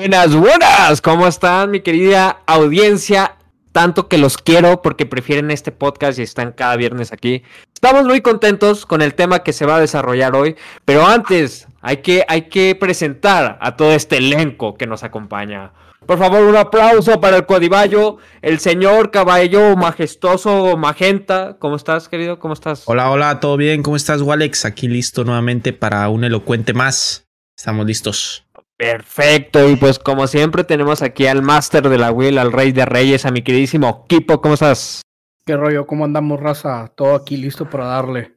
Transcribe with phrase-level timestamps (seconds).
[0.00, 3.36] Buenas, buenas, ¿cómo están mi querida audiencia?
[3.70, 7.42] Tanto que los quiero porque prefieren este podcast y están cada viernes aquí.
[7.74, 11.98] Estamos muy contentos con el tema que se va a desarrollar hoy, pero antes hay
[11.98, 15.72] que, hay que presentar a todo este elenco que nos acompaña.
[16.06, 21.58] Por favor, un aplauso para el Codivallo, el señor caballo majestuoso Magenta.
[21.58, 22.38] ¿Cómo estás, querido?
[22.38, 22.84] ¿Cómo estás?
[22.86, 23.82] Hola, hola, ¿todo bien?
[23.82, 24.64] ¿Cómo estás, Walex?
[24.64, 27.26] Aquí listo nuevamente para un elocuente más.
[27.54, 28.46] Estamos listos.
[28.80, 32.86] Perfecto, y pues como siempre tenemos aquí al máster de la Will, al rey de
[32.86, 35.02] reyes, a mi queridísimo Kipo, ¿cómo estás?
[35.44, 35.86] ¿Qué rollo?
[35.86, 36.90] ¿Cómo andamos, raza?
[36.94, 38.32] Todo aquí listo para darle.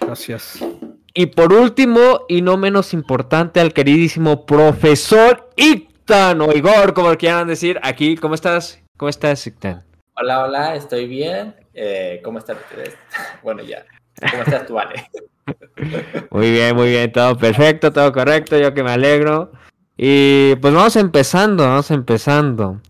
[0.00, 0.58] Gracias.
[1.14, 7.16] Y por último, y no menos importante, al queridísimo profesor Ictan, o Igor, como lo
[7.16, 8.82] quieran decir, aquí, ¿cómo estás?
[8.96, 9.84] ¿Cómo estás, Ictan?
[10.16, 11.54] Hola, hola, estoy bien.
[11.74, 12.98] Eh, ¿Cómo están ustedes?
[13.44, 13.84] Bueno, ya.
[14.32, 15.08] ¿Cómo estás tú, Ale?
[16.32, 19.52] Muy bien, muy bien, todo perfecto, todo correcto, yo que me alegro.
[19.96, 22.80] Y pues vamos empezando, vamos empezando.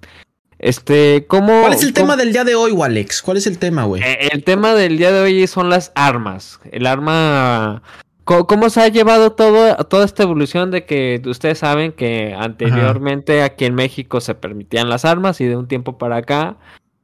[0.59, 1.61] Este, ¿cómo.
[1.61, 3.23] ¿Cuál es el cómo- tema del día de hoy, Walex?
[3.23, 4.03] ¿Cuál es el tema, güey?
[4.03, 6.61] Eh, El tema del día de hoy son las armas.
[6.73, 7.83] El arma.
[8.25, 13.67] ¿Cómo se ha llevado todo, toda esta evolución de que ustedes saben que anteriormente aquí
[13.67, 16.57] en México se permitían las armas y de un tiempo para acá,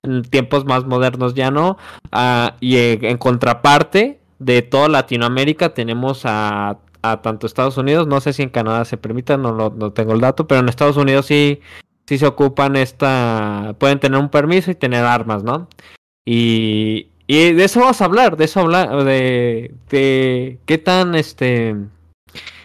[0.03, 1.79] en tiempos más modernos ya no?
[2.11, 8.21] Ah, y en, en contraparte de toda Latinoamérica tenemos a, a tanto Estados Unidos, no
[8.21, 10.97] sé si en Canadá se permita, no, lo- no tengo el dato, pero en Estados
[10.97, 11.61] Unidos sí,
[12.07, 15.69] sí se ocupan esta, pueden tener un permiso y tener armas, ¿no?
[16.25, 21.75] Y, y de eso vamos a hablar, de eso hablar, de, de qué tan este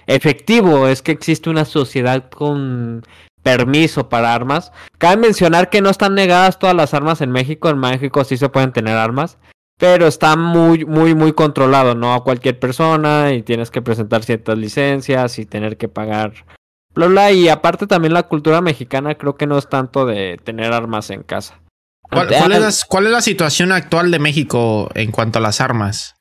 [0.06, 3.04] efectivo es que existe una sociedad con
[3.44, 4.72] permiso para armas.
[4.98, 8.50] Cabe mencionar que no están negadas todas las armas en México, en México sí se
[8.50, 9.38] pueden tener armas,
[9.78, 14.58] pero está muy, muy, muy controlado, no a cualquier persona y tienes que presentar ciertas
[14.58, 16.34] licencias y tener que pagar.
[16.96, 20.74] Bla, bla, y aparte también la cultura mexicana creo que no es tanto de tener
[20.74, 21.60] armas en casa.
[22.02, 25.62] ¿Cuál, cuál es la, cuál es la situación actual de México en cuanto a las
[25.62, 26.16] armas?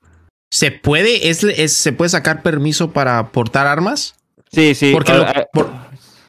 [0.52, 4.16] ¿Se puede, es, es- se puede sacar permiso para portar armas?
[4.52, 4.92] Sí, sí.
[4.92, 5.70] Porque, eh, por-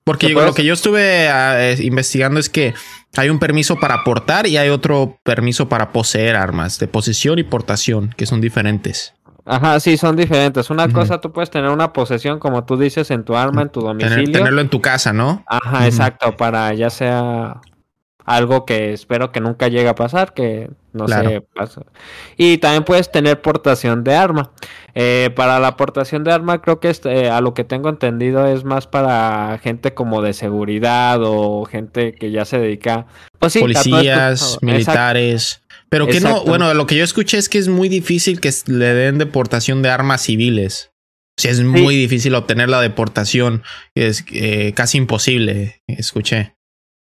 [0.08, 2.74] porque ¿se yo- puede lo que yo estuve ah, investigando es que
[3.16, 7.44] hay un permiso para portar y hay otro permiso para poseer armas, de posesión y
[7.44, 9.14] portación, que son diferentes.
[9.46, 10.70] Ajá, sí, son diferentes.
[10.70, 13.80] Una cosa, tú puedes tener una posesión, como tú dices, en tu arma, en tu
[13.80, 14.32] Tener- domicilio.
[14.40, 15.44] tenerlo en tu casa, ¿no?
[15.48, 17.62] Ajá, exacto, para ya sea
[18.28, 21.30] algo que espero que nunca llegue a pasar, que no Claro.
[21.30, 21.82] sé, pasa.
[22.36, 24.52] Y también puedes tener portación de arma.
[24.96, 28.66] Eh, para la portación de arma, creo que este, a lo que tengo entendido es
[28.66, 33.08] más para gente como de seguridad o gente que ya se dedica.
[33.40, 33.60] Pues sí.
[33.62, 34.66] Policías, Exacto.
[34.66, 35.62] militares.
[35.90, 38.94] Pero que no, bueno, lo que yo escuché es que es muy difícil que le
[38.94, 40.92] den deportación de armas civiles.
[41.40, 43.64] O sea, es muy difícil obtener la deportación.
[43.96, 46.57] Es eh, casi imposible, escuché.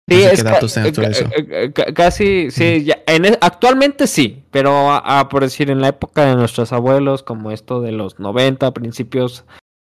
[0.08, 1.26] No Sí, sé es qué ca- datos tengas eh, eso.
[1.36, 5.72] eh, eh, ca- casi, sí, ya, en e- actualmente sí, pero a- a por decir,
[5.72, 9.46] en la época de nuestros abuelos, como esto de los 90, principios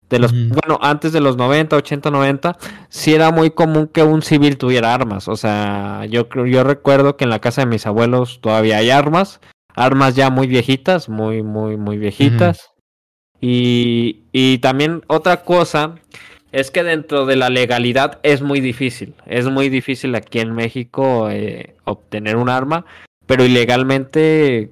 [0.09, 2.57] de los, bueno, antes de los 90, 80, 90,
[2.89, 7.25] sí era muy común que un civil tuviera armas, o sea, yo yo recuerdo que
[7.25, 9.41] en la casa de mis abuelos todavía hay armas,
[9.75, 12.71] armas ya muy viejitas, muy, muy, muy viejitas,
[13.41, 15.97] y, y también otra cosa
[16.57, 19.13] es que dentro de la legalidad es muy difícil.
[19.27, 22.87] Es muy difícil aquí en México eh, obtener un arma,
[23.27, 24.71] pero ilegalmente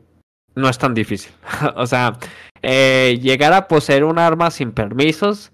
[0.55, 1.33] no es tan difícil.
[1.77, 2.17] o sea,
[2.63, 5.53] eh, llegar a poseer un arma sin permisos,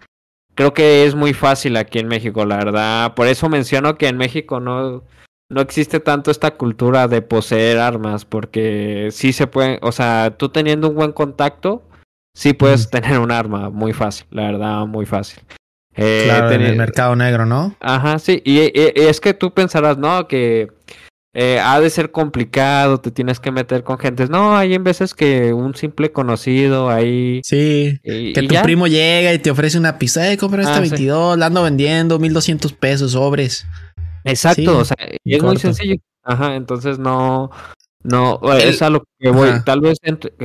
[0.54, 3.14] creo que es muy fácil aquí en México, la verdad.
[3.16, 5.02] Por eso menciono que en México no,
[5.48, 10.50] no existe tanto esta cultura de poseer armas, porque sí se puede, o sea, tú
[10.50, 11.82] teniendo un buen contacto,
[12.36, 15.42] sí puedes tener un arma muy fácil, la verdad, muy fácil.
[16.00, 17.76] Eh, Claro, en el mercado negro, ¿no?
[17.80, 20.68] Ajá, sí, y, y- y es que tú pensarás, no, que
[21.32, 24.30] eh, ha de ser complicado, te tienes que meter con gentes.
[24.30, 27.40] No, hay en veces que un simple conocido ahí.
[27.44, 28.00] Sí.
[28.02, 28.62] y- Que y tu ya.
[28.62, 30.32] primo llega y te ofrece una pizza.
[30.32, 30.90] Eh, compra esta Ah, sí.
[30.90, 33.64] 22, la ando vendiendo, 1200 pesos sobres.
[34.24, 35.96] Exacto, Sí, o sea, es muy sencillo.
[36.24, 37.50] Ajá, entonces no,
[38.02, 39.50] no, El- es a lo que voy.
[39.50, 39.64] Ajá.
[39.64, 39.98] Tal vez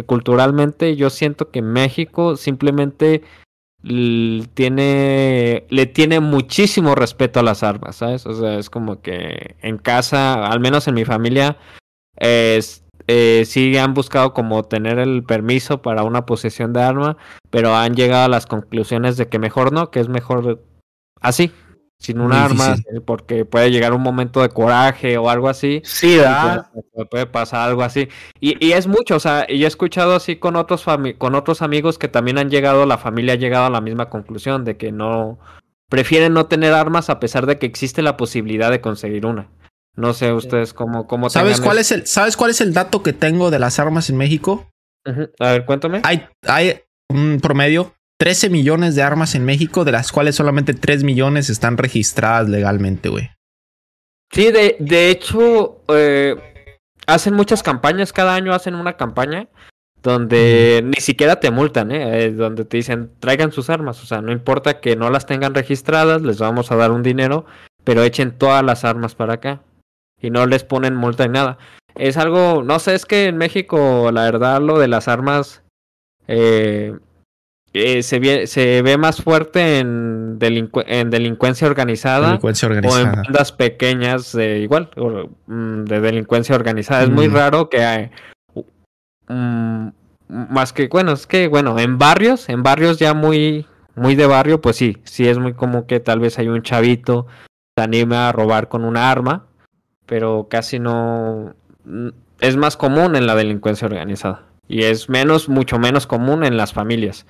[0.06, 3.24] culturalmente yo siento que México simplemente
[3.86, 8.26] tiene, le tiene muchísimo respeto a las armas, ¿sabes?
[8.26, 11.58] O sea, es como que en casa, al menos en mi familia,
[12.18, 17.18] es, eh, sí han buscado como tener el permiso para una posesión de arma,
[17.52, 20.64] pero han llegado a las conclusiones de que mejor no, que es mejor
[21.22, 21.52] así,
[22.00, 22.98] sin un Muy arma, difícil.
[22.98, 25.82] eh, porque puede llegar un momento de coraje o algo así.
[25.86, 26.68] Sí, ¿verdad?
[26.94, 28.10] puede- puede pasar algo así.
[28.40, 31.62] Y, y es mucho, o sea, y he escuchado así con otros fami- con otros
[31.62, 34.92] amigos que también han llegado, la familia ha llegado a la misma conclusión de que
[34.92, 35.40] no
[35.90, 39.50] prefieren no tener armas a pesar de que existe la posibilidad de conseguir una.
[39.96, 43.02] No sé ustedes cómo cómo ¿Sabes cuál es- es el, ¿Sabes cuál es el dato
[43.02, 44.68] que tengo de las armas en México?
[45.40, 46.02] A ver, cuéntame.
[46.04, 51.04] Hay, hay un promedio 13 millones de armas en México, de las cuales solamente 3
[51.04, 53.30] millones están registradas legalmente, güey.
[54.32, 56.36] Sí, de, de hecho, eh,
[57.08, 59.48] hacen muchas campañas, cada año hacen una campaña
[60.02, 62.26] donde ni siquiera te multan, ¿eh?
[62.26, 65.56] Eh, donde te dicen traigan sus armas, o sea, no importa que no las tengan
[65.56, 67.46] registradas, les vamos a dar un dinero,
[67.84, 69.62] pero echen todas las armas para acá
[70.22, 71.58] y no les ponen multa ni nada.
[71.96, 75.64] Es algo, no sé, es que en México, la verdad, lo de las armas
[76.28, 76.94] eh,
[77.78, 83.12] eh, se, ve, se ve más fuerte en, delincu- en delincuencia organizada Delincuencia o en
[83.12, 87.04] bandas pequeñas de igual, o, mm, de delincuencia organizada.
[87.04, 87.34] Es muy Mm.
[87.34, 88.12] raro que hay,
[89.28, 89.88] mm,
[90.28, 94.62] más que, bueno, es que, bueno, en barrios, en barrios ya muy, muy de barrio,
[94.62, 97.28] pues sí, sí es muy común que tal vez hay un chavito
[97.78, 99.48] se anime a robar con una arma,
[100.06, 101.54] pero casi no,
[102.40, 104.44] es más común en la delincuencia organizada.
[104.68, 107.26] Y es menos, mucho menos común en las familias.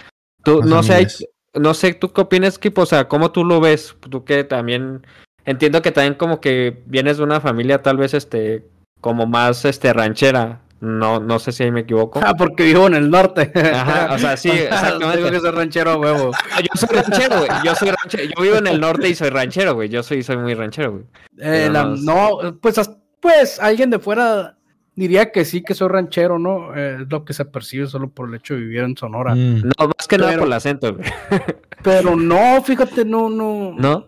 [0.45, 1.07] Tú, no sé, hay-
[1.56, 2.77] no sé, ¿tú qué opinas, Kip?
[2.77, 3.95] O sea, ¿cómo tú lo ves?
[4.09, 5.06] Tú que también
[5.45, 8.65] entiendo que también como que vienes de una familia tal vez este
[9.01, 10.62] como más este ranchera.
[10.81, 12.19] No, no sé si ahí me equivoco.
[12.24, 13.51] Ah, porque vivo en el norte.
[13.74, 15.18] Ajá, o sea, sí, exactamente.
[15.18, 16.31] Tengo que ser ranchero huevo.
[16.51, 17.50] Ah, Yo soy ranchero, güey.
[17.63, 18.24] Yo soy ranchero.
[18.36, 19.89] Yo vivo en el norte y soy ranchero, güey.
[19.89, 21.03] Yo soy, soy muy ranchero, güey.
[21.39, 22.80] Eh, la- no- pues,
[23.21, 24.57] pues alguien de fuera
[24.95, 26.75] diría que sí, que soy ranchero, ¿no?
[26.75, 29.36] Eh, es lo que se percibe solo por el hecho de vivir en Sonora.
[29.36, 29.63] Mm.
[29.63, 31.07] No, más que nada Pero- por el acento, güey.
[31.83, 33.74] Pero no, fíjate, no, no.
[33.77, 34.07] ¿No?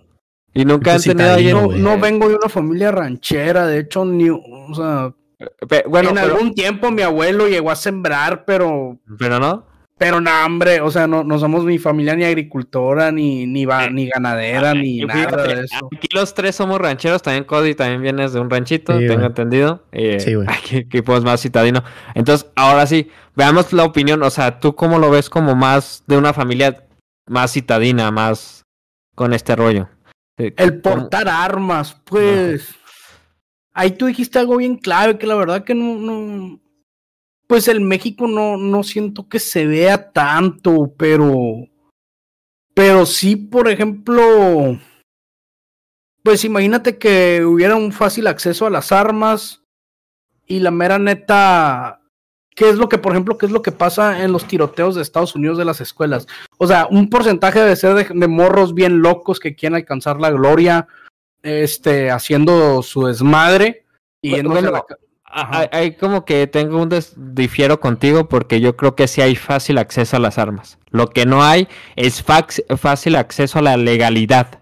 [0.54, 4.42] Y nunca han tenido ahí No, vengo de una familia ranchera, de hecho, ni, o
[4.74, 5.14] sea,
[5.88, 9.68] Bueno, en pero, algún tiempo mi abuelo llegó a sembrar, pero, pero no.
[9.98, 13.90] Pero no, hombre, o sea, no, no somos ni familia ni agricultora, ni, ni, va-
[13.90, 15.90] ni ganadera, ni nada fíjate, de eso.
[15.96, 19.26] Aquí los tres somos rancheros, también Cody también vienes de un ranchito, Sí, tengo güey.
[19.28, 19.84] entendido.
[19.92, 20.48] Eh, Sí, güey.
[20.50, 21.84] Aquí equipo es más citadino.
[22.14, 26.18] Entonces, ahora sí, veamos la opinión, o sea, ¿tú cómo lo ves como más de
[26.18, 26.84] una familia
[27.28, 28.64] más citadina, más
[29.16, 29.90] con este rollo?
[30.38, 32.70] Eh, El ¿cómo- portar armas, pues.
[33.74, 36.60] Ahí tú dijiste algo bien clave, que la verdad que no, no.
[37.48, 41.34] Pues el México no, no siento que se vea tanto, pero.
[42.74, 44.78] Pero sí, por ejemplo.
[46.24, 49.64] Pues imagínate que hubiera un fácil acceso a las armas.
[50.46, 52.02] Y la mera neta.
[52.54, 55.02] ¿Qué es lo que, por ejemplo, qué es lo que pasa en los tiroteos de
[55.02, 56.28] Estados Unidos de las escuelas?
[56.58, 60.32] O sea, un porcentaje debe ser de, de morros bien locos que quieren alcanzar la
[60.32, 60.88] gloria,
[61.44, 63.86] este, haciendo su desmadre.
[64.22, 64.84] Y Bueno, bueno, la
[65.30, 69.78] Hay como que tengo un des- difiero contigo porque yo creo que sí hay fácil
[69.78, 70.80] acceso a las armas.
[70.90, 74.62] Lo que no hay es fácil acceso a la legalidad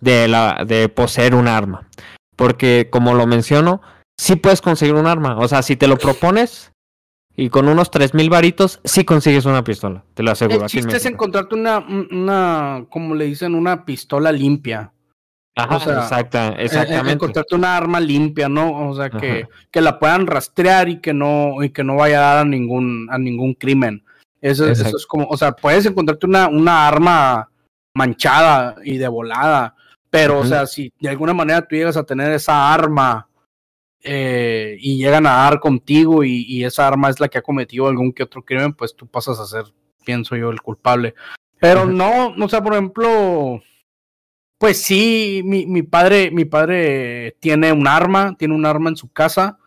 [0.00, 1.88] de, la, de poseer un arma.
[2.36, 3.80] Porque como lo menciono,
[4.18, 5.38] sí puedes conseguir un arma.
[5.38, 6.70] O sea, si te lo propones
[7.36, 10.04] y con unos tres mil varitos, sí consigues una pistola.
[10.14, 10.56] Te lo aseguro.
[10.60, 14.92] El chiste es encontrarte una, un- una, como le dicen, una pistola limpia.
[15.56, 17.12] Ajá, o sea, exacta- Eh, eh, exactamente.
[17.12, 18.88] encontrarte una arma limpia, ¿no?
[18.88, 22.34] O sea, que, que la puedan rastrear y que no, y que no vaya a
[22.34, 24.04] dar a ningún, a ningún crimen.
[24.40, 27.48] Eso, eso es como, o sea, puedes encontrarte una, una arma
[27.94, 29.74] manchada y de volada,
[30.10, 33.28] pero, o sea, si de alguna manera tú llegas a tener esa arma
[34.02, 37.86] eh, y llegan a dar contigo y, y esa arma es la que ha cometido
[37.86, 39.64] algún que otro crimen, pues tú pasas a ser,
[40.04, 41.14] pienso yo, el culpable.
[41.58, 41.90] Pero Ajá.
[41.90, 43.62] no, o sea, por ejemplo,
[44.64, 49.12] pues sí, mi, mi padre, mi padre tiene un arma, tiene un arma en su
[49.12, 49.58] casa.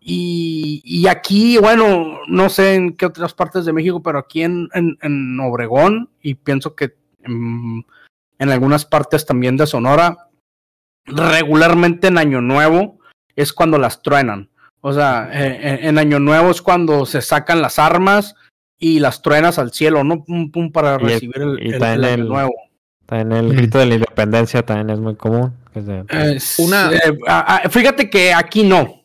[0.00, 4.70] Y, y aquí, bueno, no sé en qué otras partes de México, pero aquí en,
[4.72, 7.84] en, en Obregón, y pienso que en,
[8.38, 10.28] en algunas partes también de Sonora,
[11.04, 13.00] regularmente en Año Nuevo
[13.36, 14.48] es cuando las truenan.
[14.80, 18.34] O sea, eh, en, en Año Nuevo es cuando se sacan las armas
[18.78, 20.24] y las truenas al cielo, ¿no?
[20.24, 22.54] Pum, pum, para Y el- recibir el, el- Año Nuevo.
[23.10, 23.56] También el Mm.
[23.56, 25.52] grito de la independencia también es muy común.
[26.58, 29.02] Una- eh, ah, fíjate que aquí no.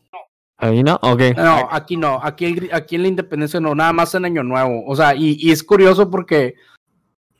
[0.57, 0.97] ¿Ahí no?
[1.01, 1.21] Ok.
[1.35, 2.19] No, aquí no.
[2.23, 4.85] Aquí, el aquí en la independencia no, nada más en Año Nuevo.
[4.87, 6.53] O sea, y, y es curioso porque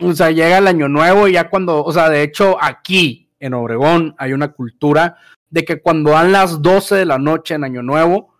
[0.01, 3.53] O sea, llega el año nuevo y ya cuando, o sea, de hecho aquí en
[3.53, 5.15] Obregón hay una cultura
[5.49, 8.33] de que cuando dan las 12 de la noche en año nuevo,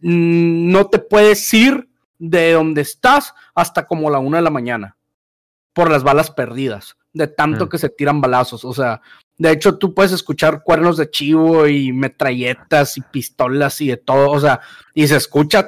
[0.00, 4.96] no te puedes ir de donde estás hasta como la una de la mañana
[5.72, 7.68] por las balas perdidas, de tanto Mm.
[7.68, 8.64] que se tiran balazos.
[8.64, 9.00] O sea,
[9.38, 14.30] de hecho tú puedes escuchar cuernos de chivo y metralletas y pistolas y de todo,
[14.30, 14.60] o sea,
[14.94, 15.66] y se escucha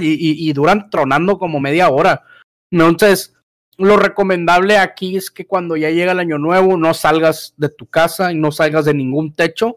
[0.00, 2.22] y- y duran tronando como media hora.
[2.70, 3.32] Entonces,
[3.78, 7.86] lo recomendable aquí es que cuando ya llega el año nuevo no salgas de tu
[7.86, 9.76] casa y no salgas de ningún techo.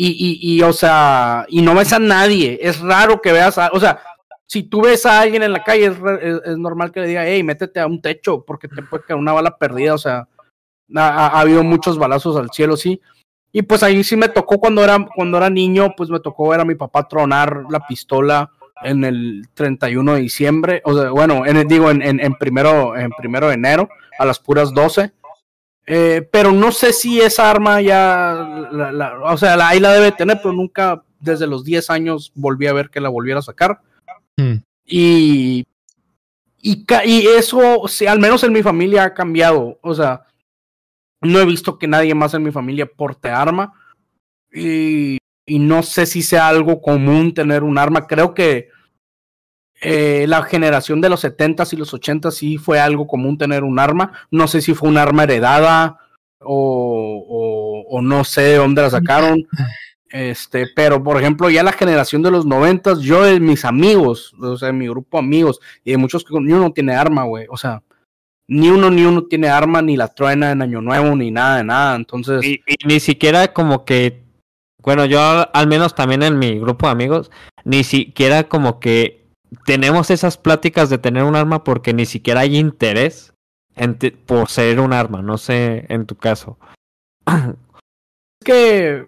[0.00, 2.58] Y, y, y, o sea, y no ves a nadie.
[2.62, 4.00] Es raro que veas a, o sea,
[4.48, 5.96] si tú ves a alguien en la calle, es,
[6.44, 9.32] es- normal que le diga, hey, métete a un techo porque te puede caer una
[9.32, 9.94] bala perdida.
[9.94, 10.26] O sea,
[10.96, 13.00] ha, ha- ha habido muchos balazos al cielo, sí.
[13.52, 16.60] Y pues ahí sí me tocó cuando era, cuando era niño, pues me tocó ver
[16.60, 18.50] a mi papá tronar la pistola
[18.82, 23.48] en el 31 de diciembre, o sea, bueno, en digo, en, en, primero, en primero
[23.48, 23.88] de enero,
[24.18, 25.12] a las puras 12.
[25.86, 28.68] Eh, pero no sé si esa arma ya,
[29.24, 32.72] o sea, la, ahí la debe tener, pero nunca desde los 10 años volví a
[32.72, 33.80] ver que la volviera a sacar.
[34.38, 34.62] Mm.
[34.86, 35.66] Y,
[36.62, 39.78] y, y eso, al menos en mi familia ha cambiado.
[39.82, 40.22] O sea,
[41.20, 43.74] no he visto que nadie más en mi familia porte arma.
[44.50, 48.06] Y, y no sé si sea algo común tener un arma.
[48.06, 48.70] Creo que
[49.80, 53.78] eh, la generación de los 70s y los 80s sí fue algo común tener un
[53.78, 54.12] arma.
[54.30, 55.98] No sé si fue un arma heredada
[56.40, 59.46] o, o, o no sé de dónde la sacaron.
[60.10, 64.56] Este, pero por ejemplo, ya la generación de los noventas, yo de mis amigos, o
[64.56, 67.46] sea, mi grupo de amigos, y de muchos que ni uno tiene arma, güey.
[67.50, 67.82] O sea,
[68.48, 71.64] ni uno ni uno tiene arma, ni la truena en Año Nuevo, ni nada de
[71.64, 71.96] nada.
[71.96, 74.22] Entonces, Y, y ni siquiera como que,
[74.82, 77.30] bueno, yo al menos también en mi grupo de amigos,
[77.64, 79.26] ni siquiera como que
[79.64, 83.32] tenemos esas pláticas de tener un arma porque ni siquiera hay interés
[83.76, 83.98] en
[84.48, 86.58] ser un arma, no sé en tu caso.
[87.26, 89.06] es que.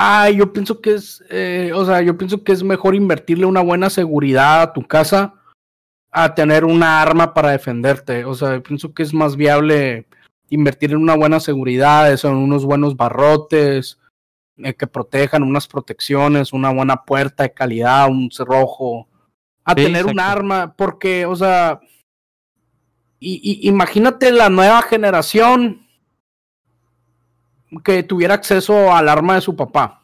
[0.00, 3.62] Ay, yo pienso que es, eh, o sea, yo pienso que es mejor invertirle una
[3.62, 5.34] buena seguridad a tu casa
[6.12, 8.24] a tener una arma para defenderte.
[8.24, 10.06] O sea, pienso que es más viable
[10.50, 13.98] invertir en una buena seguridad, eso, en unos buenos barrotes
[14.58, 19.08] eh, que protejan, unas protecciones, una buena puerta de calidad, un cerrojo,
[19.64, 21.80] a Sí, tener un arma, porque, o sea,
[23.18, 25.87] y, y- imagínate la nueva generación
[27.84, 30.02] que tuviera acceso al arma de su papá.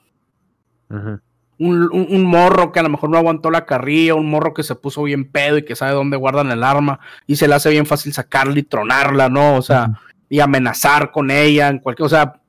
[1.56, 4.74] Un- un morro que a lo mejor no aguantó la carrilla, un morro que se
[4.74, 7.86] puso bien pedo y que sabe dónde guardan el arma y se le hace bien
[7.86, 9.54] fácil sacarla y tronarla, ¿no?
[9.56, 9.90] O sea,
[10.28, 12.40] y amenazar con ella en cualquier, o sea,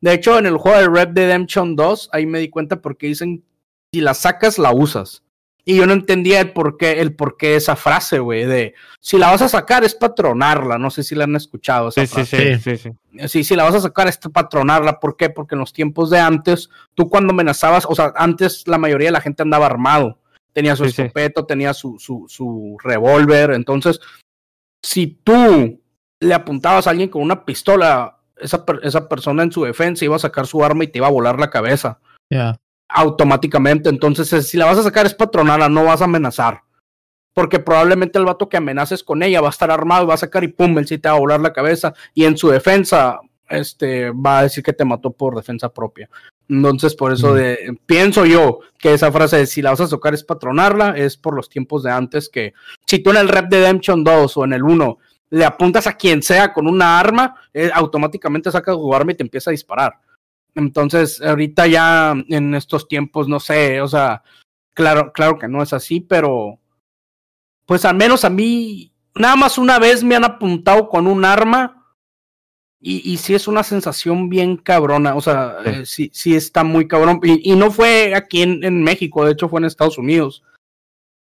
[0.00, 3.08] de hecho en el juego de Red Dead Redemption 2 ahí me di cuenta porque
[3.08, 3.42] dicen
[3.92, 5.22] si la sacas la usas.
[5.64, 9.16] Y yo no entendía el por qué, el por qué esa frase, güey, de si
[9.16, 11.88] la vas a sacar es patronarla, no sé si la han escuchado.
[11.90, 12.58] Esa Sí, sí, frase.
[12.58, 13.28] sí, sí, sí.
[13.28, 14.98] Sí, si la vas a sacar es patronarla.
[14.98, 15.30] ¿Por qué?
[15.30, 19.12] Porque en los tiempos de antes, tú cuando amenazabas, o sea, antes la mayoría de
[19.12, 20.18] la gente andaba armado.
[20.52, 21.02] Tenía su Sí, sí.
[21.02, 23.52] escopeta, tenía su, su, su revólver.
[23.52, 24.00] Entonces,
[24.84, 25.80] si tú
[26.20, 30.16] le apuntabas a alguien con una pistola, esa, per- esa persona en su defensa iba
[30.16, 32.00] a sacar su arma y te iba a volar la cabeza
[32.30, 32.56] Ya.
[32.94, 33.88] Automáticamente.
[33.88, 36.62] Entonces, eh, si la vas a sacar es patronarla, no vas a amenazar.
[37.34, 40.44] Porque probablemente el vato que amenaces con ella va a estar armado, va a sacar
[40.44, 41.94] y pum, él sí te va a volar la cabeza.
[42.14, 46.08] Y en su defensa, este, va a decir que te mató por defensa propia.
[46.48, 50.12] Entonces, por eso de, pienso yo que esa frase de si la vas a tocar
[50.12, 52.52] es patronarla, es por los tiempos de antes que
[52.86, 54.98] si tú en el Dead Redemption 2 o en el 1
[55.30, 59.22] le apuntas a quien sea con una arma, eh, automáticamente sacas tu arma y te
[59.22, 59.94] empieza a disparar.
[60.54, 64.22] Entonces, ahorita ya en estos tiempos, no sé, o sea,
[64.74, 66.58] claro, claro que no es así, pero
[67.66, 71.86] pues al menos a mí, nada más una vez me han apuntado con un arma
[72.80, 75.70] y, y sí es una sensación bien cabrona, o sea, Sí.
[75.70, 77.20] eh, sí, sí está muy cabrón.
[77.22, 80.42] Y, y no fue aquí en, en México, de hecho fue en Estados Unidos,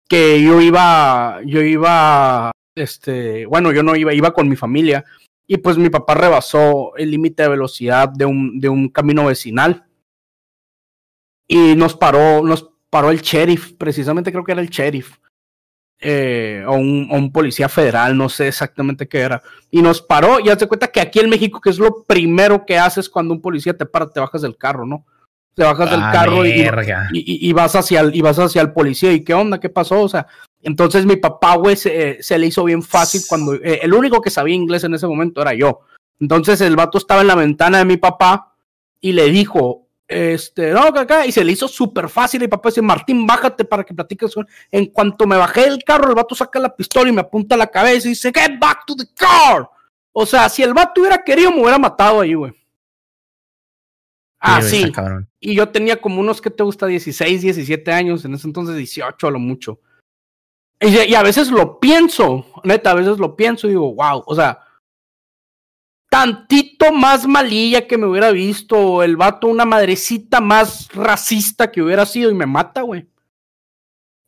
[0.08, 5.06] que yo iba, yo iba, este, bueno, yo no iba, iba con mi familia
[5.54, 9.84] y pues mi papá rebasó el límite de velocidad de un, de un camino vecinal.
[11.46, 15.18] Y nos paró, nos paró el sheriff, precisamente creo que era el sheriff,
[16.00, 20.40] eh, o, un, o un policía federal, no sé exactamente qué era, y nos paró
[20.40, 23.34] y haz de cuenta que aquí en México, que es lo primero que haces cuando
[23.34, 25.06] un policía te para, te bajas del carro, ¿no?
[25.54, 26.52] Te bajas del Ah, carro y,
[27.12, 30.02] y- y vas hacia el, y vas hacia el policía y qué onda, qué pasó,
[30.02, 30.28] o sea,
[30.64, 34.30] entonces mi papá, güey, se, se le hizo bien fácil cuando eh, el único que
[34.30, 35.82] sabía inglés en ese momento era yo.
[36.20, 38.54] Entonces el vato estaba en la ventana de mi papá
[39.00, 42.44] y le dijo, este, no, acá, y se le hizo súper fácil.
[42.44, 44.36] Y papá dice, Martín, bájate para que platiques.
[44.70, 47.58] En cuanto me bajé del carro, el vato saca la pistola y me apunta a
[47.58, 49.70] la cabeza y dice, get back to the car.
[50.12, 52.54] O sea, si el vato hubiera querido, me hubiera matado ahí, güey.
[54.40, 54.92] Ah, sí.
[55.40, 59.28] Y yo tenía como unos que te gusta 16, 17 años, en ese entonces 18
[59.28, 59.80] a lo mucho.
[60.82, 64.36] Y, y, a veces lo pienso, neta, a veces lo pienso y digo, wow, o
[64.36, 64.66] sea,
[66.10, 72.06] tantito más malilla que me hubiera visto, el vato una madrecita más racista que hubiera
[72.06, 73.08] sido y me mata, güey.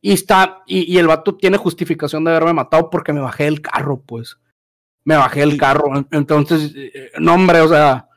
[0.01, 3.61] Y está, y, y, el vato tiene justificación de haberme matado porque me bajé del
[3.61, 4.37] carro, pues.
[5.05, 6.05] Me bajé del carro.
[6.11, 8.07] Entonces, eh, no, hombre, o sea,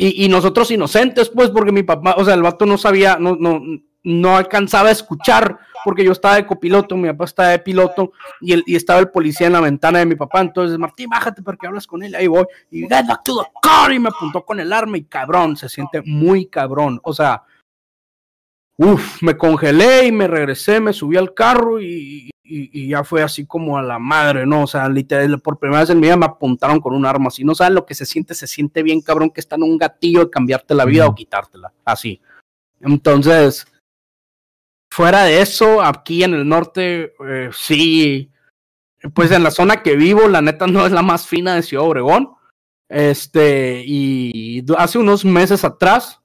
[0.00, 3.60] y, nosotros inocentes, pues, porque mi papá, o sea, el vato no sabía, no, no,
[4.08, 8.52] no alcanzaba a escuchar, porque yo estaba de copiloto, mi papá estaba de piloto, y,
[8.52, 10.40] el, y estaba el policía en la ventana de mi papá.
[10.40, 12.14] Entonces, Martín, bájate para que hablas con él.
[12.14, 15.04] Ahí voy, y get back to the car, y me apuntó con el arma, y
[15.04, 17.00] cabrón, se siente muy cabrón.
[17.02, 17.42] O sea,
[18.76, 23.44] uff, me congelé y me regresé, me subí al carro y, y, ya fue así
[23.44, 24.62] como a la madre, ¿no?
[24.62, 27.30] O sea, literal, por primera vez en mi vida me apuntaron con un arma.
[27.30, 29.76] Si no sabes lo que se siente, se siente bien, cabrón, que está en un
[29.76, 31.72] gatillo de cambiarte la vida o quitártela.
[31.84, 32.20] Así.
[32.80, 33.66] Entonces,
[34.98, 38.32] fuera de eso, aquí en el norte, eh, sí,
[39.14, 41.86] pues en la zona que vivo, la neta no es la más fina de Ciudad
[41.86, 42.34] Obregón.
[42.88, 46.20] Este, y hace unos meses atrás,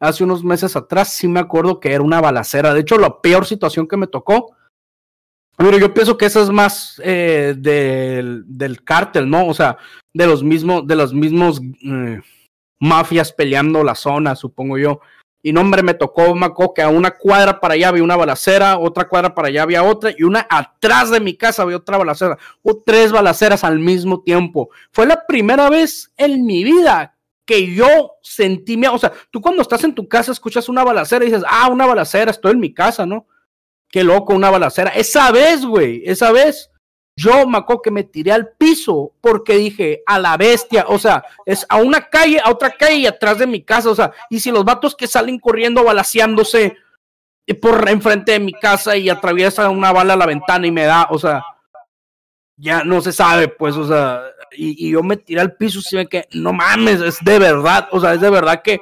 [0.00, 2.72] hace unos meses atrás, sí me acuerdo que era una balacera.
[2.72, 4.56] De hecho, la peor situación que me tocó
[5.58, 9.48] pero yo pienso que eso es más eh, del, del cártel, ¿no?
[9.48, 9.76] O sea,
[10.14, 12.22] de los mismos, de los mismos eh,
[12.78, 15.00] mafias peleando la zona, supongo yo.
[15.42, 18.78] Y no, hombre, me tocó, me que a una cuadra para allá había una balacera,
[18.78, 22.36] otra cuadra para allá había otra, y una atrás de mi casa había otra balacera,
[22.62, 24.70] o tres balaceras al mismo tiempo.
[24.90, 27.14] Fue la primera vez en mi vida
[27.44, 31.28] que yo sentí, o sea, tú cuando estás en tu casa escuchas una balacera y
[31.28, 33.26] dices, ah, una balacera, estoy en mi casa, ¿no?
[33.88, 34.90] Qué loco, una balacera.
[34.90, 36.70] Esa vez, güey, esa vez,
[37.18, 41.24] yo me acuerdo que me tiré al piso porque dije, a la bestia, o sea,
[41.44, 44.52] es a una calle, a otra calle atrás de mi casa, o sea, y si
[44.52, 46.76] los vatos que salen corriendo balaseándose
[47.60, 51.08] por enfrente de mi casa y atraviesa una bala a la ventana y me da,
[51.10, 51.44] o sea,
[52.56, 56.06] ya no se sabe, pues, o sea, y, yo me tiré al piso, y me
[56.06, 58.80] que no mames, es de verdad, o sea, es de verdad que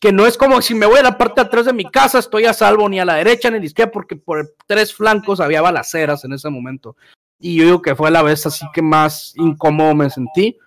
[0.00, 2.18] que no es como si me voy a la parte de atrás de mi casa,
[2.18, 5.40] estoy a salvo ni a la derecha ni a la izquierda, porque por tres flancos
[5.40, 6.96] había balaceras en ese momento.
[7.40, 10.58] Y yo digo que fue la vez así que más incómodo me sentí.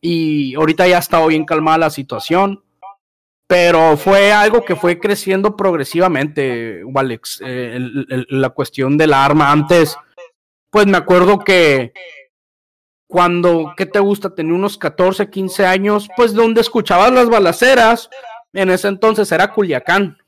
[0.00, 2.62] Y ahorita ya ha estado bien calmada la situación.
[3.46, 7.42] Pero fue algo que fue creciendo progresivamente, Alex.
[7.44, 7.78] Eh,
[8.30, 9.52] la cuestión del arma.
[9.52, 9.96] Antes,
[10.70, 11.92] pues me acuerdo que
[13.06, 14.34] cuando, ¿qué te gusta?
[14.34, 18.10] Tenía unos 14, 15 años, pues donde escuchabas las balaceras,
[18.52, 20.18] en ese entonces era Culiacán.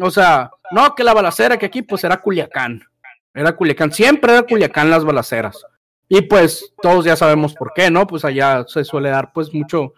[0.00, 2.84] O sea, no que la balacera que aquí, pues era Culiacán.
[3.34, 5.64] Era Culiacán, siempre era Culiacán las balaceras.
[6.08, 8.06] Y pues todos ya sabemos por qué, ¿no?
[8.06, 9.94] Pues allá se suele dar pues mucho,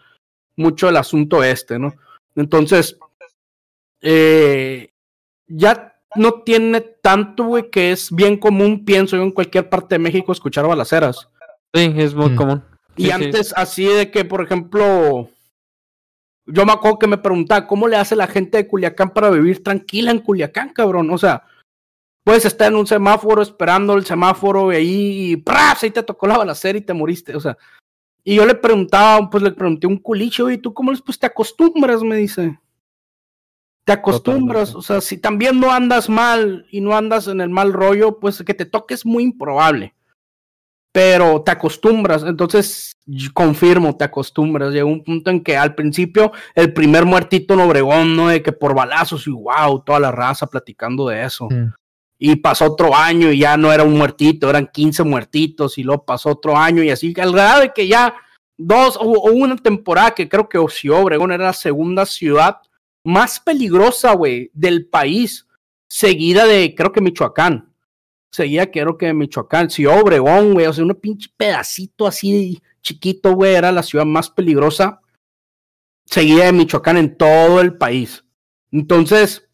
[0.55, 1.93] mucho el asunto este, ¿no?
[2.35, 2.97] Entonces,
[4.01, 4.93] eh,
[5.47, 9.99] ya no tiene tanto, güey, que es bien común, pienso yo, en cualquier parte de
[9.99, 11.27] México escuchar balaceras.
[11.73, 12.35] Sí, es muy mm.
[12.35, 12.63] común.
[12.95, 15.29] Y antes, así de que, por ejemplo,
[16.45, 19.61] yo me acuerdo que me preguntaba, ¿cómo le hace la gente de Culiacán para vivir
[19.63, 21.09] tranquila en Culiacán, cabrón?
[21.09, 21.43] O sea,
[22.25, 25.81] puedes estar en un semáforo esperando el semáforo y ahí, y ¡pras!
[25.83, 27.57] ahí te tocó la balacera y te moriste, o sea.
[28.23, 31.27] Y yo le preguntaba, pues le pregunté un culicho, ¿y tú cómo les pues te
[31.27, 32.01] acostumbras?
[32.01, 32.59] Me dice.
[33.85, 37.71] Te acostumbras, o sea, si también no andas mal y no andas en el mal
[37.71, 39.95] rollo, pues que te toque es muy improbable
[40.95, 42.95] pero te acostumbras, entonces
[43.33, 44.71] confirmo, te acostumbras.
[44.71, 48.29] Llega un punto en que al principio el primer muertito en Obregón, ¿no?
[48.29, 51.49] De que por balazos y wow, toda la raza platicando de eso.
[51.51, 51.73] Mm.
[52.17, 56.05] Y pasó otro año y ya no era un muertito, eran 15 muertitos y luego
[56.05, 58.15] pasó otro año y así, al grado de que ya
[58.57, 62.57] dos o, una temporada que creo que Ocio Obregón era la segunda ciudad
[63.03, 65.45] más peligrosa, güey, del país,
[65.89, 67.75] seguida de creo que Michoacán
[68.35, 73.55] seguía creo que Michoacán, si Obregón, güey, o sea, un pinche pedacito así chiquito, güey,
[73.55, 75.01] era la ciudad más peligrosa,
[76.05, 78.23] seguía de Michoacán en todo el país.
[78.71, 79.44] Entonces,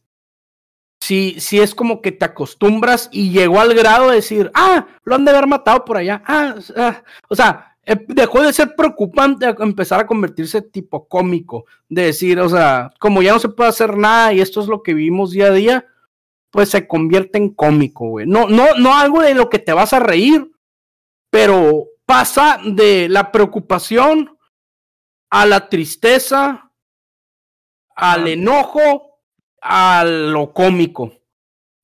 [1.11, 5.15] sí, sí es como que te acostumbras y llegó al grado de decir, ah, lo
[5.15, 7.03] han de haber matado por allá, ah, ah.
[7.27, 12.39] o sea, eh, dejó de ser preocupante a empezar a convertirse tipo cómico, de decir,
[12.39, 15.31] o sea, como ya no se puede hacer nada y esto es lo que vivimos
[15.31, 15.85] día a día,
[16.49, 18.25] pues se convierte en cómico, güey.
[18.25, 20.49] No, no, no algo de lo que te vas a reír,
[21.29, 24.37] pero pasa de la preocupación
[25.29, 26.71] a la tristeza,
[27.97, 29.10] al enojo,
[29.61, 31.13] a lo cómico.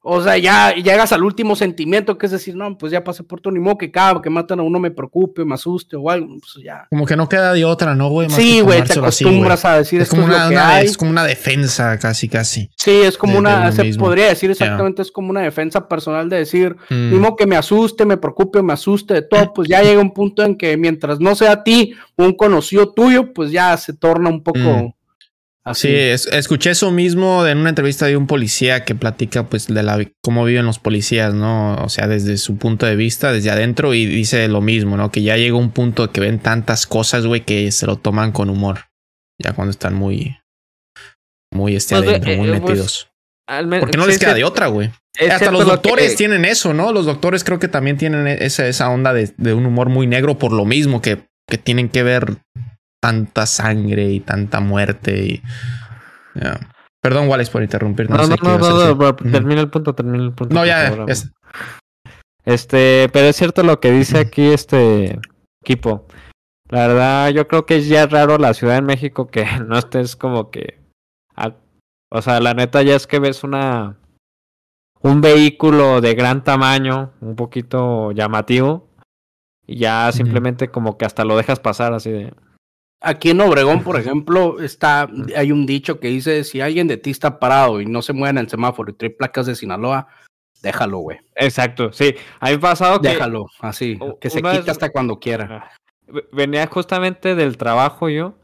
[0.10, 3.42] O sea, ya llegas al último sentimiento, que es decir, no, pues ya pasé por
[3.42, 6.30] todo, ni modo que cada que matan a uno me preocupe, me asuste o algo,
[6.40, 6.88] pues ya.
[6.90, 8.30] Como que no queda de otra, ¿no, güey?
[8.30, 12.70] Sí, güey, te acostumbras a decir es como una, es, como una defensa, casi, casi.
[12.78, 16.78] Sí, es como una, se podría decir exactamente, es como una defensa personal de decir,
[16.90, 17.12] mm.
[17.12, 20.14] ni modo que me asuste, me preocupe, me asuste de todo, pues ya llega un
[20.14, 24.30] punto en que mientras no sea a ti un conocido tuyo, pues ya se torna
[24.30, 24.60] un poco...
[24.60, 24.97] Mm.
[25.74, 30.06] Sí, escuché eso mismo en una entrevista de un policía que platica pues de la
[30.22, 31.76] cómo viven los policías, ¿no?
[31.76, 35.12] O sea, desde su punto de vista, desde adentro y dice lo mismo, ¿no?
[35.12, 38.50] Que ya llega un punto que ven tantas cosas, güey, que se lo toman con
[38.50, 38.86] humor.
[39.42, 40.38] Ya cuando están muy
[41.54, 43.10] muy este pues, adentro, muy eh, pues, metidos.
[43.80, 44.92] Porque no les queda de otra, güey.
[45.32, 46.92] Hasta los doctores tienen eso, ¿no?
[46.92, 50.38] Los doctores creo que también tienen esa, esa onda de, de un humor muy negro
[50.38, 52.38] por lo mismo que, que tienen que ver
[53.02, 55.26] tanta sangre y tanta muerte.
[55.26, 55.44] Y,
[57.02, 58.10] Perdón, Wallace, por interrumpir.
[58.10, 60.54] No, no, no, no, termina el punto, termina el punto.
[60.54, 61.06] No, ya,
[62.46, 65.20] Este, pero es cierto lo que dice aquí este
[65.62, 66.08] equipo.
[66.70, 70.16] La verdad, yo creo que es ya raro la Ciudad de México que no estés
[70.16, 70.80] como que.
[72.10, 73.98] o sea, la neta ya es que ves una.
[75.00, 78.90] Un vehículo de gran tamaño, un poquito llamativo,
[79.68, 82.34] y ya simplemente como que hasta lo dejas pasar así de.
[83.00, 87.12] Aquí en Obregón, por ejemplo, está, hay un dicho que dice, si alguien de ti
[87.12, 90.08] está parado y no se mueve en el semáforo y trae placas de Sinaloa,
[90.64, 91.20] déjalo, güey.
[91.36, 92.16] Exacto, sí.
[92.40, 93.10] Ha pasado que...
[93.10, 95.72] Déjalo, así, que se quita hasta cuando quiera.
[96.32, 98.36] Venía justamente del trabajo yo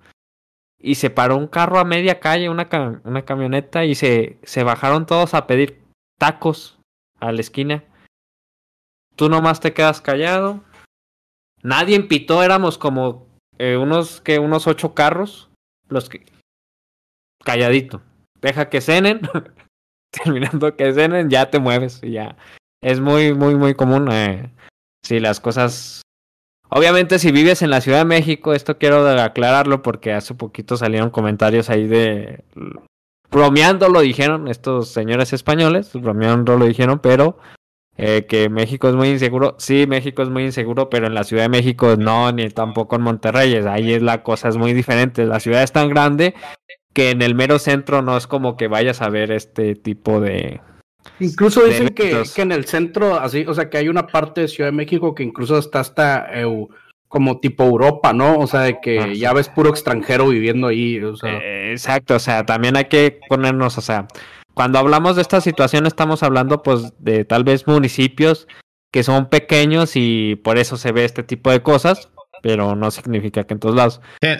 [0.77, 2.67] y se paró un carro a media calle, una,
[3.05, 5.81] una camioneta y se, se bajaron todos a pedir
[6.19, 6.77] tacos
[7.19, 7.83] a la esquina.
[9.15, 10.61] Tú nomás te quedas callado.
[11.61, 13.22] Nadie pitó, éramos como
[13.57, 15.49] eh, unos que unos ocho carros,
[15.89, 16.25] los que
[17.43, 18.01] calladito,
[18.41, 19.21] deja que cenen,
[20.11, 22.37] terminando que cenen ya te mueves y ya.
[22.81, 24.51] Es muy muy muy común eh,
[25.03, 26.03] si las cosas
[26.75, 31.11] Obviamente si vives en la Ciudad de México, esto quiero aclararlo porque hace poquito salieron
[31.11, 32.43] comentarios ahí de
[33.29, 37.37] bromeando lo dijeron estos señores españoles, bromeando lo dijeron, pero
[37.97, 39.55] eh, que México es muy inseguro.
[39.59, 43.03] Sí, México es muy inseguro, pero en la Ciudad de México no, ni tampoco en
[43.03, 43.55] Monterrey.
[43.67, 45.25] Ahí es la cosa es muy diferente.
[45.25, 46.33] La ciudad es tan grande
[46.93, 50.61] que en el mero centro no es como que vayas a ver este tipo de.
[51.19, 54.47] Incluso dicen que, que, en el centro, así, o sea, que hay una parte de
[54.47, 56.27] Ciudad de México que incluso está hasta
[57.13, 58.39] como tipo Europa, ¿no?
[58.39, 60.99] O sea, de que ah, ya ves puro extranjero viviendo ahí.
[60.99, 61.37] O sea.
[61.37, 64.07] Eh, exacto, o sea, también hay que ponernos, o sea,
[64.53, 68.47] cuando hablamos de esta situación estamos hablando pues de tal vez municipios
[68.91, 72.11] que son pequeños y por eso se ve este tipo de cosas,
[72.43, 74.01] pero no significa que en todos lados.
[74.21, 74.37] Eh,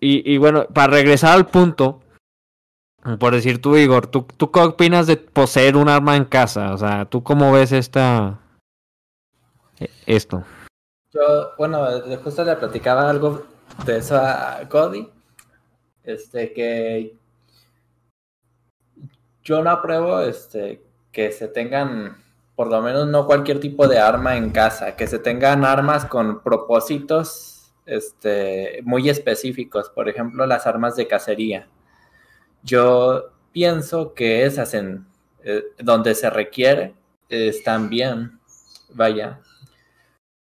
[0.00, 2.00] y, y, bueno, para regresar al punto,
[3.20, 6.72] por decir tú, Igor, ¿tú, ¿tú qué opinas de poseer un arma en casa?
[6.72, 8.40] O sea, ¿tú cómo ves esta
[9.78, 10.44] e, esto?
[11.12, 11.86] Yo, bueno,
[12.24, 13.44] justo le platicaba algo
[13.84, 15.06] de eso a Cody,
[16.02, 17.17] este, que
[19.48, 22.22] yo no apruebo este, que se tengan,
[22.54, 26.42] por lo menos no cualquier tipo de arma en casa, que se tengan armas con
[26.42, 31.66] propósitos este, muy específicos, por ejemplo, las armas de cacería.
[32.62, 35.06] Yo pienso que esas en
[35.42, 36.94] eh, donde se requiere
[37.30, 38.38] están bien,
[38.92, 39.40] vaya,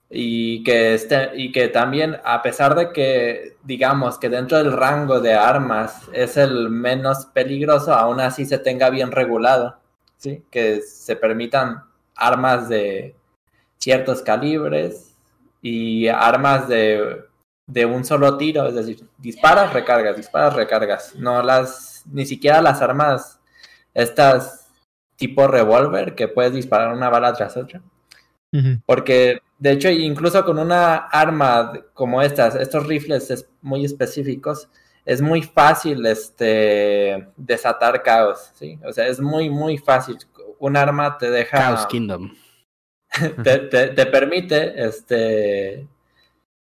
[0.10, 5.20] y que, este, y que también, a pesar de que, digamos, que dentro del rango
[5.20, 9.80] de armas es el menos peligroso, aún así se tenga bien regulado,
[10.18, 10.44] ¿sí?
[10.52, 11.84] Que se permitan
[12.16, 13.16] armas de
[13.78, 15.16] ciertos calibres
[15.62, 17.26] y armas de,
[17.68, 22.82] de un solo tiro, es decir, disparas, recargas, disparas, recargas, no las, ni siquiera las
[22.82, 23.40] armas,
[23.94, 24.66] estas
[25.16, 27.82] tipo revólver que puedes disparar una bala tras otra.
[28.86, 34.70] Porque de hecho, incluso con una arma como estas, estos rifles muy específicos,
[35.06, 38.80] es muy fácil este, desatar caos, ¿sí?
[38.84, 40.18] O sea, es muy, muy fácil.
[40.60, 41.58] Un arma te deja...
[41.58, 42.32] Chaos Kingdom.
[43.44, 45.88] te, permite este,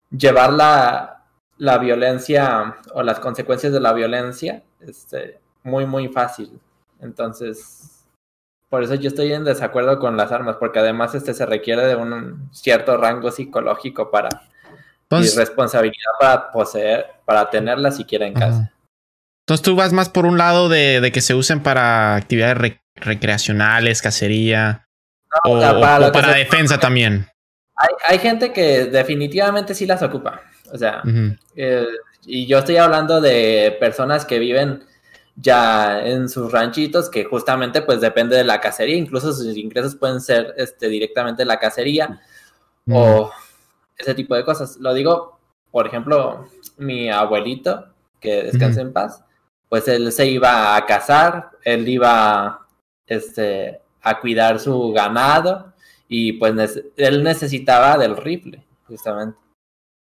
[0.10, 1.26] llevar la,
[1.58, 6.60] la, violencia o las consecuencias de la violencia este, muy, muy fácil.
[7.00, 7.93] Entonces,
[8.74, 11.96] por eso yo estoy en desacuerdo con las armas, porque además este se requiere de
[11.96, 14.30] un cierto rango psicológico para
[15.12, 18.74] y responsabilidad para poseer, para tenerla siquiera en casa.
[19.44, 24.88] Entonces tú vas más por un lado de, que se usen para actividades recreacionales, cacería,
[25.46, 27.28] o, para, defensa también.
[27.76, 30.42] Hay, hay, gente que definitivamente sí las ocupa.
[30.74, 31.04] O sea,
[32.26, 34.84] Y yo estoy hablando de personas que viven
[35.36, 40.22] ya en sus ranchitos, que justamente pues depende de la cacería, incluso sus ingresos pueden
[40.22, 42.22] ser este, directamente la cacería
[42.90, 43.32] o
[43.98, 44.78] ese tipo de cosas.
[44.78, 45.40] Lo digo,
[45.72, 47.88] por ejemplo, mi abuelito,
[48.20, 49.24] que descanse en paz,
[49.70, 52.68] pues él se iba a cazar, él iba
[53.08, 55.74] este, a cuidar su ganado
[56.08, 59.43] y pues él necesitaba del rifle, justamente.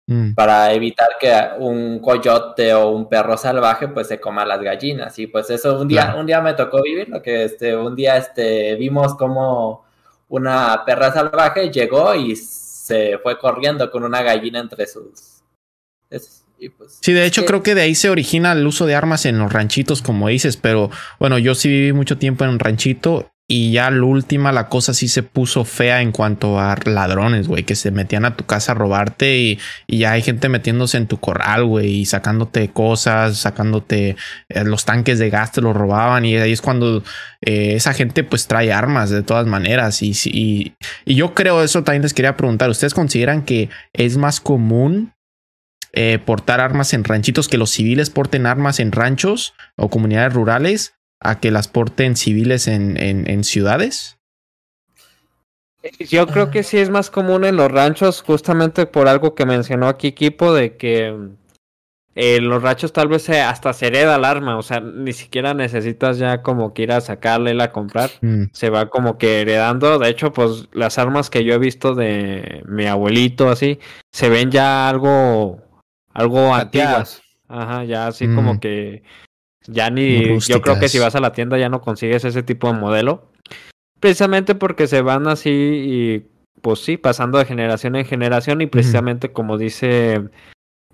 [0.06, 0.34] Mm.
[0.34, 5.18] Para evitar que un coyote o un perro salvaje pues se coma las gallinas.
[5.18, 8.16] Y pues eso un día, un día me tocó vivir, lo que este, un día
[8.16, 9.84] este, vimos como
[10.28, 15.42] una perra salvaje llegó y se fue corriendo con una gallina entre sus.
[16.08, 19.38] Pues, sí, de hecho creo que de ahí se origina el uso de armas en
[19.38, 23.72] los ranchitos, como dices, pero bueno, yo sí viví mucho tiempo en un ranchito y
[23.72, 27.76] ya la última, la cosa sí se puso fea en cuanto a ladrones, güey, que
[27.76, 31.64] se metían a tu casa a robarte y, ya hay gente metiéndose en tu corral,
[31.66, 34.16] güey, y sacándote cosas, sacándote
[34.48, 37.02] eh, los tanques de gas, te los robaban y ahí es cuando
[37.42, 40.02] eh, esa gente pues trae armas de todas maneras.
[40.02, 44.40] Y, y, y yo creo, eso también les quería preguntar, ¿ustedes consideran que es más
[44.40, 45.12] común
[45.92, 50.94] eh, portar armas en ranchitos que los civiles porten armas en ranchos o comunidades rurales?
[51.24, 54.18] A que las porten civiles en, en, ciudades?
[55.98, 59.88] Yo creo que sí es más común en los ranchos, justamente por algo que mencionó
[59.88, 61.36] aquí Kipo, de que en
[62.14, 66.18] eh, los ranchos tal vez hasta se hereda el arma, o sea, ni siquiera necesitas
[66.18, 68.44] ya como que ir a sacarle a comprar, mm.
[68.52, 69.98] se va como que heredando.
[69.98, 73.80] De hecho, pues las armas que yo he visto de mi abuelito, así,
[74.12, 75.60] se ven ya algo,
[76.12, 77.22] algo antiguas.
[77.48, 78.58] Ajá, ya así como mm.
[78.58, 79.02] que
[79.66, 82.72] ya ni, yo creo que si vas a la tienda ya no consigues ese tipo
[82.72, 83.28] de modelo.
[84.00, 86.26] Precisamente porque se van así y
[86.60, 90.28] pues sí, pasando de generación en generación y precisamente como dice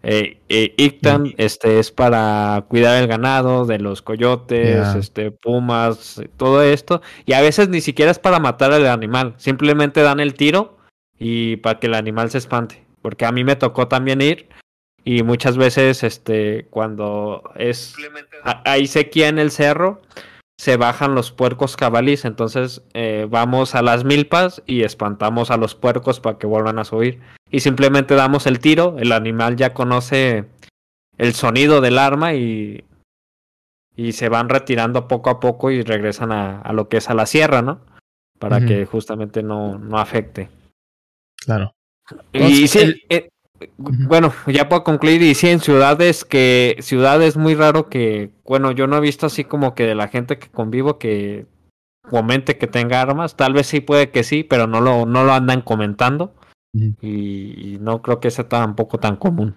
[0.02, 6.62] eh, eh Ictan, este es para cuidar el ganado de los coyotes, este pumas, todo
[6.62, 7.02] esto.
[7.26, 10.78] Y a veces ni siquiera es para matar al animal, simplemente dan el tiro
[11.18, 14.48] y para que el animal se espante, porque a mí me tocó también ir
[15.04, 17.94] y muchas veces, este, cuando es
[18.64, 20.02] hay sequía en el cerro,
[20.58, 22.24] se bajan los puercos cabalís.
[22.24, 26.84] Entonces eh, vamos a las milpas y espantamos a los puercos para que vuelvan a
[26.84, 27.20] subir.
[27.50, 28.96] Y simplemente damos el tiro.
[28.98, 30.44] El animal ya conoce
[31.16, 32.84] el sonido del arma y,
[33.96, 37.14] y se van retirando poco a poco y regresan a, a lo que es a
[37.14, 37.80] la sierra, ¿no?
[38.38, 40.48] Para que justamente no, no afecte.
[41.44, 41.74] Claro.
[42.32, 43.28] Y sí, eh,
[43.76, 48.86] bueno, ya puedo concluir y sí, en ciudades que, ciudades muy raro que, bueno, yo
[48.86, 51.46] no he visto así como que de la gente que convivo que
[52.08, 55.32] comente que tenga armas, tal vez sí puede que sí, pero no lo, no lo
[55.32, 56.34] andan comentando
[56.72, 59.56] y, no creo que sea tampoco tan común.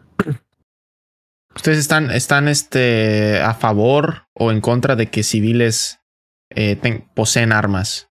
[1.56, 6.00] ¿Ustedes están, están este, a favor o en contra de que civiles
[6.50, 8.10] eh, poseen armas?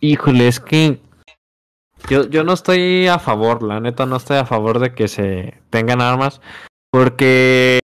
[0.00, 1.00] Híjole, es que
[2.08, 5.60] yo, yo no estoy a favor, la neta no estoy a favor de que se
[5.70, 6.40] tengan armas,
[6.90, 7.80] porque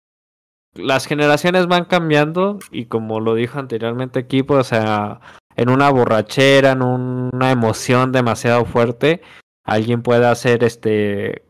[0.75, 5.19] las generaciones van cambiando y como lo dijo anteriormente Equipo, o sea,
[5.55, 9.21] en una borrachera, en una emoción demasiado fuerte,
[9.65, 11.43] alguien puede hacer este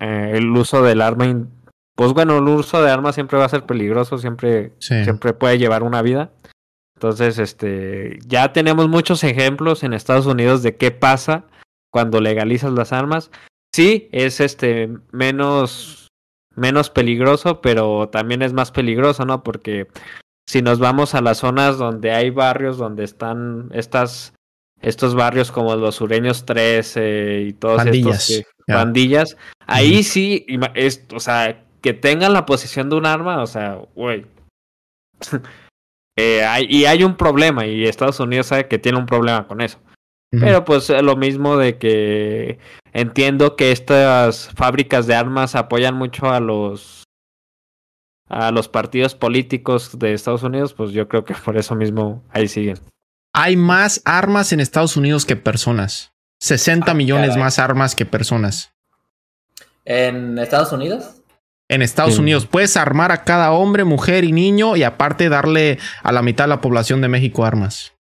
[0.00, 1.26] eh, el uso del arma.
[1.96, 5.82] Pues bueno, el uso de armas siempre va a ser peligroso, siempre, siempre puede llevar
[5.82, 6.30] una vida.
[6.94, 11.44] Entonces, este, ya tenemos muchos ejemplos en Estados Unidos de qué pasa
[11.90, 13.30] cuando legalizas las armas.
[13.74, 16.08] Sí, es este menos
[16.54, 19.42] menos peligroso, pero también es más peligroso, ¿no?
[19.42, 19.86] Porque
[20.48, 24.34] si nos vamos a las zonas donde hay barrios donde están estas
[24.80, 31.64] estos barrios como los sureños 13 y todos estos bandillas, ahí sí es, o sea,
[31.80, 34.26] que tengan la posición de un arma, o sea, güey.
[36.16, 39.80] eh, y hay un problema y Estados Unidos sabe que tiene un problema con eso.
[40.30, 42.58] Pero pues lo mismo de que
[42.92, 47.04] entiendo que estas fábricas de armas apoyan mucho a los
[48.28, 52.46] a los partidos políticos de Estados Unidos, pues yo creo que por eso mismo ahí
[52.46, 52.78] siguen.
[53.32, 56.12] Hay más armas en Estados Unidos que personas.
[56.40, 58.72] 60 ah, millones más armas que personas.
[59.84, 61.22] ¿En Estados Unidos?
[61.70, 66.12] En Estados Unidos puedes armar a cada hombre, mujer y niño y aparte darle a
[66.12, 67.92] la mitad de la población de México armas.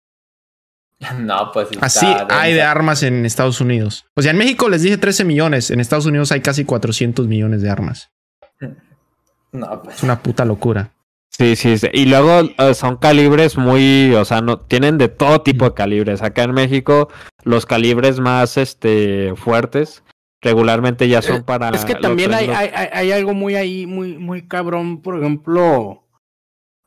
[1.19, 1.69] No, pues.
[1.81, 4.07] Así hay de armas en Estados Unidos.
[4.15, 5.71] O sea, en México les dije 13 millones.
[5.71, 8.11] En Estados Unidos hay casi 400 millones de armas.
[9.53, 9.97] No, pues.
[9.97, 10.91] Es una puta locura.
[11.31, 11.89] Sí, sí, sí.
[11.93, 16.21] Y luego eh, son calibres muy, o sea, no tienen de todo tipo de calibres.
[16.23, 17.09] Acá en México,
[17.45, 20.03] los calibres más este fuertes
[20.43, 21.71] regularmente ya son Eh, para...
[21.71, 22.63] Es que también hay, dueños.
[22.63, 26.05] hay, hay- hay algo muy ahí, muy, muy cabrón, por ejemplo,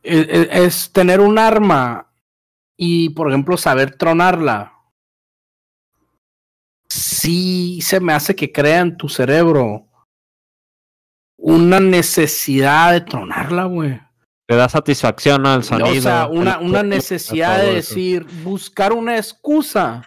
[0.04, 2.09] e- e- es, tener un arma
[2.82, 4.74] y, por ejemplo, saber tronarla.
[6.90, 9.86] Sí se me hace que crea en tu cerebro
[11.38, 14.00] una necesidad de tronarla, güey.
[14.48, 15.90] Te da satisfacción el sonido.
[15.92, 20.02] O sea, una, el- una necesidad de decir, buscar una excusa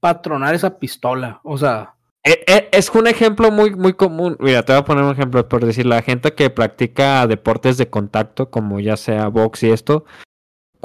[0.00, 1.40] para tronar esa pistola.
[1.44, 1.92] O sea,
[2.28, 4.36] Eh, eh, Es un ejemplo muy, muy común.
[4.40, 7.88] Mira, te voy a poner un ejemplo por decir, la gente que practica deportes de
[7.88, 10.04] contacto, como ya sea box y esto,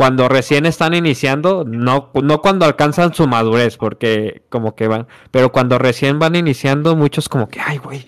[0.02, 5.52] cuando recién están iniciando, no, no cuando alcanzan su madurez, porque como que van, pero
[5.52, 8.08] cuando recién van iniciando, muchos como que, ay, güey,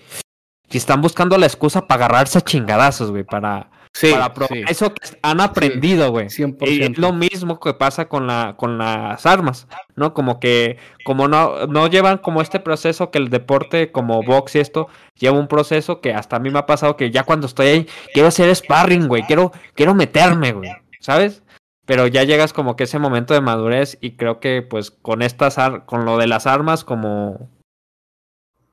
[0.68, 4.64] si están buscando la excusa para agarrarse a chingadazos, güey, para, sí, para probar sí,
[4.66, 6.26] eso que han aprendido, güey.
[6.26, 6.66] 100%.
[6.68, 10.14] Y es lo mismo que pasa con la con las armas, ¿no?
[10.14, 14.58] Como que como no no llevan como este proceso que el deporte como box y
[14.58, 17.66] esto lleva un proceso que hasta a mí me ha pasado que ya cuando estoy
[17.68, 21.44] ahí quiero hacer sparring, güey, quiero quiero meterme, güey, ¿sabes?
[21.86, 25.58] Pero ya llegas como que ese momento de madurez y creo que pues con estas
[25.58, 27.50] ar- con lo de las armas como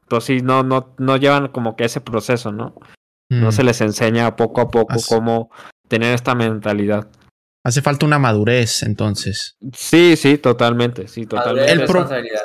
[0.08, 2.76] pues sí no no no llevan como que ese proceso, ¿no?
[3.30, 3.52] No Mm.
[3.52, 5.50] se les enseña poco a poco Así- cómo
[5.88, 7.08] tener esta mentalidad.
[7.64, 9.56] Hace falta una madurez, entonces.
[9.74, 11.72] Sí, sí, totalmente, sí, totalmente.
[11.72, 12.42] El pro- responsabilidad.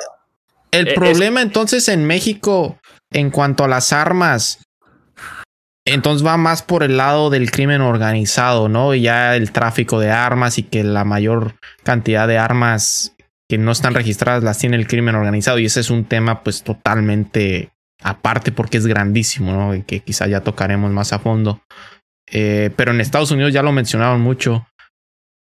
[0.71, 2.77] El es- problema entonces en México,
[3.11, 4.63] en cuanto a las armas,
[5.87, 8.93] entonces va más por el lado del crimen organizado, ¿no?
[8.93, 13.15] Y ya el tráfico de armas y que la mayor cantidad de armas
[13.49, 15.59] que no están registradas las tiene el crimen organizado.
[15.59, 17.71] Y ese es un tema pues totalmente
[18.03, 19.75] aparte porque es grandísimo, ¿no?
[19.75, 21.61] Y que quizá ya tocaremos más a fondo.
[22.29, 24.67] Eh, pero en Estados Unidos ya lo mencionaron mucho.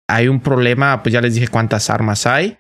[0.09, 2.59] Hay un problema, pues ya les dije cuántas armas hay.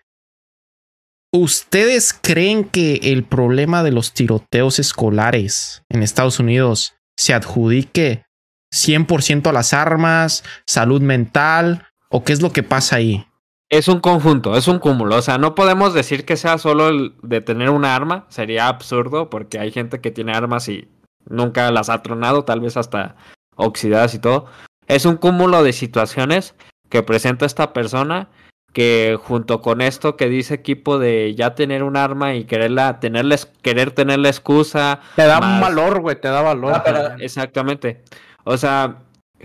[1.33, 8.24] ¿Ustedes creen que el problema de los tiroteos escolares en Estados Unidos se adjudique
[8.72, 13.26] 100% a las armas, salud mental o qué es lo que pasa ahí?
[13.70, 15.16] Es un conjunto, es un cúmulo.
[15.16, 18.24] O sea, no podemos decir que sea solo el de tener una arma.
[18.28, 20.88] Sería absurdo porque hay gente que tiene armas y
[21.28, 23.16] nunca las ha tronado, tal vez hasta
[23.57, 24.46] oxidadas y todo.
[24.87, 26.54] Es un cúmulo de situaciones
[26.88, 28.31] que presenta esta persona
[28.72, 33.46] que junto con esto que dice equipo de ya tener un arma y quererla, tenerles,
[33.62, 36.72] querer tener la excusa, Te da más- valor, güey, te da valor.
[36.74, 37.14] Ah, pero-.
[37.18, 38.02] Exactamente.
[38.44, 38.98] O sea,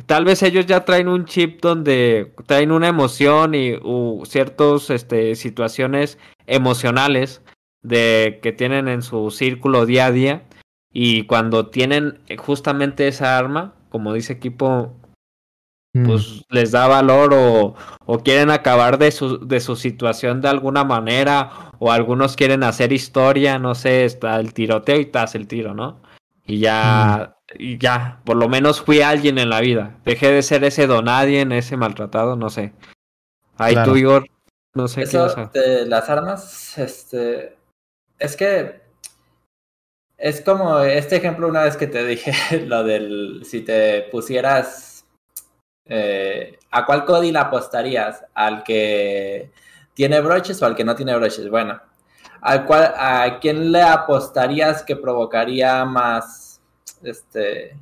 [0.06, 5.36] tal vez ellos ya traen un chip donde traen una emoción y u, ciertas este,
[5.36, 7.42] situaciones emocionales
[7.82, 10.44] de que tienen en su círculo día a día
[10.92, 14.94] y cuando tienen justamente esa arma, como dice equipo,
[15.96, 17.76] Mm, pues les da valor o,
[18.06, 22.92] o quieren acabar de su, de su situación de alguna manera o algunos quieren hacer
[22.92, 26.02] historia, no sé, está el tiroteo y tas el tiro, ¿no?
[26.48, 29.98] Y ya, y ya, por lo menos fui alguien en la vida.
[30.04, 32.74] Dejé de ser ese donadien, ese maltratado, no sé.
[33.58, 33.92] Ahí Claro.
[33.92, 34.28] tú, Igor,
[34.74, 37.56] no sé qué Eso vas a- de las armas, este,
[38.18, 38.82] es que
[40.18, 42.34] es como este ejemplo una vez que te dije
[42.66, 44.93] lo del si te pusieras
[45.86, 49.52] eh, a cuál Cody la apostarías, al que
[49.94, 51.50] tiene broches o al que no tiene broches.
[51.50, 51.82] Bueno,
[52.42, 56.62] al cual a quién le apostarías que provocaría más,
[57.04, 57.78] este,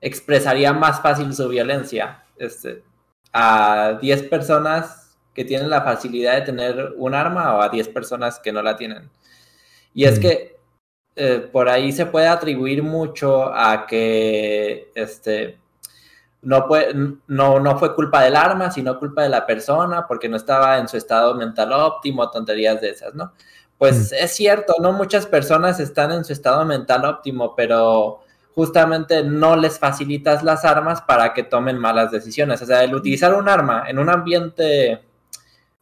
[0.00, 2.82] expresaría más fácil su violencia, este,
[3.32, 8.38] a 10 personas que tienen la facilidad de tener un arma o a 10 personas
[8.38, 9.10] que no la tienen.
[9.94, 10.22] Y es Mm.
[10.22, 10.56] que
[11.18, 15.58] eh, por ahí se puede atribuir mucho a que este,
[16.46, 16.94] no, fue,
[17.26, 20.86] no, no fue culpa del arma, sino culpa de la persona, porque no estaba en
[20.86, 23.32] su estado mental óptimo, tonterías de esas, ¿no?
[23.76, 28.20] Pues es cierto, no muchas personas están en su estado mental óptimo, pero
[28.54, 32.62] justamente no les facilitas las armas para que tomen malas decisiones.
[32.62, 35.02] O sea, el utilizar un arma en un ambiente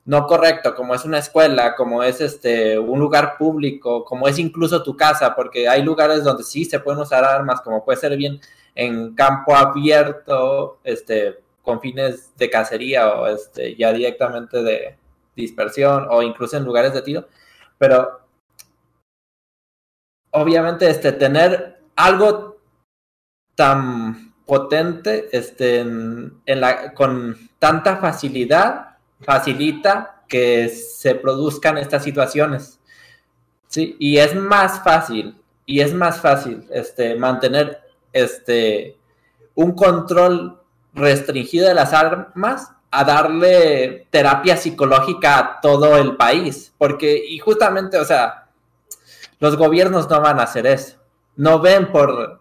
[0.07, 4.83] no correcto, como es una escuela, como es este un lugar público, como es incluso
[4.83, 8.41] tu casa, porque hay lugares donde sí se pueden usar armas, como puede ser bien
[8.75, 14.97] en campo abierto, este, con fines de cacería o este, ya directamente de
[15.35, 17.29] dispersión o incluso en lugares de tiro,
[17.79, 18.20] pero
[20.31, 22.61] obviamente este, tener algo
[23.55, 32.81] tan potente este, en, la, con tanta facilidad facilita que se produzcan estas situaciones.
[33.68, 37.84] Sí, y es más fácil, y es más fácil este, mantener
[38.15, 38.97] este,
[39.55, 40.61] un control
[40.95, 46.73] restringido de las armas a darle terapia psicológica a todo el país.
[46.79, 48.49] Porque, y justamente, o sea,
[49.41, 50.97] los gobiernos no van a hacer eso.
[51.37, 52.41] No ven por,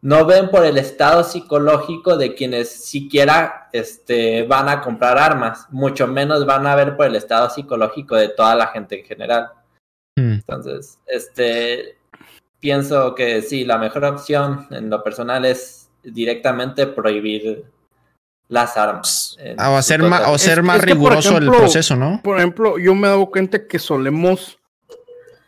[0.00, 6.06] no ven por el estado psicológico de quienes siquiera este, van a comprar armas, mucho
[6.06, 9.50] menos van a ver por el estado psicológico de toda la gente en general.
[10.16, 10.32] Hmm.
[10.32, 11.98] Entonces, este,
[12.64, 17.66] pienso que sí, la mejor opción en lo personal es directamente prohibir
[18.48, 19.36] las armas.
[19.58, 22.22] Ah, o hacer más, o ser más riguroso el proceso, ¿no?
[22.24, 24.58] Por ejemplo, yo me he dado cuenta que solemos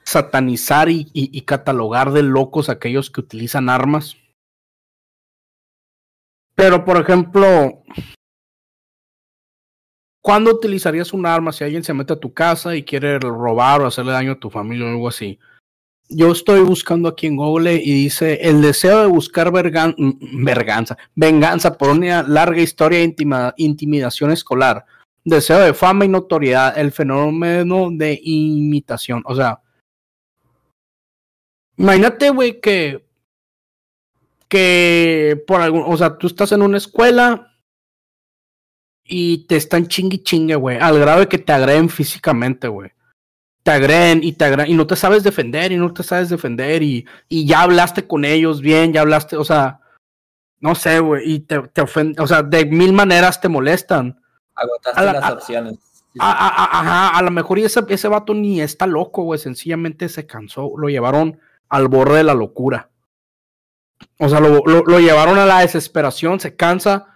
[0.04, 4.18] satanizar y, catalogar de locos aquellos que utilizan armas.
[6.54, 7.82] Pero, por ejemplo,
[10.20, 13.86] ¿cuándo utilizarías un arma si alguien se mete a tu casa y quiere robar o
[13.86, 15.38] hacerle daño a tu familia o algo así?
[16.08, 21.76] Yo estoy buscando aquí en Google y dice el deseo de buscar mm, verganza, venganza
[21.76, 23.14] por una larga historia de
[23.56, 24.84] intimidación escolar,
[25.24, 29.22] deseo de fama y notoriedad, el fenómeno de imitación.
[29.26, 29.60] O sea,
[31.76, 33.04] imagínate, güey, que
[34.48, 37.52] que por algún, o sea, tú estás en una escuela
[39.04, 42.95] y te están chingui chingue, güey, al grado de que te agreden físicamente, güey
[43.66, 47.04] te agreden y te y no te sabes defender y no te sabes defender y,
[47.28, 49.80] y ya hablaste con ellos bien, ya hablaste, o sea,
[50.60, 54.20] no sé, güey, y te, te ofenden, o sea, de mil maneras te molestan.
[54.54, 55.78] Agotaste las opciones.
[56.16, 60.88] Ajá, a, lo mejor ese, ese vato ni está loco, güey, sencillamente se cansó, lo
[60.88, 62.90] llevaron al borde de la locura.
[64.20, 67.08] O sea, lo, lo, lo llevaron a la desesperación, se cansa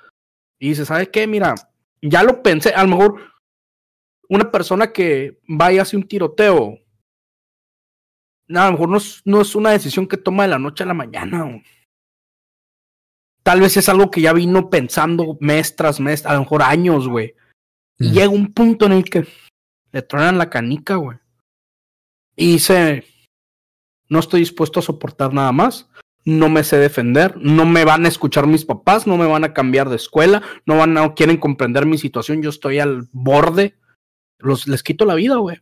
[0.59, 1.29] y dice, ¿sabes qué?
[1.29, 1.55] Mira,
[2.03, 3.30] ya lo pensé, a lo mejor
[4.31, 6.79] una persona que vaya hacia un tiroteo,
[8.49, 8.89] a lo mejor
[9.25, 11.61] no es, una decisión que toma de la noche a la mañana.
[13.43, 17.09] Tal vez es algo que ya vino pensando mes tras mes, a lo mejor años,
[17.09, 17.35] güey.
[17.99, 19.27] Y llega un punto en el que
[19.91, 21.19] le tronan la canica, güey.
[22.37, 23.05] Y dice,
[24.09, 25.91] no estoy dispuesto a soportar nada más,
[26.25, 29.53] no me sé defender, no me van a escuchar mis papás, no me van a
[29.53, 33.80] cambiar de escuela, no van no quieren comprender mi situación, yo estoy al borde
[34.41, 35.61] los, les quito la vida, güey.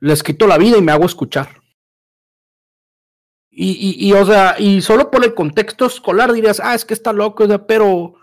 [0.00, 1.60] Les quito la vida y me hago escuchar.
[3.50, 7.12] Y, y, o sea, y solo por el contexto escolar dirías, ah, es que está
[7.12, 8.14] loco, pero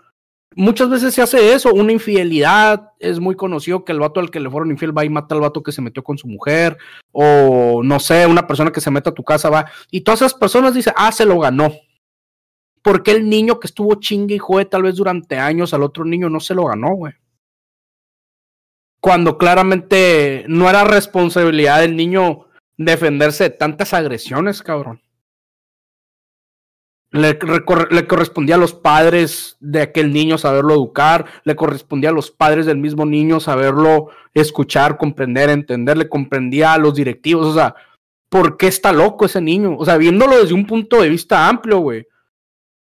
[0.56, 4.40] muchas veces se hace eso, una infidelidad, es muy conocido que el vato al que
[4.40, 6.78] le fueron infiel va y mata al vato que se metió con su mujer,
[7.12, 10.34] o no sé, una persona que se mete a tu casa va, y todas esas
[10.34, 11.70] personas dicen, ah, se lo ganó.
[12.82, 16.30] Porque el niño que estuvo chingue y juegue tal vez durante años al otro niño
[16.30, 17.12] no se lo ganó, güey?
[19.00, 22.46] Cuando claramente no era responsabilidad del niño
[22.76, 25.00] defenderse de tantas agresiones, cabrón.
[27.10, 27.38] Le,
[27.90, 32.66] le, correspondía a los padres de aquel niño saberlo educar, le correspondía a los padres
[32.66, 37.74] del mismo niño saberlo escuchar, comprender, entender, le comprendía a los directivos, o sea,
[38.28, 39.76] ¿por qué está loco ese niño?
[39.78, 42.06] O sea, viéndolo desde un punto de vista amplio, güey.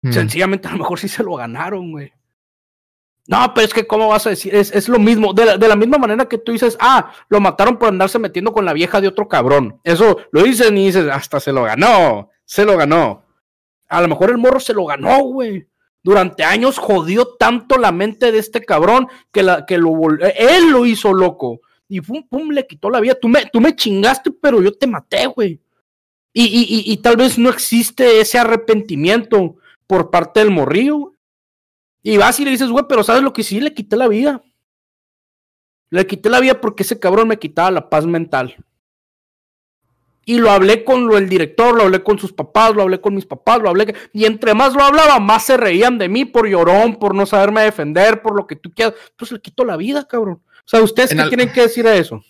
[0.02, 0.12] Mm.
[0.12, 2.12] Sencillamente a lo mejor sí se lo ganaron, güey.
[3.28, 4.54] No, pero es que, ¿cómo vas a decir?
[4.54, 5.32] Es, lo mismo.
[5.32, 8.52] De la, de la, misma manera que tú dices, ah, lo mataron por andarse metiendo
[8.52, 9.80] con la vieja de otro cabrón.
[9.82, 12.30] Eso lo dicen y dices, hasta se lo ganó.
[12.44, 13.24] Se lo ganó.
[13.88, 15.66] A lo mejor el morro se lo ganó, güey.
[16.02, 20.86] Durante años jodió tanto la mente de este cabrón que, la, que lo él lo
[20.86, 21.60] hizo loco.
[21.88, 23.16] Y pum, pum, le quitó la vida.
[23.20, 25.60] Tú me, tú me chingaste, pero yo te maté, güey.
[26.32, 29.56] Y, y, y, tal vez no existe ese arrepentimiento
[29.86, 31.12] por parte del morrillo,
[32.06, 33.58] y vas y le dices, güey, pero ¿sabes lo que sí?
[33.58, 34.40] Le quité la vida.
[35.90, 38.54] Le quité la vida porque ese cabrón me quitaba la paz mental.
[40.24, 43.26] Y lo hablé con el director, lo hablé con sus papás, lo hablé con mis
[43.26, 43.92] papás, lo hablé.
[44.12, 47.62] Y entre más lo hablaba, más se reían de mí por llorón, por no saberme
[47.62, 48.94] defender, por lo que tú quieras.
[49.16, 50.40] Pues le quito la vida, cabrón.
[50.44, 52.22] O sea, ¿ustedes qué tienen que decir a eso?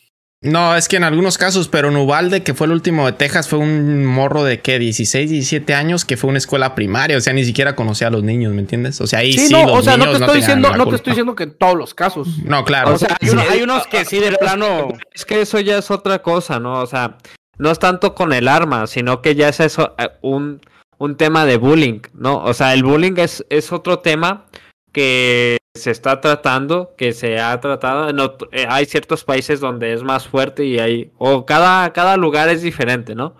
[0.42, 3.58] No, es que en algunos casos, pero en que fue el último de Texas, fue
[3.58, 7.44] un morro de qué, 16, 17 años, que fue una escuela primaria, o sea, ni
[7.44, 9.00] siquiera conocía a los niños, ¿me entiendes?
[9.00, 11.34] O sea, ahí sí, no, o sea, no te estoy diciendo, no te estoy diciendo
[11.34, 12.28] que en todos los casos.
[12.44, 12.94] No, claro.
[12.94, 13.16] O sea,
[13.50, 14.88] hay, unos que sí de plano.
[15.12, 16.80] Es que eso ya es otra cosa, ¿no?
[16.80, 17.16] O sea,
[17.58, 20.60] no es tanto con el arma, sino que ya es eso, eh, un,
[20.98, 22.44] un tema de bullying, ¿no?
[22.44, 24.44] O sea, el bullying es, es otro tema
[24.92, 28.08] que se está tratando, que se ha tratado.
[28.52, 32.62] Eh, hay ciertos países donde es más fuerte y hay, o cada, cada lugar es
[32.62, 33.36] diferente, ¿no?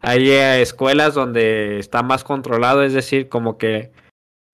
[0.00, 3.90] Hay eh, escuelas donde está más controlado, es decir, como que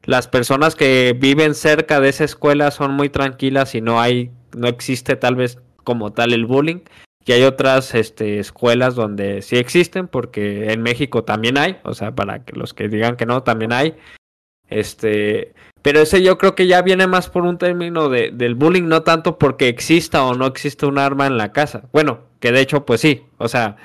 [0.05, 4.69] las personas que viven cerca de esa escuela son muy tranquilas y no hay, no
[4.69, 6.81] existe tal vez como tal el bullying.
[7.27, 12.15] Y hay otras este, escuelas donde sí existen, porque en México también hay, o sea,
[12.15, 13.97] para que los que digan que no, también hay.
[14.69, 15.55] Este,
[15.85, 19.03] pero ese yo creo que ya viene más por un término de, del bullying, no
[19.03, 21.83] tanto porque exista o no existe un arma en la casa.
[21.93, 23.25] Bueno, que de hecho, pues sí.
[23.37, 23.77] O sea,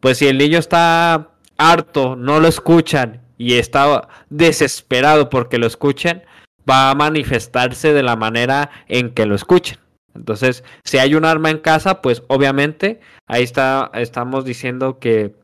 [0.00, 6.22] pues si el niño está harto, no lo escuchan y está desesperado porque lo escuchen,
[6.68, 9.76] va a manifestarse de la manera en que lo escuchen.
[10.14, 15.34] Entonces, si hay un arma en casa, pues obviamente ahí está, estamos diciendo que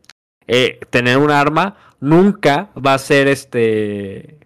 [0.47, 4.40] eh, tener un arma nunca va a ser este,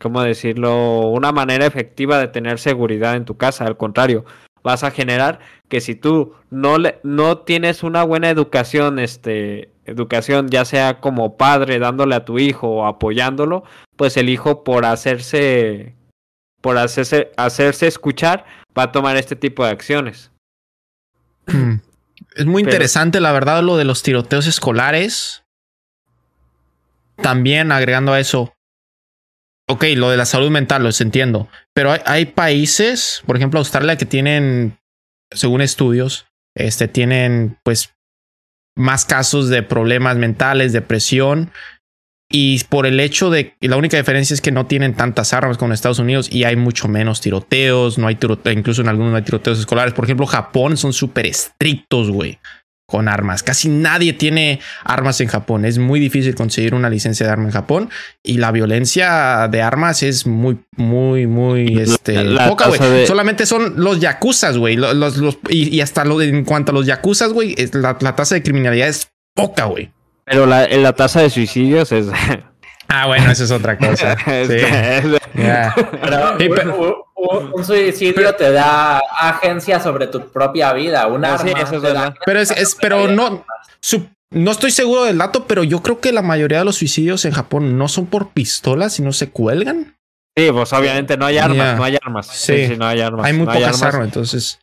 [0.00, 1.08] ¿cómo decirlo?
[1.08, 3.66] Una manera efectiva de tener seguridad en tu casa.
[3.66, 4.24] Al contrario,
[4.62, 10.48] vas a generar que si tú no le, no tienes una buena educación, este, educación
[10.48, 13.64] ya sea como padre dándole a tu hijo o apoyándolo,
[13.96, 15.94] pues el hijo por hacerse,
[16.60, 18.44] por hacerse, hacerse escuchar
[18.76, 20.30] va a tomar este tipo de acciones.
[22.36, 25.42] Es muy interesante, la verdad, lo de los tiroteos escolares.
[27.16, 28.52] También agregando a eso,
[29.70, 34.06] ok, lo de la salud mental, lo entiendo, pero hay, países, por ejemplo Australia, que
[34.06, 34.78] tienen,
[35.32, 37.94] según estudios, este, tienen pues
[38.76, 41.52] más casos de problemas mentales, depresión,
[42.32, 45.70] y por el hecho de la única diferencia es que no tienen tantas armas como
[45.70, 49.16] en Estados Unidos y hay mucho menos tiroteos, no hay tiroteos, incluso en algunos no
[49.16, 49.94] hay tiroteos escolares.
[49.94, 52.38] Por ejemplo, Japón son súper estrictos, güey
[52.90, 53.42] con armas.
[53.42, 55.64] Casi nadie tiene armas en Japón.
[55.64, 57.90] Es muy difícil conseguir una licencia de arma en Japón
[58.22, 63.06] y la violencia de armas es muy, muy, muy este, poca, güey.
[63.06, 64.76] Solamente son los yakuzas, güey.
[64.76, 65.18] Los,
[65.48, 69.10] y, hasta lo en cuanto a los yakuzas, güey, la, la tasa de criminalidad es
[69.34, 69.90] poca, güey.
[70.24, 72.06] Pero la, la tasa de suicidios es
[72.92, 74.16] Ah, bueno, eso es otra cosa.
[77.20, 82.14] un, suicidio te da agencia sobre tu propia vida, una arma.
[82.24, 83.44] pero es, pero no,
[84.30, 87.32] no estoy seguro del dato, pero yo creo que la mayoría de los suicidios en
[87.32, 89.96] Japón no son por pistolas, sino se cuelgan.
[90.36, 92.26] Sí, pues obviamente no hay armas, no hay armas.
[92.28, 92.74] Sí.
[92.78, 93.26] no hay armas.
[93.26, 94.06] Hay muy pocas armas.
[94.06, 94.60] entonces.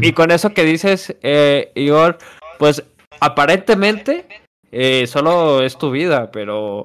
[0.00, 2.18] y con eso que dices, eh, Igor,
[2.58, 2.82] pues
[3.20, 4.26] aparentemente
[4.72, 6.84] eh, solo es tu vida, pero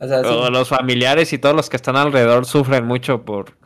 [0.00, 3.56] los familiares y todos los que están alrededor sufren mucho por,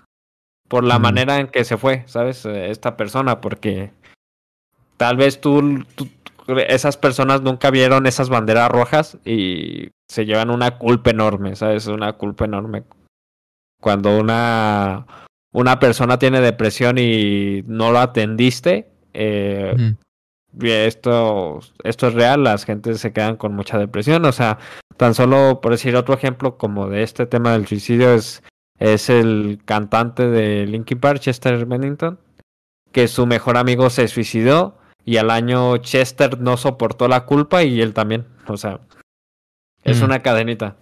[0.69, 2.47] por la manera en que se fue, ¿sabes?
[2.47, 3.93] Eh, esta persona, porque
[4.97, 5.85] tal vez tú,
[6.69, 11.87] esas personas nunca vieron esas banderas rojas y se llevan una culpa enorme, ¿sabes?
[11.87, 12.85] Una culpa enorme.
[13.81, 15.07] Cuando una,
[15.53, 19.95] una persona tiene depresión y no lo atendiste, eh,
[20.61, 24.25] esto, esto es real, las gentes se quedan con mucha depresión.
[24.25, 24.59] O sea,
[24.97, 28.43] tan solo por decir otro ejemplo como de este tema del suicidio es,
[28.79, 32.19] es el cantante de Linkin Park, Chester Bennington,
[32.93, 37.81] que su mejor amigo se suicidó y al año Chester no soportó la culpa y
[37.81, 38.27] él también.
[38.47, 38.81] O sea,
[39.85, 40.05] es mm.
[40.05, 40.77] una cadenita.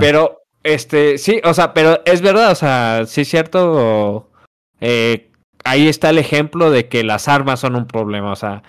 [0.00, 4.28] Pero, este, sí, o sea, pero es verdad, o sea, sí es cierto.
[4.80, 5.30] Eh,
[5.64, 8.32] ahí está el ejemplo de que las armas son un problema.
[8.32, 8.62] O sea,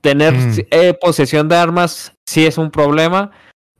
[0.00, 0.52] tener mm.
[0.70, 3.30] eh, posesión de armas sí es un problema.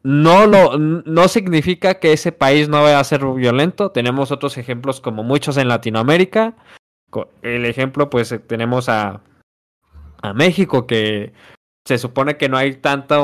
[0.02, 3.90] No, lo, no significa que ese país no vaya a ser violento.
[3.90, 6.54] Tenemos otros ejemplos como muchos en Latinoamérica.
[7.42, 9.20] El ejemplo, pues eh, tenemos a,
[10.22, 11.32] a México, que
[11.84, 13.18] se supone que no hay tanta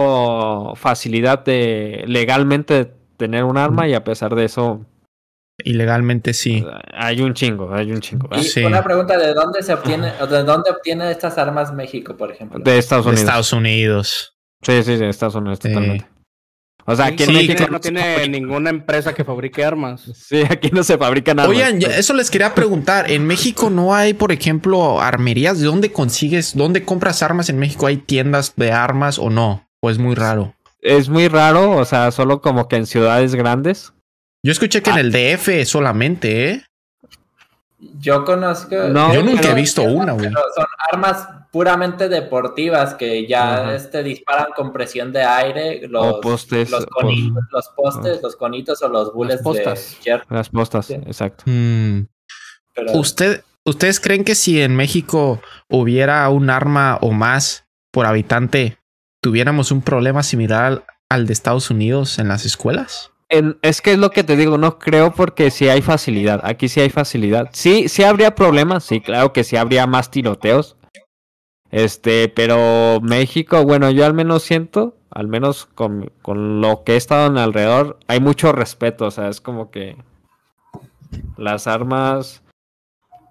[0.75, 4.85] facilidad de legalmente tener un arma y a pesar de eso
[5.65, 6.65] Ilegalmente sí.
[6.93, 8.29] Hay un chingo, hay un chingo.
[8.33, 12.59] Y una pregunta, ¿de dónde se obtiene, de dónde obtiene estas armas México, por ejemplo?
[12.59, 13.21] De Estados Unidos.
[13.21, 14.37] De Estados Unidos.
[14.63, 16.07] Sí, sí, de Estados Unidos, totalmente.
[16.89, 20.03] O sea, aquí en México no tiene ninguna empresa que fabrique armas.
[20.15, 21.57] Sí, aquí no se fabrican armas.
[21.57, 23.11] Oigan, eso les quería preguntar.
[23.11, 25.59] En México no hay, por ejemplo, armerías.
[25.59, 27.89] ¿De dónde consigues, dónde compras armas en México?
[27.89, 29.69] ¿Hay tiendas de armas o no?
[29.81, 30.55] ¿O es muy raro?
[30.81, 33.93] Es muy raro, o sea, solo como que en ciudades grandes.
[34.47, 35.01] Yo escuché que en ah.
[35.01, 36.63] el DF solamente, ¿eh?
[37.99, 38.77] Yo conozco.
[38.91, 40.31] No, yo nunca he visto una, güey.
[40.31, 45.89] Son armas puramente deportivas que ya este, disparan con presión de aire.
[45.89, 46.71] Los postes.
[46.71, 51.43] Los, conitos, los postes, los conitos o los bullets de Las postas, exacto.
[51.49, 52.07] Mm.
[52.95, 58.79] ¿Usted, ¿Ustedes creen que si en México hubiera un arma o más por habitante,
[59.21, 63.11] tuviéramos un problema similar al de Estados Unidos en las escuelas?
[63.29, 66.81] Es que es lo que te digo, no creo porque sí hay facilidad, aquí sí
[66.81, 67.49] hay facilidad.
[67.53, 70.77] Sí, sí habría problemas, sí, claro que sí habría más tiroteos.
[71.71, 76.97] Este, pero México, bueno, yo al menos siento, al menos con, con lo que he
[76.97, 79.97] estado en alrededor, hay mucho respeto, o sea, es como que
[81.37, 82.43] las armas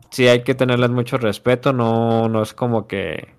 [0.10, 3.34] sí hay que tenerles mucho respeto, no, no es como que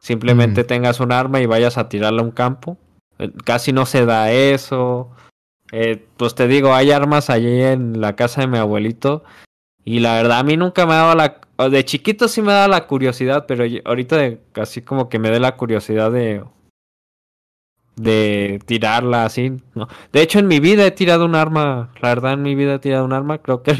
[0.00, 0.66] simplemente mm.
[0.66, 2.78] tengas un arma y vayas a tirarle a un campo.
[3.18, 5.10] Eh, casi no se da eso.
[5.72, 9.24] Eh, pues te digo, hay armas allí en la casa de mi abuelito.
[9.84, 12.68] Y la verdad, a mí nunca me ha dado la de chiquito sí me da
[12.68, 16.44] la curiosidad, pero ahorita de, así como que me dé la curiosidad de
[17.96, 19.88] de tirarla así, ¿no?
[20.12, 22.78] De hecho, en mi vida he tirado un arma, la verdad, en mi vida he
[22.78, 23.74] tirado un arma, creo que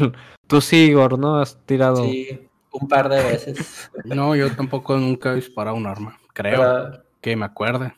[0.47, 1.39] tú sí, Igor, ¿no?
[1.39, 1.97] Has tirado...
[1.97, 3.91] Sí, un par de veces.
[4.05, 7.93] no, yo tampoco nunca he disparado un arma, creo que me acuerde.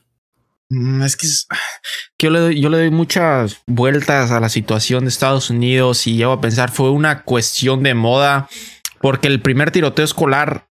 [0.69, 1.27] Mm, es que,
[2.19, 6.71] yo, le doy, muchas vueltas a la situación de Estados Unidos y llevo a pensar,
[6.71, 8.49] fue una cuestión de moda,
[9.01, 10.67] porque el primer tiroteo escolar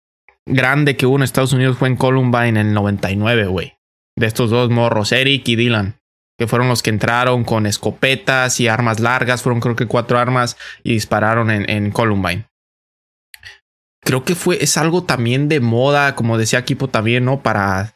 [0.46, 3.78] grande que hubo en Estados Unidos fue en Columbine en el 99, güey
[4.16, 6.00] de estos dos morros, Eric y Dylan,
[6.38, 10.58] que fueron los que entraron con escopetas y armas largas, fueron creo que cuatro armas
[10.84, 12.48] y dispararon en, Columbine.
[14.02, 17.42] Creo que fue, es algo también de moda, como decía Equipo también, ¿no?
[17.42, 17.94] Para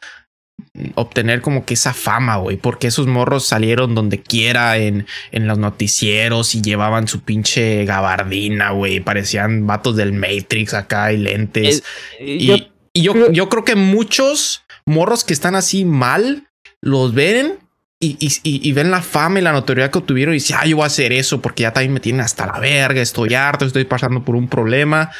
[0.94, 5.58] obtener como que esa fama, güey, porque esos morros salieron donde quiera en, en los
[5.58, 11.82] noticieros y llevaban su pinche gabardina, güey, parecían vatos del Matrix acá y lentes.
[12.20, 16.48] y, y yo, yo creo que muchos morros que están así mal,
[16.80, 17.58] los ven
[18.00, 20.84] y, y, ven la fama y la notoriedad que obtuvieron y dicen, ah, yo voy
[20.84, 24.24] a hacer eso porque ya también me tienen hasta la verga, estoy harto, estoy pasando
[24.24, 25.10] por un problema.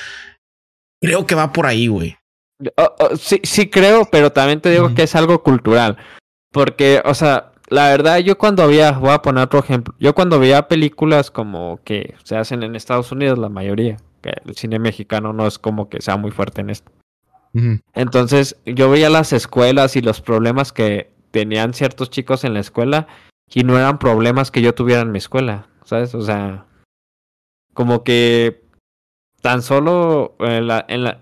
[1.02, 2.17] Creo que va por ahí, güey.
[2.76, 5.96] Oh, oh, sí, sí creo, pero también te digo que es algo cultural.
[6.50, 10.40] Porque, o sea, la verdad, yo cuando había, voy a poner otro ejemplo, yo cuando
[10.40, 15.32] veía películas como que se hacen en Estados Unidos, la mayoría, que el cine mexicano
[15.32, 16.90] no es como que sea muy fuerte en esto.
[17.92, 23.08] Entonces yo veía las escuelas y los problemas que tenían ciertos chicos en la escuela
[23.52, 26.14] y no eran problemas que yo tuviera en mi escuela, ¿sabes?
[26.14, 26.66] O sea,
[27.74, 28.62] como que
[29.40, 31.18] tan solo en la, en la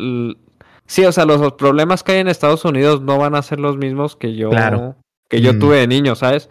[0.86, 3.76] sí, o sea, los, problemas que hay en Estados Unidos no van a ser los
[3.76, 4.50] mismos que yo
[5.28, 6.48] que yo tuve de niño, ¿sabes?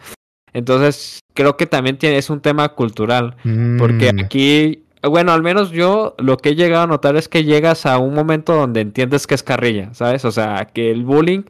[0.54, 3.36] Entonces, creo que también tiene, es un tema cultural,
[3.78, 4.20] porque mm.
[4.20, 7.98] aquí bueno, al menos yo lo que he llegado a notar es que llegas a
[7.98, 10.26] un momento donde entiendes que es carrilla, ¿sabes?
[10.26, 11.44] O sea, que el bullying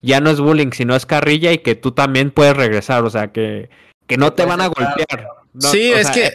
[0.00, 3.32] ya no es bullying, sino es carrilla y que tú también puedes regresar, o sea,
[3.32, 3.70] que,
[4.06, 5.28] que no te van a golpear.
[5.58, 6.32] Sí, es que.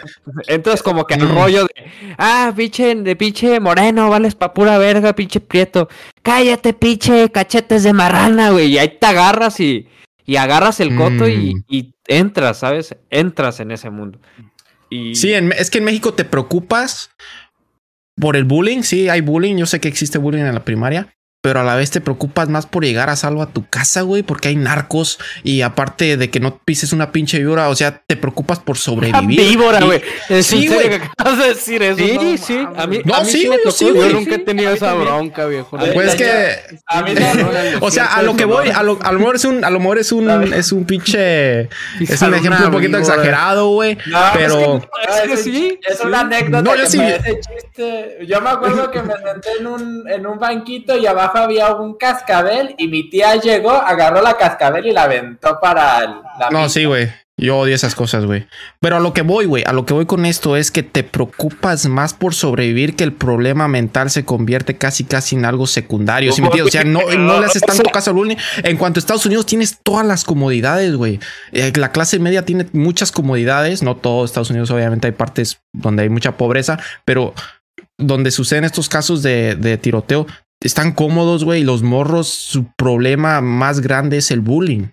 [0.47, 1.33] Entonces, como que el mm.
[1.33, 1.91] rollo de.
[2.17, 5.89] Ah, pinche, de pinche moreno, vales pa' pura verga, pinche prieto.
[6.21, 8.67] Cállate, pinche cachetes de marrana, güey.
[8.67, 9.87] Y ahí te agarras y,
[10.25, 11.63] y agarras el coto y, mm.
[11.67, 12.95] y entras, ¿sabes?
[13.09, 14.19] Entras en ese mundo.
[14.89, 17.09] Sí, es que en México te preocupas
[18.15, 18.83] por el bullying.
[18.83, 19.57] Sí, hay bullying.
[19.57, 22.65] Yo sé que existe bullying en la primaria pero a la vez te preocupas más
[22.65, 26.39] por llegar a salvo a tu casa, güey, porque hay narcos y aparte de que
[26.39, 29.39] no pises una pinche víbora, o sea, te preocupas por sobrevivir.
[29.49, 30.01] víbora, güey.
[30.41, 30.95] Sí, güey.
[30.95, 31.97] acabas de decir eso?
[31.97, 32.67] Sí, sí.
[32.75, 35.77] A mí, no, sí, sí, Yo nunca he tenido esa bronca, viejo.
[35.77, 39.45] Pues es que, o sea, a lo que voy, a lo, a lo mejor es
[39.45, 41.69] un, a lo mejor es un, es un pinche,
[41.99, 43.97] es un ejemplo un poquito exagerado, güey,
[44.33, 44.81] pero
[45.23, 46.61] es que sí, es una anécdota.
[46.61, 46.99] No, yo sí.
[46.99, 48.17] chiste.
[48.27, 51.95] Yo me acuerdo que me senté en un, en un banquito y abajo había un
[51.95, 56.01] cascabel y mi tía llegó, agarró la cascabel y la aventó para
[56.39, 56.49] la.
[56.51, 57.09] No, sí, güey.
[57.39, 58.47] Yo odio esas cosas, güey.
[58.79, 61.03] Pero a lo que voy, güey, a lo que voy con esto es que te
[61.03, 66.31] preocupas más por sobrevivir que el problema mental se convierte casi casi en algo secundario.
[66.31, 68.37] ¿Sí me O sea, no, no le haces tanto caso al bullying.
[68.63, 71.19] En cuanto a Estados Unidos, tienes todas las comodidades, güey.
[71.51, 73.83] Eh, la clase media tiene muchas comodidades.
[73.83, 77.35] No todo Estados Unidos, obviamente, hay partes donde hay mucha pobreza, pero
[77.99, 80.25] donde suceden estos casos de, de tiroteo,
[80.61, 81.63] están cómodos, güey.
[81.63, 84.87] Los morros, su problema más grande es el bullying.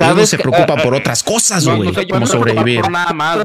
[0.00, 2.88] Uno se preocupa por otras cosas, güey, como sobrevivir.
[2.88, 3.40] nada más,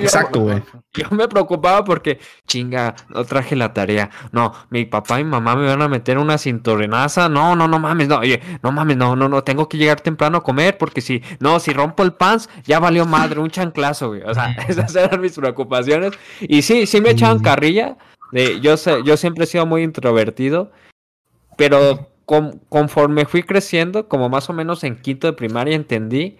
[0.00, 0.62] exacto, güey.
[0.94, 4.10] Yo me preocupaba porque, chinga, no traje la tarea.
[4.30, 7.28] No, mi papá y mamá me van a meter una cinturenaza.
[7.28, 10.38] No, no, no mames, no, oye, no mames, no, no, no, tengo que llegar temprano
[10.38, 14.22] a comer porque si, no, si rompo el pants, ya valió madre, un chanclazo, güey.
[14.22, 16.12] O sea, esas eran mis preocupaciones.
[16.40, 17.96] Y sí, sí me echaban carrilla
[18.60, 20.70] yo, sé, yo siempre he sido muy introvertido,
[21.56, 22.08] pero
[22.68, 26.38] conforme fui creciendo, como más o menos en quinto de primaria, entendí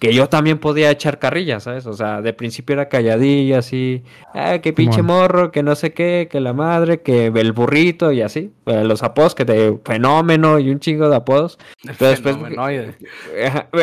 [0.00, 1.84] que yo también podía echar carrillas, ¿sabes?
[1.84, 4.02] O sea, de principio era calladilla, así,
[4.32, 8.22] ah, que pinche morro, que no sé qué, que la madre, que el burrito y
[8.22, 11.58] así, los apodos, que te fenómeno y un chingo de apodos.
[11.98, 12.36] Pero después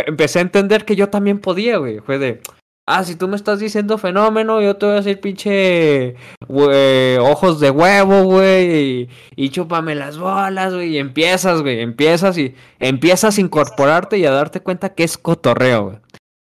[0.07, 1.99] empecé a entender que yo también podía, güey.
[1.99, 2.41] Fue de,
[2.89, 6.15] Ah, si tú me estás diciendo fenómeno, yo te voy a decir pinche
[7.19, 9.09] ojos de huevo, güey.
[9.35, 10.95] Y, chúpame las bolas, güey.
[10.95, 11.81] Y empiezas, güey.
[11.81, 15.97] Empiezas y empiezas a incorporarte y a darte cuenta que es cotorreo, güey.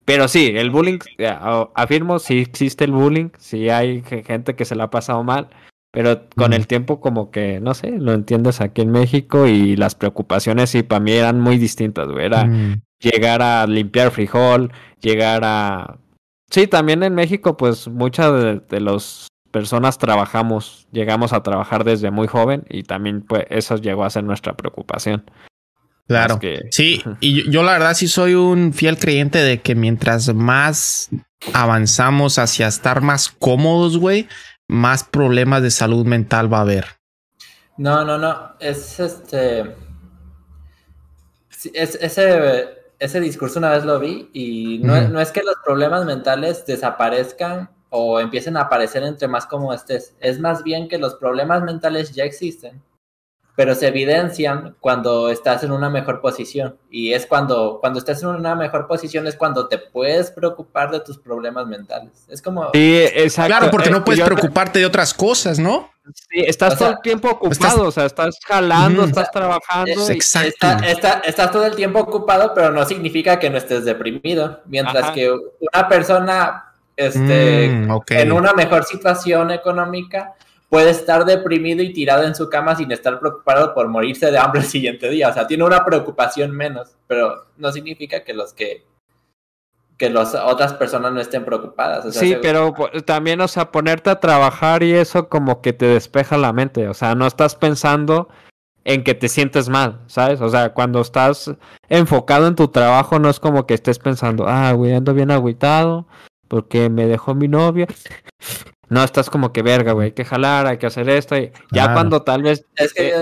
[0.06, 1.00] Pero sí, el bullying,
[1.74, 3.30] afirmo, sí existe el bullying.
[3.40, 5.50] Sí hay gente que se la ha pasado mal.
[5.92, 9.96] Pero con el tiempo como que, no sé, lo entiendes aquí en México y las
[9.96, 12.28] preocupaciones sí para mí eran muy distintas, güey.
[12.28, 12.84] Era mm.
[13.00, 14.72] llegar a limpiar frijol,
[15.02, 15.98] llegar a
[16.50, 22.28] Sí, también en México, pues muchas de, los personas trabajamos, llegamos a trabajar desde muy
[22.28, 25.30] joven y también pues eso llegó a ser nuestra preocupación.
[26.08, 26.40] Claro.
[26.72, 31.10] Sí, y yo, la verdad sí soy un fiel creyente de que mientras más
[31.54, 34.30] avanzamos hacia estar más cómodos, güey,
[34.70, 36.86] más problemas de salud mental va a haber.
[37.78, 38.54] No, no, no.
[38.60, 39.76] Es este.
[41.74, 46.66] ese, ese discurso una vez lo vi y no, no es que los problemas mentales
[46.66, 50.16] desaparezcan o empiecen a aparecer entre más como estés.
[50.20, 52.82] Es más bien que los problemas mentales ya existen
[53.58, 56.78] pero se evidencian cuando estás en una mejor posición.
[56.92, 61.00] Y es cuando, cuando estás en una mejor posición es cuando te puedes preocupar de
[61.00, 62.24] tus problemas mentales.
[62.30, 62.70] Es como...
[62.76, 63.58] Sí, exacto.
[63.58, 65.90] Claro, porque no eh, puedes preocuparte de otras cosas, ¿no?
[66.14, 70.10] Sí, estás todo el tiempo ocupado, o sea, estás jalando, estás trabajando.
[70.10, 70.68] exacto.
[71.26, 74.62] estás todo el tiempo ocupado, pero no significa que no estés deprimido.
[74.66, 80.34] Mientras que una persona este, mm, en una mejor situación económica
[80.70, 84.62] puede estar deprimido y tirado en su cama sin estar preocupado por morirse de hambre
[84.62, 85.30] el siguiente día.
[85.30, 88.84] O sea, tiene una preocupación menos, pero no significa que los que
[89.98, 92.14] que las otras personas no estén preocupadas.
[92.16, 92.74] sí, pero
[93.06, 96.88] también, o sea, ponerte a trabajar y eso como que te despeja la mente.
[96.88, 98.30] O sea, no estás pensando
[98.84, 100.40] en que te sientes mal, ¿sabes?
[100.40, 101.52] O sea, cuando estás
[101.90, 106.08] enfocado en tu trabajo, no es como que estés pensando, ah, güey, ando bien agüitado
[106.48, 107.88] porque me dejó mi novia
[108.90, 111.38] no estás como que verga, güey, hay que jalar, hay que hacer esto.
[111.38, 112.66] Y ya cuando tal vez.
[112.76, 113.14] Es que,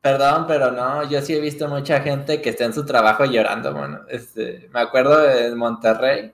[0.00, 3.72] perdón, pero no, yo sí he visto mucha gente que está en su trabajo llorando,
[3.72, 4.00] bueno.
[4.08, 6.32] Este, me acuerdo en Monterrey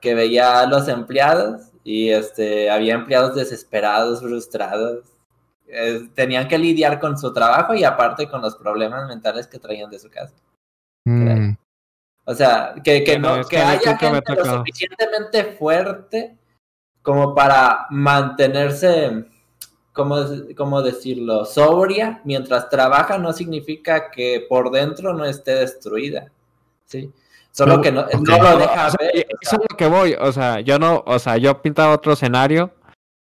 [0.00, 5.04] que veía a los empleados y este, había empleados desesperados, frustrados.
[6.14, 9.98] tenían que lidiar con su trabajo y aparte con los problemas mentales que traían de
[9.98, 10.34] su casa.
[11.04, 11.56] Mm.
[12.26, 16.36] O sea, que, que no, que, haya gente lo suficientemente fuerte
[17.02, 19.26] como para mantenerse,
[19.94, 21.44] ¿cómo, decirlo?
[21.44, 26.30] Sobria mientras trabaja no significa que por dentro no esté destruida,
[26.84, 27.10] ¿sí?
[27.52, 29.26] Solo que no, lo deja ver.
[29.40, 32.72] Eso es lo que voy, o sea, yo no, o sea, yo pintaba otro escenario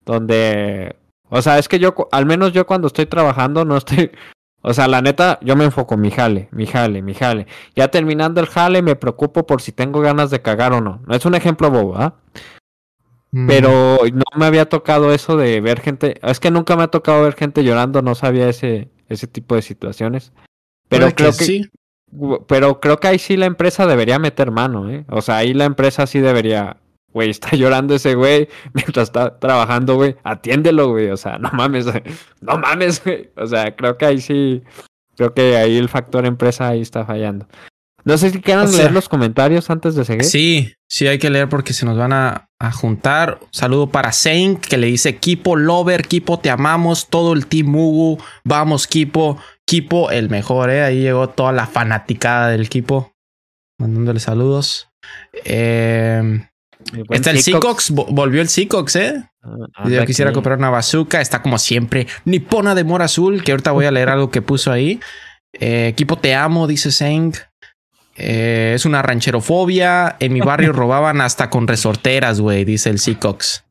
[0.04, 0.96] donde,
[1.28, 4.12] o sea, es que yo, al menos yo cuando estoy trabajando no estoy,
[4.62, 7.48] o sea, la neta, yo me enfoco mi jale, mi jale, mi jale.
[7.74, 11.02] Ya terminando el jale, me preocupo por si tengo ganas de cagar o no.
[11.04, 12.14] No es un ejemplo bobo, ¿ah?
[13.32, 13.46] Mm.
[13.46, 16.18] Pero no me había tocado eso de ver gente.
[16.22, 19.62] Es que nunca me ha tocado ver gente llorando, no sabía ese, ese tipo de
[19.62, 20.32] situaciones.
[20.88, 21.70] Pero creo que, sí.
[22.48, 25.04] Pero creo que ahí sí la empresa debería meter mano, ¿eh?
[25.08, 26.78] O sea, ahí la empresa sí debería.
[27.12, 30.16] Güey, está llorando ese güey mientras está trabajando, güey.
[30.24, 31.10] Atiéndelo, güey.
[31.10, 31.86] O sea, no mames,
[32.40, 33.30] no mames, güey.
[33.36, 34.62] O sea, creo que ahí sí.
[35.16, 37.46] Creo que ahí el factor empresa ahí está fallando.
[38.04, 40.24] No sé si quieran leer los comentarios antes de seguir.
[40.24, 43.40] Sí, sí hay que leer porque se nos van a, juntar.
[43.52, 48.22] saludo para Saint que le dice Kipo Lover, Kipo te amamos, todo el team Mugu,
[48.44, 50.82] vamos Kipo, Kipo el mejor, eh.
[50.82, 53.12] Ahí llegó toda la fanaticada del Kipo.
[53.78, 54.88] Mandándole saludos.
[55.44, 56.46] Eh,
[57.10, 59.24] está el Seacox, volvió el Seacox, eh.
[59.42, 62.06] Ah, Yo quisiera comprar una bazooka, está como siempre.
[62.26, 65.00] Nipona de Mora Azul, que ahorita voy a leer algo que puso ahí.
[65.54, 67.36] Eh, Kipo te amo, dice Saint
[68.16, 70.16] eh, es una rancherofobia.
[70.20, 73.64] En mi barrio robaban hasta con resorteras, güey, dice el Seacox.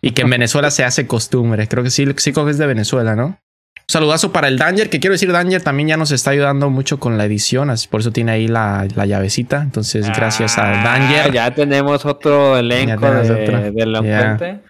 [0.00, 1.66] Y que en Venezuela se hace costumbre.
[1.68, 3.26] Creo que sí, el Seacox es de Venezuela, ¿no?
[3.26, 7.00] Un saludazo para el Danger, que quiero decir, Danger también ya nos está ayudando mucho
[7.00, 9.62] con la edición, así por eso tiene ahí la, llavecita.
[9.62, 11.26] Entonces, gracias al Danger.
[11.26, 14.60] Ah, ya tenemos otro elenco de, la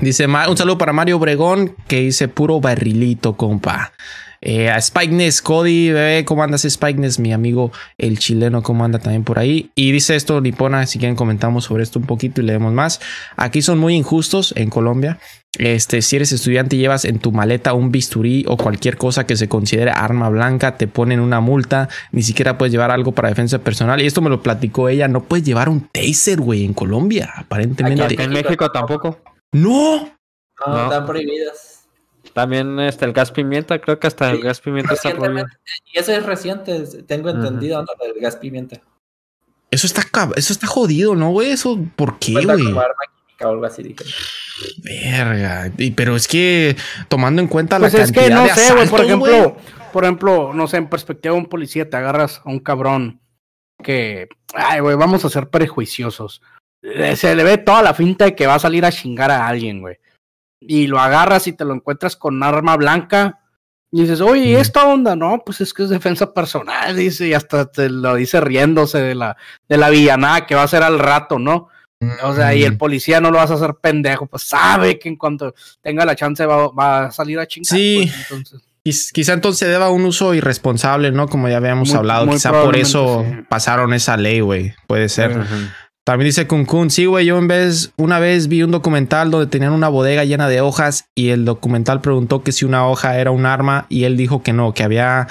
[0.00, 3.92] Dice, un saludo para Mario Obregón, que dice puro barrilito, compa.
[4.40, 7.18] Eh, a Spikeness, Cody, bebé, ¿cómo andas Spikeness?
[7.18, 9.70] Mi amigo el chileno, ¿cómo anda también por ahí?
[9.74, 13.00] Y dice esto, Nipona, si quieren comentamos sobre esto un poquito y leemos más.
[13.36, 15.18] Aquí son muy injustos en Colombia.
[15.58, 19.34] Este, si eres estudiante y llevas en tu maleta un bisturí o cualquier cosa que
[19.34, 23.58] se considere arma blanca, te ponen una multa, ni siquiera puedes llevar algo para defensa
[23.58, 24.00] personal.
[24.00, 28.22] Y esto me lo platicó ella, no puedes llevar un taser, güey, en Colombia, aparentemente.
[28.22, 29.20] en México tampoco.
[29.52, 30.16] No.
[30.66, 31.67] No, están prohibidas.
[32.38, 35.48] También está el gas pimienta, creo que hasta el gas pimienta está prohibido.
[35.92, 37.88] Y eso es reciente, tengo entendido, ¿no?
[38.00, 38.80] El gas pimienta.
[39.72, 40.02] Eso está,
[40.36, 41.50] eso está jodido, ¿no, güey?
[41.50, 42.72] Eso, ¿por qué, güey?
[42.72, 44.04] o algo así, dije.
[44.84, 45.72] Verga.
[45.96, 46.76] pero es que
[47.08, 49.56] tomando en cuenta la cantidad pues es que, no sé, güey, por ejemplo,
[49.92, 53.20] por ejemplo, no sé, en perspectiva de un policía te agarras a un cabrón
[53.82, 56.40] que, ay, güey, vamos a ser prejuiciosos.
[57.16, 59.80] Se le ve toda la finta de que va a salir a chingar a alguien,
[59.80, 59.98] güey
[60.60, 63.40] y lo agarras y te lo encuentras con arma blanca
[63.90, 65.16] y dices, oye, ¿y esta onda?
[65.16, 69.14] No, pues es que es defensa personal, dice, y hasta te lo dice riéndose de
[69.14, 69.36] la,
[69.68, 71.68] de la villanada que va a ser al rato, ¿no?
[72.22, 75.16] O sea, y el policía no lo vas a hacer pendejo, pues sabe que en
[75.16, 77.76] cuanto tenga la chance va, a salir a chingar.
[77.76, 78.12] Sí.
[78.84, 81.26] Pues, quizá entonces deba un uso irresponsable, ¿no?
[81.28, 82.28] Como ya habíamos hablado.
[82.28, 84.74] quizá por eso pasaron esa ley, güey.
[84.86, 85.44] Puede ser.
[86.08, 89.46] También dice Kun Kun, sí, güey, yo en vez, una vez vi un documental donde
[89.46, 93.30] tenían una bodega llena de hojas y el documental preguntó que si una hoja era
[93.30, 95.28] un arma y él dijo que no, que había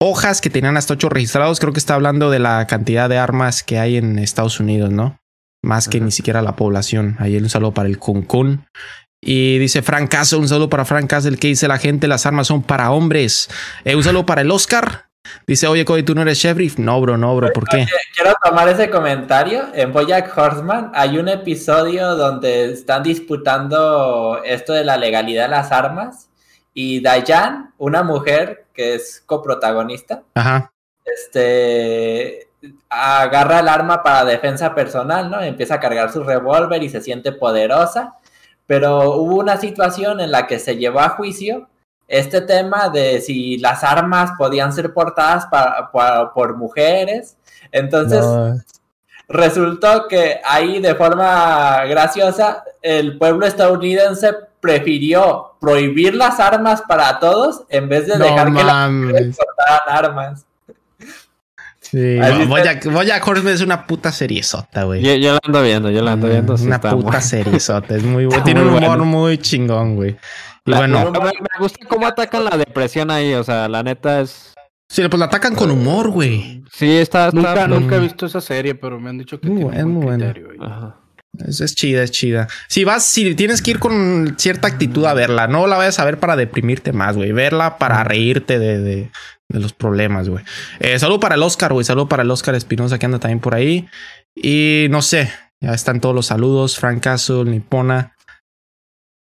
[0.00, 1.60] hojas que tenían hasta ocho registrados.
[1.60, 5.18] Creo que está hablando de la cantidad de armas que hay en Estados Unidos, ¿no?
[5.62, 7.16] Más que ni siquiera la población.
[7.18, 8.64] Ahí un saludo para el Kun Kun.
[9.22, 12.46] Y dice Frank Castle, un saludo para Frank Castle, que dice la gente, las armas
[12.46, 13.50] son para hombres.
[13.84, 15.04] Eh, un saludo para el Oscar.
[15.46, 16.78] Dice, oye, Cody, ¿tú no eres sheriff?
[16.78, 17.86] No, bro, no, bro, ¿por qué?
[18.14, 19.66] Quiero tomar ese comentario.
[19.74, 25.72] En Boyack Horseman hay un episodio donde están disputando esto de la legalidad de las
[25.72, 26.30] armas
[26.72, 30.22] y Dayan, una mujer que es coprotagonista,
[31.04, 32.48] este
[32.88, 35.40] agarra el arma para defensa personal, ¿no?
[35.42, 38.14] Empieza a cargar su revólver y se siente poderosa,
[38.66, 41.68] pero hubo una situación en la que se llevó a juicio
[42.08, 45.46] este tema de si las armas podían ser portadas
[46.34, 47.36] por mujeres.
[47.72, 48.24] Entonces,
[49.28, 57.64] resultó que ahí de forma graciosa el pueblo estadounidense prefirió prohibir las armas para todos
[57.68, 60.46] en vez de dejar que las mujeres portaran armas.
[61.90, 62.18] Sí,
[62.48, 65.02] Boya, Horseman es una puta seriesota, güey.
[65.02, 66.54] Yo, yo, la ando viendo, yo la ando viendo.
[66.54, 68.42] una puta seriesota, es muy bueno.
[68.42, 70.16] Tiene un humor muy chingón, güey.
[70.64, 71.12] Y bueno.
[71.12, 74.54] Me, gusta cómo atacan la depresión ahí, o sea, la neta es.
[74.88, 76.62] Sí, pues la atacan con humor, güey.
[76.72, 77.30] Sí, está.
[77.30, 80.48] Nunca, nunca he visto esa serie, pero me han dicho que muy tiene muy criterio,
[80.60, 81.03] Ajá.
[81.46, 82.48] Es, es, chida, es chida.
[82.68, 86.04] Si vas, si tienes que ir con cierta actitud a verla, no la vayas a
[86.04, 87.32] ver para deprimirte más, güey.
[87.32, 89.10] Verla para reírte de, de,
[89.48, 90.44] de los problemas, güey.
[90.80, 91.84] Eh, saludo para el Oscar, güey.
[91.84, 93.88] Saludo para el Oscar Espinosa que anda también por ahí.
[94.34, 95.30] Y no sé,
[95.60, 96.78] ya están todos los saludos.
[96.78, 98.14] Frank Castle, Nipona.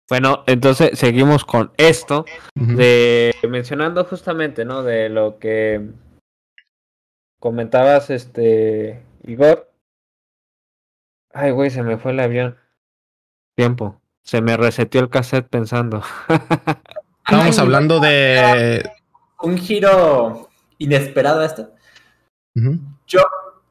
[0.09, 2.27] Bueno, entonces seguimos con esto.
[2.55, 4.83] De mencionando justamente, ¿no?
[4.83, 5.89] De lo que
[7.41, 9.74] comentabas, este, Igor.
[11.35, 12.57] Ay, güey, se me fue el avión.
[13.57, 14.01] Tiempo.
[14.22, 16.01] Se me reseteó el cassette pensando.
[17.26, 18.89] Estamos hablando de
[19.43, 21.70] un giro inesperado a esto.
[23.07, 23.20] Yo,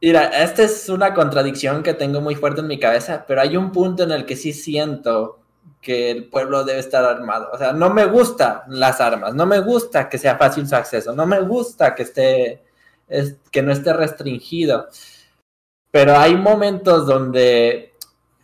[0.02, 3.72] mira, esta es una contradicción que tengo muy fuerte en mi cabeza, pero hay un
[3.72, 5.40] punto en el que sí siento
[5.82, 7.50] que el pueblo debe estar armado.
[7.54, 11.14] O sea, no me gustan las armas, no me gusta que sea fácil su acceso,
[11.14, 12.64] no me gusta que esté,
[13.52, 14.90] que no esté restringido.
[15.94, 17.94] Pero hay momentos donde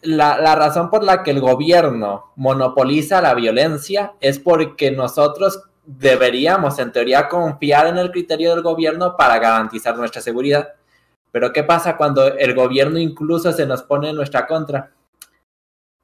[0.03, 6.91] la, razón por la que el gobierno monopoliza la violencia es porque nosotros deberíamos, en
[6.91, 10.75] teoría, confiar en el criterio del gobierno para garantizar nuestra seguridad.
[11.31, 14.91] Pero ¿qué pasa cuando el gobierno incluso se nos pone en nuestra contra?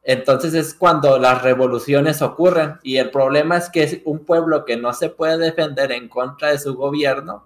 [0.02, 4.94] Entonces es cuando las revoluciones ocurren y el problema es que un pueblo que no
[4.94, 7.46] se puede defender en contra de su gobierno,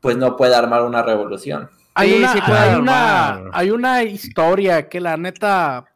[0.00, 1.70] pues no puede armar una revolución.
[1.98, 2.12] Hay,
[2.74, 5.86] una, hay una historia que la neta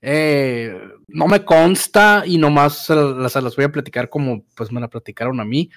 [0.00, 0.72] eh,
[1.08, 5.40] no me consta y nomás se las, voy a platicar como pues me la platicaron
[5.40, 5.68] a mí.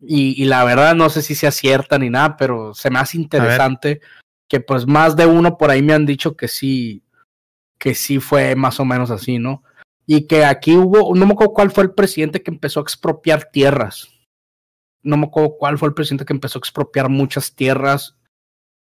[0.00, 4.00] Y, la verdad no sé si sea cierta ni nada, pero se me hace interesante
[4.48, 7.04] que pues más de uno por ahí me han dicho que sí,
[7.78, 9.62] que sí fue más o menos así, ¿no?
[10.06, 13.50] Y que aquí hubo, no me acuerdo cuál fue el presidente que empezó a expropiar
[13.52, 14.08] tierras.
[15.04, 18.17] No me acuerdo cuál fue el presidente que empezó a expropiar muchas tierras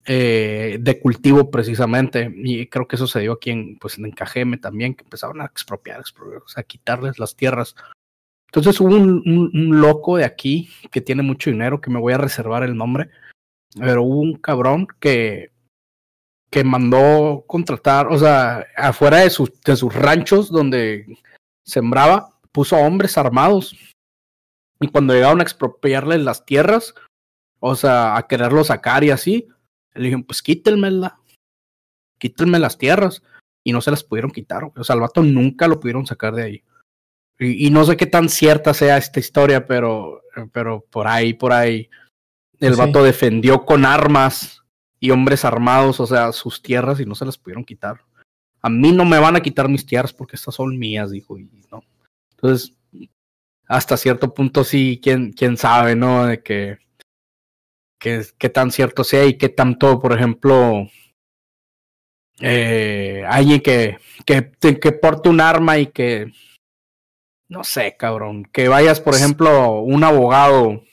[0.05, 2.31] eh, de cultivo precisamente.
[2.35, 5.45] Y creo que eso se dio aquí en, pues, en Cajeme también, que empezaron a
[5.45, 6.03] expropiar,
[6.55, 7.75] a quitarles las tierras.
[8.47, 12.17] Entonces hubo un, un, loco de aquí que tiene mucho dinero, que me voy a
[12.17, 13.09] reservar el nombre,
[13.77, 15.51] pero hubo un cabrón que,
[16.49, 21.05] que mandó contratar, o sea, afuera de sus, de sus ranchos donde
[21.65, 23.75] sembraba, puso hombres armados.
[24.79, 26.93] Y cuando llegaron a expropiarles las tierras,
[27.59, 29.49] o sea, a quererlo sacar y así,
[29.95, 31.19] le dijeron, pues quítenmela,
[32.19, 33.23] quítenme las tierras.
[33.63, 34.71] Y no se las pudieron quitar.
[34.75, 36.63] O sea, al vato nunca lo pudieron sacar de ahí.
[37.39, 40.21] Y, no sé qué tan cierta sea esta historia, pero,
[40.53, 41.89] pero por ahí, por ahí,
[42.59, 44.63] el vato defendió con armas
[45.01, 47.99] y hombres armados, o sea, sus tierras y no se las pudieron quitar.
[48.61, 51.49] A mí no me van a quitar mis tierras porque estas son mías, dijo, y
[51.69, 51.83] no.
[52.31, 52.73] Entonces,
[53.67, 56.25] hasta cierto punto sí, quién, quién sabe, ¿no?
[56.25, 56.77] De que
[57.99, 60.87] qué, tan cierto sea y qué tanto, por ejemplo,
[62.39, 66.31] eh, alguien que, que, que porte un arma y que,
[67.47, 70.83] no sé, cabrón, que vayas, por ejemplo, un abogado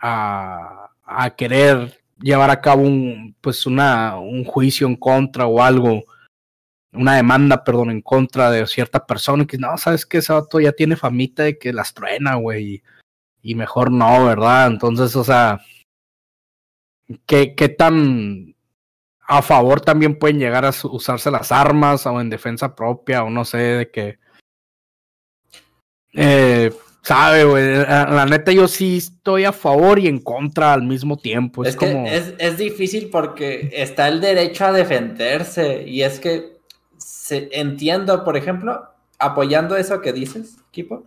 [0.00, 6.04] a, a querer llevar a cabo un, pues una, un juicio en contra o algo
[6.92, 10.72] una demanda, perdón, en contra de cierta persona que no, sabes que ese vato ya
[10.72, 12.82] tiene famita de que las truena, güey,
[13.42, 14.66] y, mejor no, ¿verdad?
[14.68, 15.60] Entonces, o sea,
[17.26, 18.54] ¿qué, ¿qué tan
[19.30, 23.44] a favor también pueden llegar a usarse las armas o en defensa propia o no
[23.44, 24.18] sé, de que...
[26.12, 26.72] Eh,
[27.02, 31.64] sabe, güey, la, neta yo sí estoy a favor y en contra al mismo tiempo.
[31.64, 32.08] Es, como...
[32.08, 36.58] es, es difícil porque está el derecho a defenderse y es que
[37.52, 41.04] entiendo, por ejemplo, apoyando eso que dices, equipo.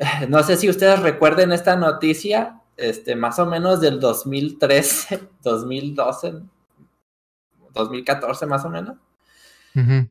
[0.28, 6.34] No sé si ustedes recuerden esta noticia, este, más o menos del 2013, 2012,
[7.72, 8.96] 2014 más o menos,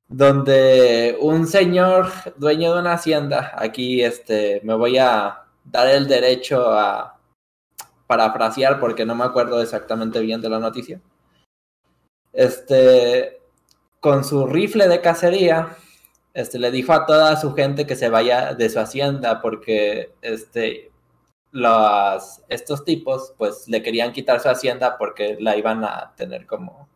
[0.07, 6.71] donde un señor dueño de una hacienda, aquí este, me voy a dar el derecho
[6.71, 7.19] a
[8.07, 11.01] parafrasear porque no me acuerdo exactamente bien de la noticia.
[12.31, 13.41] Este,
[13.99, 15.75] con su rifle de cacería,
[16.39, 20.89] este, le dijo a toda su gente que se vaya de su hacienda porque este,
[21.51, 26.87] los, estos tipos pues le querían quitar su hacienda porque la iban a tener como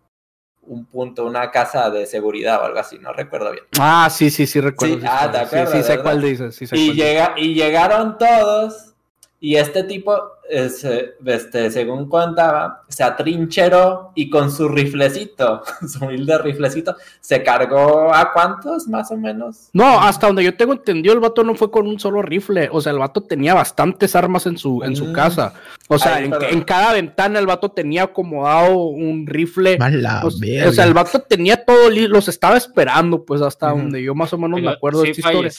[0.65, 3.65] un punto, una casa de seguridad o algo así, no recuerdo bien.
[3.77, 5.01] Ah, sí, sí, sí recuerdo.
[5.01, 6.61] Sí, ah, sí, sé cuál dices.
[6.71, 8.93] y, llega, y llegaron todos
[9.41, 16.95] y este tipo este, según contaba, se atrincheró y con su riflecito, su humilde riflecito,
[17.21, 19.69] se cargó a cuántos más o menos.
[19.73, 22.81] No, hasta donde yo tengo entendido, el vato no fue con un solo rifle, o
[22.81, 25.13] sea, el vato tenía bastantes armas en su, en su mm.
[25.13, 25.53] casa.
[25.87, 29.77] O sea, en, cada ventana el vato tenía acomodado un rifle.
[30.23, 34.37] o, sea, el vato tenía todo, los estaba esperando, pues hasta donde yo más o
[34.37, 35.51] menos me acuerdo de esta historia.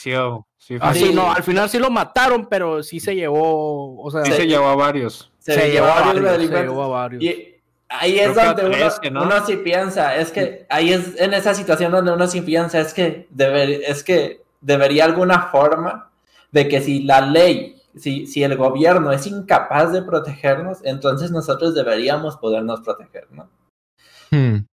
[0.65, 4.31] Sí, ah, no, al final sí lo mataron, pero sí se llevó, o sea, sí
[4.31, 5.31] se llevó a varios.
[5.39, 7.23] Se, llevó, a varios, se llevó a varios.
[7.23, 7.55] Y
[7.89, 8.65] ahí es donde
[9.09, 12.93] uno, sí piensa, es que ahí es en esa situación donde uno sí piensa, es
[12.93, 16.09] que, deber, es que debería alguna forma
[16.51, 21.75] de que si la ley, si, si el gobierno es incapaz de protegernos, entonces nosotros
[21.75, 23.49] deberíamos podernos proteger, ¿no?
[24.31, 24.65] Hmm.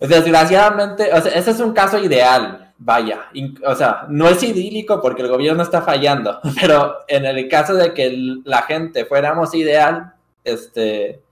[0.00, 3.30] Desgraciadamente, o sea, ese es un caso ideal, vaya,
[3.66, 7.94] o sea, no es idílico porque el gobierno está fallando, pero en el caso de
[7.94, 8.14] que
[8.44, 10.12] la gente fuéramos ideal,
[10.44, 11.22] este,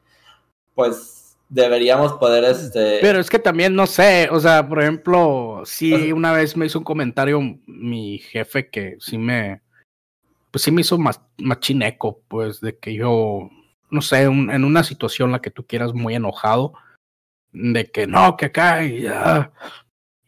[0.75, 3.01] pues deberíamos poder, este...
[3.03, 6.79] Pero es que también, no sé, o sea, por ejemplo, sí, una vez me hizo
[6.79, 9.61] un comentario mi jefe que sí me,
[10.51, 13.51] pues sí me hizo más, más chineco, pues, de que yo,
[13.91, 16.73] no sé, en una situación en la que tú quieras muy enojado,
[17.53, 19.53] de que no, que acá y ya.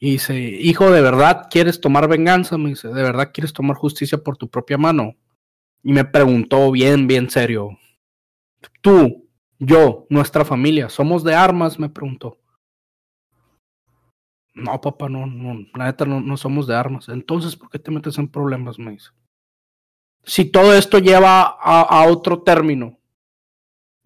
[0.05, 2.59] Y dice, hijo, ¿de verdad quieres tomar venganza?
[2.59, 5.15] Me dice, ¿de verdad quieres tomar justicia por tu propia mano?
[5.83, 7.79] Y me preguntó bien, bien serio.
[8.83, 11.79] Tú, yo, nuestra familia, ¿somos de armas?
[11.79, 12.39] Me preguntó.
[14.53, 17.09] No, papá, no, no, la neta no, no somos de armas.
[17.09, 18.79] Entonces, ¿por qué te metes en problemas?
[18.79, 19.09] Me dice.
[20.23, 22.99] Si todo esto lleva a, a otro término,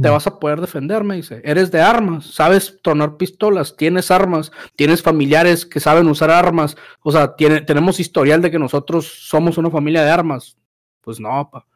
[0.00, 1.40] te vas a poder defender, me dice.
[1.44, 6.76] Eres de armas, sabes tornar pistolas, tienes armas, tienes familiares que saben usar armas.
[7.02, 10.56] O sea, tiene, tenemos historial de que nosotros somos una familia de armas.
[11.00, 11.66] Pues no, pa.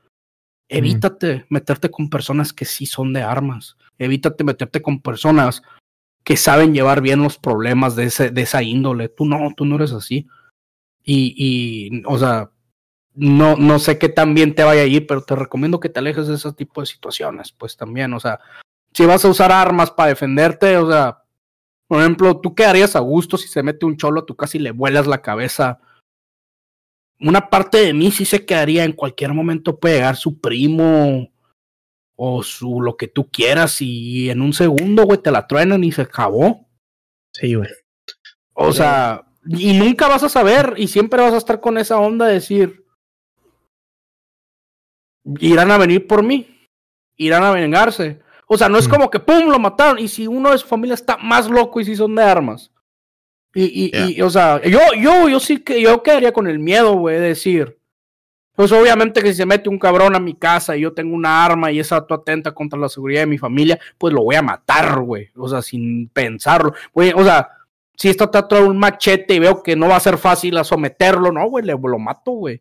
[0.68, 3.76] Evítate meterte con personas que sí son de armas.
[3.98, 5.62] Evítate meterte con personas
[6.22, 9.08] que saben llevar bien los problemas de, ese, de esa índole.
[9.08, 10.28] Tú no, tú no eres así.
[11.02, 12.51] Y, y, o sea,
[13.14, 15.98] no, no sé qué tan bien te vaya a ir, pero te recomiendo que te
[15.98, 18.40] alejes de ese tipo de situaciones, pues también, o sea,
[18.94, 21.22] si vas a usar armas para defenderte, o sea,
[21.86, 24.60] por ejemplo, tú quedarías a gusto si se mete un cholo a tu casa y
[24.60, 25.80] le vuelas la cabeza.
[27.20, 31.30] Una parte de mí sí se quedaría en cualquier momento puede llegar su primo
[32.16, 35.92] o su lo que tú quieras y en un segundo, güey, te la truenan y
[35.92, 36.66] se acabó.
[37.32, 37.68] Sí, güey.
[38.54, 42.26] O sea, y nunca vas a saber y siempre vas a estar con esa onda
[42.26, 42.81] de decir,
[45.38, 46.68] irán a venir por mí,
[47.16, 48.20] irán a vengarse.
[48.46, 48.90] O sea, no es mm.
[48.90, 49.48] como que ¡pum!
[49.48, 49.98] lo mataron.
[49.98, 52.70] Y si uno de su familia está más loco y si son de armas.
[53.54, 57.16] Y, y, o sea, yo, yo, yo sí que yo quedaría con el miedo, güey,
[57.16, 57.78] de decir.
[58.54, 61.44] Pues obviamente que si se mete un cabrón a mi casa y yo tengo una
[61.44, 65.00] arma y esa atenta contra la seguridad de mi familia, pues lo voy a matar,
[65.00, 65.30] güey.
[65.36, 66.74] O sea, sin pensarlo.
[66.92, 67.48] o sea,
[67.96, 71.32] si está tratando un machete y veo que no va a ser fácil a someterlo,
[71.32, 72.60] no, güey, le, lo mato, güey.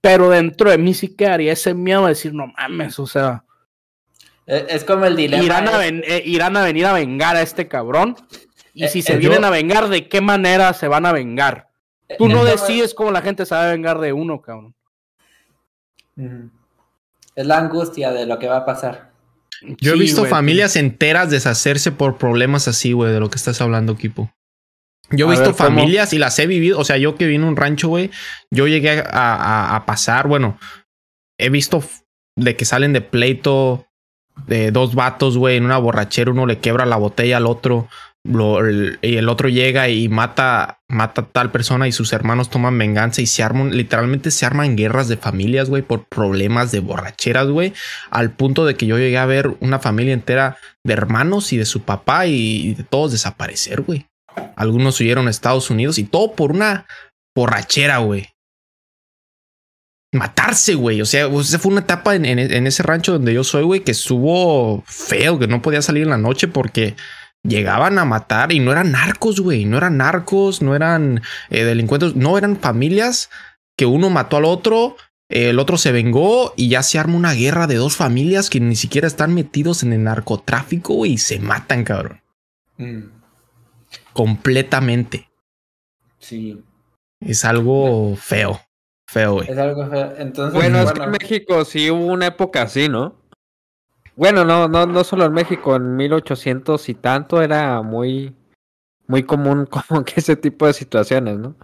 [0.00, 3.44] Pero dentro de mí sí quedaría ese miedo de decir, no mames, o sea.
[4.46, 5.42] E, es como el dilema.
[5.42, 8.16] Irán a, eh, irán a venir a vengar a este cabrón.
[8.72, 11.68] Y eh, si se vienen a vengar, ¿de qué manera se van a vengar?
[12.08, 14.74] Eh, Tú no decides cómo la gente se va a vengar de uno, cabrón.
[17.34, 19.10] Es la angustia de lo que va a pasar.
[19.80, 23.92] Yo he visto familias enteras deshacerse por problemas así, güey, de lo que estás hablando,
[23.92, 24.32] equipo.
[25.10, 26.78] Yo he visto familias y las he vivido.
[26.78, 28.10] O sea, yo que vine en un rancho, güey,
[28.50, 30.58] yo llegué a, pasar, bueno,
[31.38, 31.82] he visto
[32.36, 33.86] de que salen de pleito
[34.46, 37.88] de dos vatos, güey, en una borrachera, uno le quebra la botella al otro.
[39.02, 43.20] y el otro llega y mata, mata a tal persona y sus hermanos toman venganza
[43.20, 47.72] y se arman, literalmente se arman guerras de familias, güey, por problemas de borracheras, güey,
[48.10, 51.66] al punto de que yo llegué a ver una familia entera de hermanos y de
[51.66, 54.09] su papá y de todos desaparecer, güey.
[54.56, 56.86] Algunos huyeron a Estados Unidos y todo por una
[57.34, 58.28] borrachera, güey.
[60.12, 61.00] Matarse, güey.
[61.00, 64.82] O sea, esa fue una etapa en, ese rancho donde yo soy, güey, que estuvo
[64.86, 66.96] feo, que no podía salir en la noche porque
[67.42, 69.64] llegaban a matar y no eran narcos, güey.
[69.64, 73.30] No eran narcos, no eran eh, delincuentes, no eran familias
[73.78, 74.96] que uno mató al otro,
[75.30, 78.76] el otro se vengó y ya se arma una guerra de dos familias que ni
[78.76, 82.20] siquiera están metidos en el narcotráfico y se matan, cabrón.
[82.76, 83.19] Mm
[84.12, 85.30] completamente.
[86.18, 86.62] Sí.
[87.20, 88.60] Es algo feo.
[89.06, 89.50] Feo, güey.
[89.50, 90.14] Es algo feo.
[90.18, 93.16] Entonces, bueno, es que en México sí hubo una época así, ¿no?
[94.16, 98.34] Bueno, no, no, no solo en México, en 1800 y tanto era muy,
[99.06, 101.54] muy común como que ese tipo de situaciones, ¿no?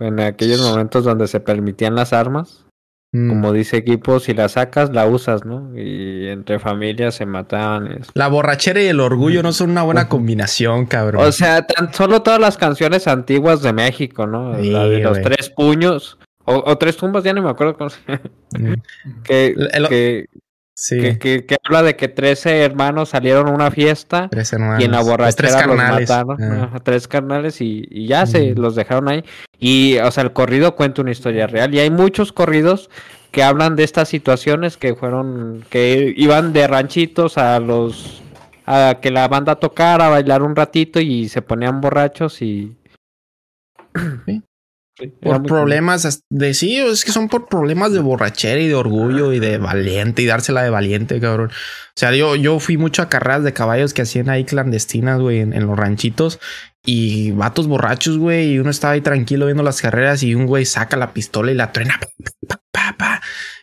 [0.00, 2.64] En aquellos momentos donde se permitían las armas.
[3.12, 3.28] Mm.
[3.28, 5.76] Como dice equipo, si la sacas, la usas, ¿no?
[5.76, 8.00] Y entre familias se mataban.
[8.14, 11.26] La borrachera y el orgullo no son una buena combinación, cabrón.
[11.26, 14.56] O sea, tan solo todas las canciones antiguas de México, ¿no?
[14.56, 16.18] la de los tres puños.
[16.44, 18.00] O, tres tumbas, ya no me acuerdo cómo se...
[18.58, 18.74] Mm.
[19.22, 20.26] que,
[20.84, 20.98] Sí.
[21.16, 24.28] Que, que, habla de que 13 hermanos salieron a una fiesta
[24.80, 26.42] y en la borrachera los mataron.
[26.42, 26.80] Ah.
[26.82, 29.24] tres carnales y, ya se los dejaron ahí.
[29.60, 31.72] Y, o sea, el corrido cuenta una historia real.
[31.72, 32.90] Y hay muchos corridos
[33.30, 38.20] que hablan de estas situaciones que fueron, que iban de ranchitos a los,
[38.66, 42.76] a que la banda tocara, a bailar un ratito y se ponían borrachos y...
[45.22, 49.40] por problemas de sí, es que son por problemas de borrachera y de orgullo y
[49.40, 51.48] de valiente y dársela de valiente, cabrón.
[51.50, 55.40] O sea, yo, yo fui mucho a carreras de caballos que hacían ahí clandestinas, güey,
[55.40, 56.40] en, en, los ranchitos
[56.84, 60.66] y vatos borrachos, güey, y uno estaba ahí tranquilo viendo las carreras y un güey
[60.66, 61.98] saca la pistola y la truena.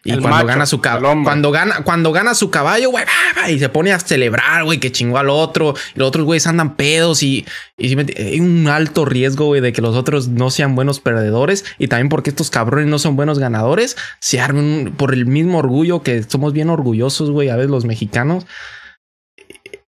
[0.03, 3.03] Y cuando gana su caballo, cuando gana, cuando gana su caballo, güey,
[3.49, 5.73] y se pone a celebrar, güey, que chingó al otro.
[5.95, 7.45] Y los otros güeyes andan pedos y,
[7.77, 11.65] y hay un alto riesgo, güey, de que los otros no sean buenos perdedores.
[11.77, 16.01] Y también porque estos cabrones no son buenos ganadores, se armen por el mismo orgullo
[16.01, 18.45] que somos bien orgullosos, güey, a veces los mexicanos.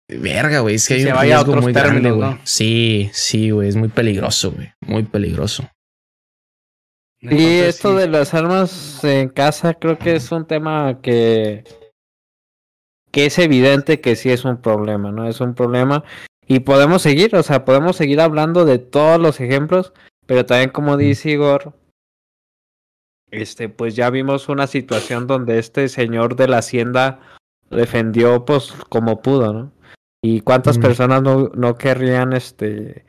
[0.06, 2.36] Verga, güey, es que hay un riesgo muy grande, güey.
[2.44, 5.66] Sí, sí, güey, es muy peligroso, güey, muy peligroso.
[7.30, 11.64] Y esto de las armas en casa creo que es un tema que
[13.10, 15.28] que es evidente que sí es un problema, ¿no?
[15.28, 16.02] Es un problema.
[16.48, 19.92] Y podemos seguir, o sea, podemos seguir hablando de todos los ejemplos,
[20.26, 21.74] pero también como dice Igor,
[23.30, 27.20] este, pues ya vimos una situación donde este señor de la hacienda
[27.70, 29.72] defendió pues como pudo, ¿no?
[30.22, 33.04] Y cuántas personas no, no querrían este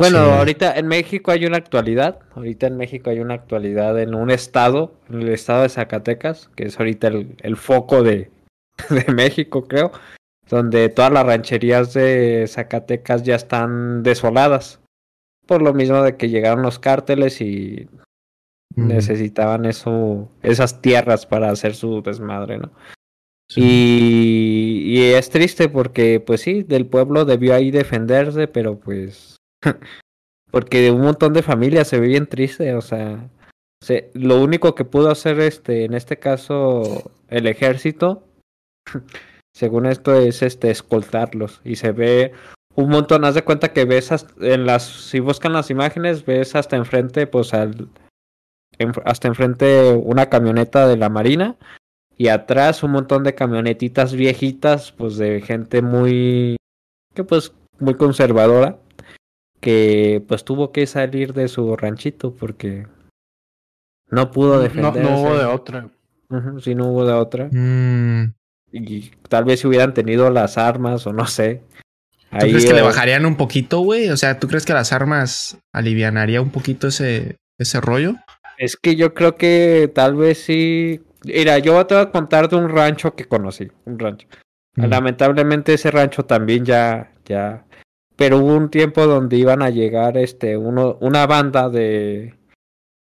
[0.00, 4.30] bueno, ahorita en México hay una actualidad, ahorita en México hay una actualidad en un
[4.30, 8.30] estado, en el estado de Zacatecas, que es ahorita el, el foco de,
[8.90, 9.92] de México, creo,
[10.48, 14.80] donde todas las rancherías de Zacatecas ya están desoladas,
[15.46, 17.88] por lo mismo de que llegaron los cárteles y
[18.76, 22.72] necesitaban eso, esas tierras para hacer su desmadre, ¿no?
[23.56, 29.39] Y, y, es triste porque, pues sí, del pueblo debió ahí defenderse, pero pues.
[30.50, 33.28] Porque un montón de familias se ve bien triste, o sea.
[34.14, 38.24] lo único que pudo hacer este, en este caso, el ejército,
[39.54, 41.60] según esto, es este escoltarlos.
[41.64, 42.32] Y se ve
[42.74, 44.10] un montón, haz de cuenta que ves
[44.40, 47.88] en las, si buscan las imágenes, ves hasta enfrente, pues al,
[49.04, 51.56] hasta enfrente una camioneta de la marina
[52.16, 56.56] y atrás un montón de camionetitas viejitas, pues de gente muy,
[57.14, 58.78] que pues muy conservadora,
[59.60, 62.86] que pues tuvo que salir de su ranchito porque
[64.08, 65.00] no pudo defenderse.
[65.02, 65.88] No, hubo de otra.
[66.60, 67.48] sí, no hubo de otra.
[67.50, 68.34] Mm.
[68.72, 71.62] Y tal vez si hubieran tenido las armas o no sé.
[72.30, 74.08] ¿Tú crees que le bajarían un poquito, güey?
[74.10, 78.14] O sea, ¿tú crees que las armas alivianaría un poquito ese, ese rollo?
[78.56, 82.56] Es que yo creo que tal vez sí Mira, yo te voy a contar de
[82.56, 84.26] un rancho que conocí, un rancho.
[84.76, 87.66] Lamentablemente ese rancho también ya, ya,
[88.20, 92.34] pero hubo un tiempo donde iban a llegar, este, uno, una banda de,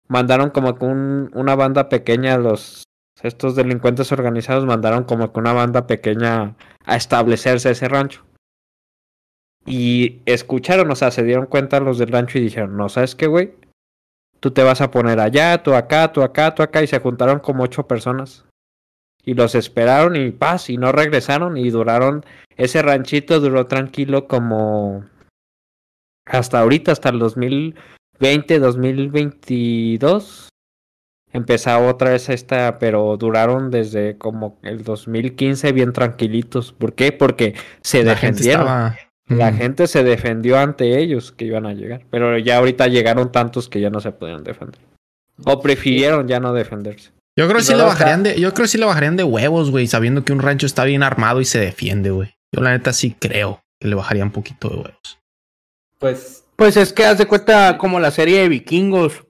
[0.08, 2.86] mandaron como que un, una banda pequeña, los,
[3.22, 6.56] estos delincuentes organizados mandaron como que una banda pequeña
[6.86, 8.26] a establecerse ese rancho.
[9.64, 13.28] Y escucharon, o sea, se dieron cuenta los del rancho y dijeron, no, ¿sabes qué,
[13.28, 13.54] güey?
[14.40, 17.38] Tú te vas a poner allá, tú acá, tú acá, tú acá, y se juntaron
[17.38, 18.44] como ocho personas.
[19.26, 22.24] Y los esperaron y paz, y no regresaron y duraron,
[22.58, 25.04] ese ranchito duró tranquilo como
[26.26, 30.50] hasta ahorita, hasta el 2020, 2022.
[31.34, 36.72] Empezaba otra vez esta, pero duraron desde como el 2015 bien tranquilitos.
[36.72, 37.12] ¿Por qué?
[37.12, 38.68] Porque se La defendieron.
[38.68, 38.98] gente estaba.
[39.28, 39.58] La Mm.
[39.58, 43.82] gente se defendió ante ellos que iban a llegar, pero ya ahorita llegaron tantos que
[43.82, 44.80] ya no se podían defender.
[45.44, 47.12] O prefirieron ya no defenderse.
[47.38, 49.24] Yo creo que Y sí lo bajarían de, yo creo que sí le bajarían de
[49.24, 52.36] huevos, güey, sabiendo que un rancho está bien armado y se defiende, güey.
[52.54, 55.20] Yo la neta sí creo que le bajaría un poquito de huevos.
[56.00, 59.26] Pues Pues es que haz de cuenta como la serie de vikingos.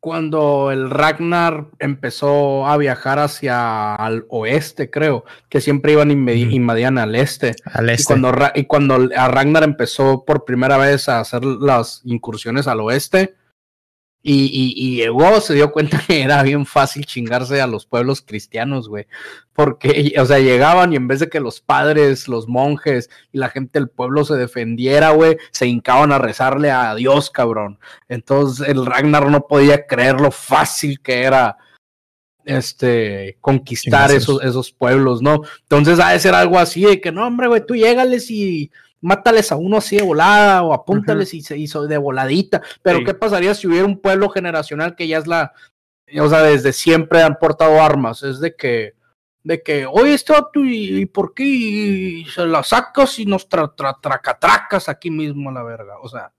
[0.00, 6.28] Cuando el Ragnar empezó a viajar hacia el oeste, creo, que siempre iban Ujú.
[6.50, 7.54] invadían al este.
[7.64, 8.04] Al Y este.
[8.04, 12.80] cuando, Ra- y cuando a Ragnar empezó por primera vez a hacer las incursiones al
[12.80, 13.36] oeste
[14.22, 18.22] y, y- y llegó, se dio cuenta que era bien fácil chingarse a los pueblos
[18.22, 19.06] cristianos, güey.
[19.52, 23.48] Porque, o sea, llegaban y en vez de que los padres, los monjes y la
[23.50, 27.78] gente del pueblo se defendiera, güey, se hincaban a rezarle a Dios, cabrón.
[28.08, 31.56] Entonces el Ragnar no podía creer lo fácil que era
[32.44, 35.42] este conquistar esos, esos pueblos, ¿no?
[35.62, 38.70] Entonces ha de ser algo así de que no, hombre, güey, tú llégales y
[39.02, 42.62] mátales a uno así de volada o apúntales y se hizo de voladita.
[42.82, 43.04] Pero Sí.
[43.04, 45.52] ¿qué pasaría si hubiera un pueblo generacional que ya es la,
[46.18, 48.22] o sea, desde siempre han portado armas?
[48.22, 48.94] Es de que,
[49.44, 53.48] de que, oye, este vato, ¿y, y por qué Y se la sacas y nos
[53.48, 55.98] tra, tra- tracatracas aquí mismo a la verga?
[56.00, 56.32] O sea,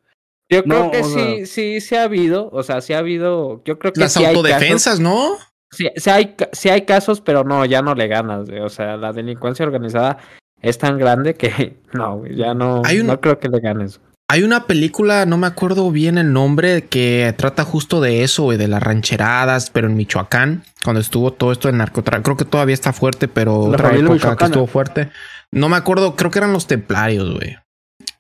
[0.50, 3.64] Yo creo No, que sea- sí, sí, sí ha habido, o sea, sí ha habido,
[3.66, 5.38] yo creo que Las sí hay casos- autodefensas, ¿no?
[5.72, 8.48] Sí, sí hay, sí hay casos, pero no, ya no le ganas.
[8.62, 10.20] O sea, la delincuencia organizada
[10.64, 14.00] es tan grande que no, ya no, un- no creo que le ganes.
[14.30, 18.68] Hay una película, no me acuerdo bien el nombre, que trata justo de eso, de
[18.68, 22.24] las rancheradas, pero en Michoacán, cuando estuvo todo esto del narcotráfico.
[22.24, 25.12] Creo que todavía está fuerte, pero La otra época que estuvo fuerte.
[25.52, 27.58] No me acuerdo, creo que eran los templarios, güey.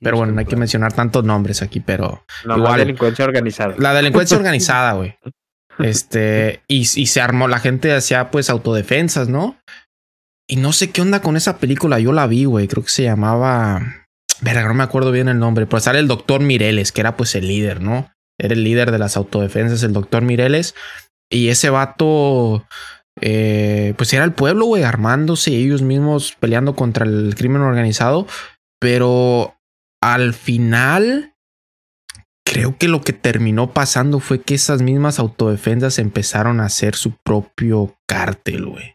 [0.01, 2.71] Pero bueno, no hay que mencionar tantos nombres aquí, pero No, Igual.
[2.71, 3.73] más delincuencia organizada.
[3.79, 5.15] la delincuencia organizada, güey.
[5.79, 9.55] Este, y, y se armó, la gente hacía pues autodefensas, ¿no?
[10.47, 13.03] Y no sé qué onda con esa película, yo la vi, güey, creo que se
[13.03, 13.81] llamaba...
[14.41, 17.33] Verga, no me acuerdo bien el nombre, pero sale el doctor Mireles, que era pues
[17.35, 18.11] el líder, ¿no?
[18.37, 20.75] Era el líder de las autodefensas, el doctor Mireles.
[21.29, 22.67] Y ese vato,
[23.21, 28.27] eh, pues era el pueblo, güey, armándose ellos mismos peleando contra el crimen organizado.
[28.79, 29.55] Pero
[30.01, 31.35] al final,
[32.45, 37.15] creo que lo que terminó pasando fue que esas mismas autodefensas empezaron a hacer su
[37.23, 38.92] propio cártel, güey.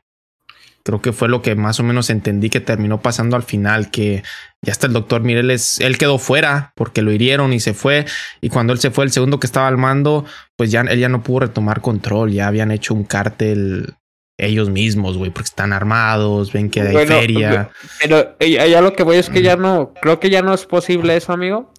[0.88, 4.22] Creo que fue lo que más o menos entendí que terminó pasando al final, que
[4.64, 8.06] ya hasta el doctor Mireles, él quedó fuera porque lo hirieron y se fue.
[8.40, 10.24] Y cuando él se fue, el segundo que estaba al mando,
[10.56, 13.96] pues ya él ya no pudo retomar control, ya habían hecho un cártel
[14.38, 17.70] ellos mismos, güey, porque están armados, ven que hay Bueno, feria.
[18.00, 21.16] Pero allá lo que voy es que ya no, creo que ya no es posible
[21.18, 21.70] eso, amigo.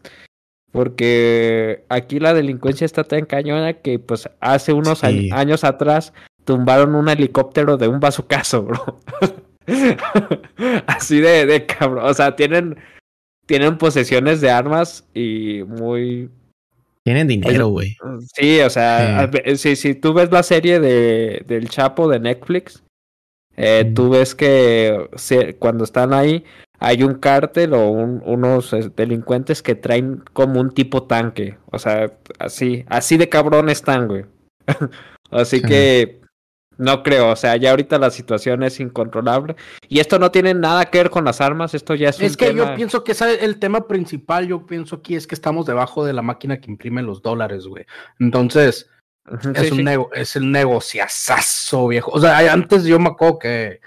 [0.71, 5.29] Porque aquí la delincuencia está tan cañona que pues hace unos Sí.
[5.33, 6.13] años atrás
[6.49, 8.99] tumbaron un helicóptero de un bazucazo, bro.
[10.87, 12.05] Así de, de cabrón.
[12.05, 12.75] O sea, tienen,
[13.45, 16.31] tienen posesiones de armas y muy...
[17.05, 17.95] Tienen dinero, güey.
[18.35, 19.39] Sí, o sea, Sí.
[19.43, 22.83] ve- si, si tú ves la serie de, del Chapo de Netflix,
[23.55, 23.93] eh, Mm.
[23.93, 26.43] tú ves que se- cuando están ahí
[26.79, 31.57] hay un cártel o un- unos eh, delincuentes que traen como un tipo tanque.
[31.71, 34.25] O sea, así, así de cabrón están, güey.
[35.31, 35.65] así Sí.
[35.67, 36.18] que
[36.79, 39.55] no creo, o sea, ya ahorita la situación es incontrolable.
[39.87, 42.37] Y esto no tiene nada que ver con las armas, esto ya es, Es un
[42.37, 45.65] que tema- yo pienso que esa- el tema principal, yo pienso aquí es que estamos
[45.65, 47.85] debajo de la máquina que imprime los dólares, güey.
[48.19, 48.89] Entonces,
[49.55, 49.83] es, sí, un sí.
[49.83, 52.11] nego- es el negociazazo, viejo.
[52.11, 53.81] O sea, antes yo me acuerdo que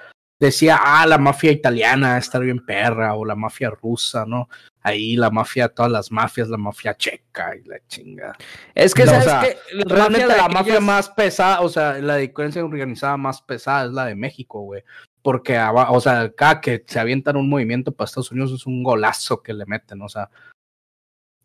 [0.47, 4.49] decía, ah, la mafia italiana está bien perra, o la mafia rusa, ¿no?
[4.83, 8.37] Ahí la mafia, todas las mafias, la mafia checa y la chinga.
[8.75, 9.57] Es que, No, o ¿sabes sea, qué?
[9.75, 14.07] La Realmente mafia la más pesada, o sea, la delincuencia organizada más pesada es la
[14.07, 14.83] de México, güey.
[15.23, 19.41] Porque, o sea, cada que se avientan un movimiento para Estados Unidos es un golazo
[19.43, 20.29] que le meten, o sea.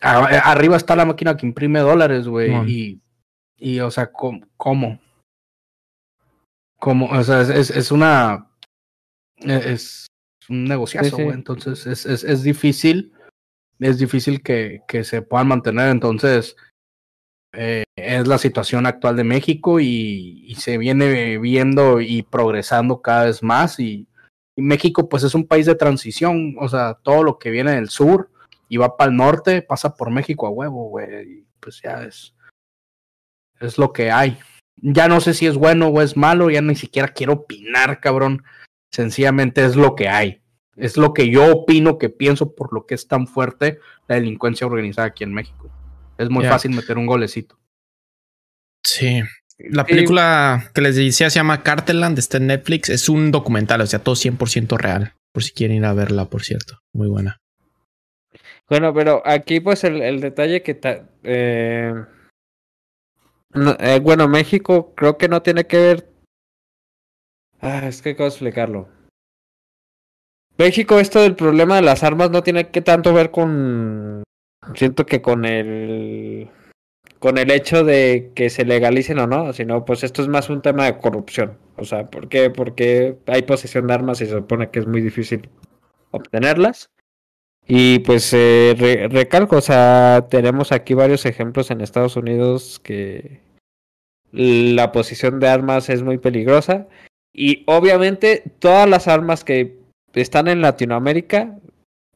[0.01, 2.51] a- arriba está la máquina que imprime dólares, güey.
[2.67, 3.01] Y,
[3.57, 4.41] y, o sea, ¿cómo?
[4.57, 4.99] ¿Cómo?
[6.79, 7.07] ¿Cómo?
[7.07, 8.46] O sea, es, es una.
[9.39, 10.07] Es
[10.49, 11.23] un negociazo, Sí, sí.
[11.23, 11.35] güey.
[11.35, 13.13] Entonces, es, es, es difícil.
[13.79, 15.89] Es difícil que, que se puedan mantener.
[15.89, 16.55] Entonces,
[17.53, 23.25] eh, es la situación actual de México y, y se viene viendo y progresando cada
[23.25, 24.07] vez más y,
[24.55, 27.89] y México pues es un país de transición, o sea, todo lo que viene del
[27.89, 28.31] sur
[28.69, 31.39] y va para el norte, pasa por México a huevo, güey.
[31.39, 32.35] Y pues ya es,
[33.59, 34.37] es lo que hay.
[34.75, 38.43] Ya no sé si es bueno o es malo, ya ni siquiera quiero opinar, cabrón.
[38.91, 40.41] Sencillamente es lo que hay.
[40.75, 44.67] Es lo que yo opino, que pienso por lo que es tan fuerte la delincuencia
[44.67, 45.71] organizada aquí en México.
[46.17, 47.59] Es muy fácil meter un golecito.
[48.83, 49.21] Sí.
[49.59, 52.89] La película que les decía se llama Carteland, está en Netflix.
[52.89, 55.15] Es un documental, o sea, todo 100% real.
[55.33, 56.79] Por si quieren ir a verla, por cierto.
[56.93, 57.37] Muy buena.
[58.69, 61.93] Bueno, pero aquí pues el, el detalle que ta- eh,
[63.53, 66.09] no, eh, bueno, México creo que no tiene que ver.
[67.61, 68.87] Ah, es que cómo explicarlo.
[70.57, 74.23] México, esto del problema de las armas no tiene que tanto ver con.
[74.75, 76.49] Siento que con el.
[77.19, 80.61] Con el hecho de que se legalicen o no, sino pues esto es más un
[80.61, 81.57] tema de corrupción.
[81.75, 82.49] O sea, ¿por qué?
[82.51, 85.49] Porque hay posesión de armas y se supone que es muy difícil
[86.11, 86.89] obtenerlas.
[87.67, 93.41] Y pues eh, re- recalco, o sea, tenemos aquí varios ejemplos en Estados Unidos que
[94.31, 96.87] la posición de armas es muy peligrosa.
[97.33, 99.77] Y obviamente todas las armas que
[100.13, 101.57] están en Latinoamérica,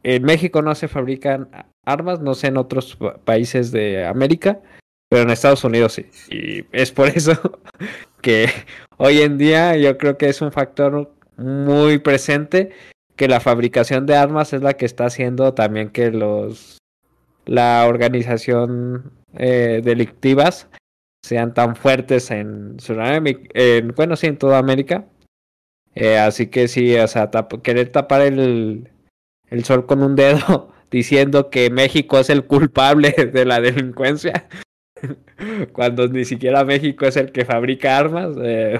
[0.04, 1.50] en México no se fabrican
[1.86, 4.60] armas, no sé en otros pa- países de América,
[5.10, 6.06] pero en Estados Unidos sí.
[6.30, 7.34] Y es por eso
[8.22, 8.48] que
[8.98, 12.72] hoy en día yo creo que es un factor muy presente
[13.16, 16.78] que la fabricación de armas es la que está haciendo también que los
[17.46, 20.68] la organización eh, delictivas
[21.24, 25.06] sean tan fuertes en Sudamérica, en, bueno sí en toda América
[25.94, 28.90] Eh, así que sí o sea tap- querer tapar el,
[29.50, 34.48] el sol con un dedo diciendo que México es el culpable de la delincuencia
[35.74, 38.80] cuando ni siquiera México es el que fabrica armas eh,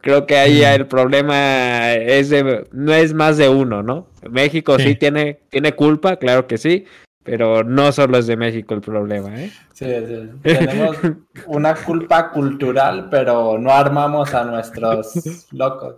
[0.00, 4.06] Creo que ahí el problema es de, no es más de uno, ¿no?
[4.30, 4.94] México sí, Sí.
[4.94, 6.84] tiene, tiene culpa, claro que sí,
[7.28, 9.50] pero no solo es de México el problema, ¿eh?
[9.74, 10.30] Sí, sí.
[10.42, 10.96] Tenemos
[11.46, 15.96] una culpa cultural, pero no armamos a nuestros locos.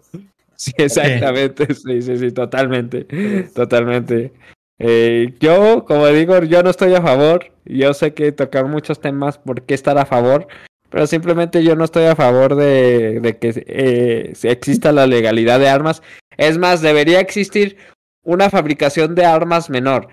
[0.56, 3.06] Sí, exactamente, sí, sí, sí, totalmente,
[3.54, 4.32] totalmente.
[4.78, 9.38] Eh, yo, como digo, yo no estoy a favor, yo sé que tocar muchos temas
[9.38, 10.48] por qué estar a favor,
[10.90, 15.60] pero simplemente yo no estoy a favor de, de que eh, se exista la legalidad
[15.60, 16.02] de armas.
[16.36, 17.76] Es más, debería existir
[18.24, 20.08] una fabricación de armas menor.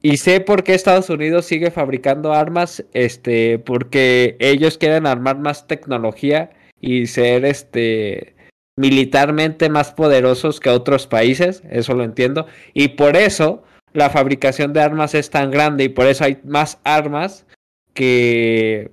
[0.00, 5.66] Y sé por qué Estados Unidos sigue fabricando armas, este, porque ellos quieren armar más
[5.66, 6.50] tecnología
[6.80, 8.36] y ser, este,
[8.76, 14.80] militarmente más poderosos que otros países, eso lo entiendo, y por eso la fabricación de
[14.80, 17.44] armas es tan grande y por eso hay más armas
[17.92, 18.92] que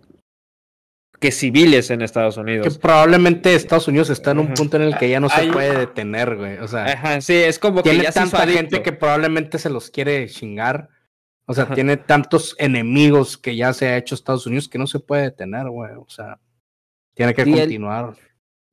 [1.19, 2.77] que civiles en Estados Que Unidos.
[2.77, 6.36] probablemente Estados Unidos está en un punto en el que ya no se puede detener,
[6.36, 6.57] güey.
[6.57, 9.90] O sea, Ajá, sí, es como que tiene ya tanta gente que probablemente se los
[9.90, 10.90] quiere chingar.
[11.47, 11.76] O sea, Ajá.
[11.76, 15.69] tiene tantos enemigos que ya se ha hecho Estados Unidos que no se puede detener,
[15.69, 15.91] güey.
[15.95, 16.39] O sea,
[17.13, 18.15] tiene que Sí, él- continuar.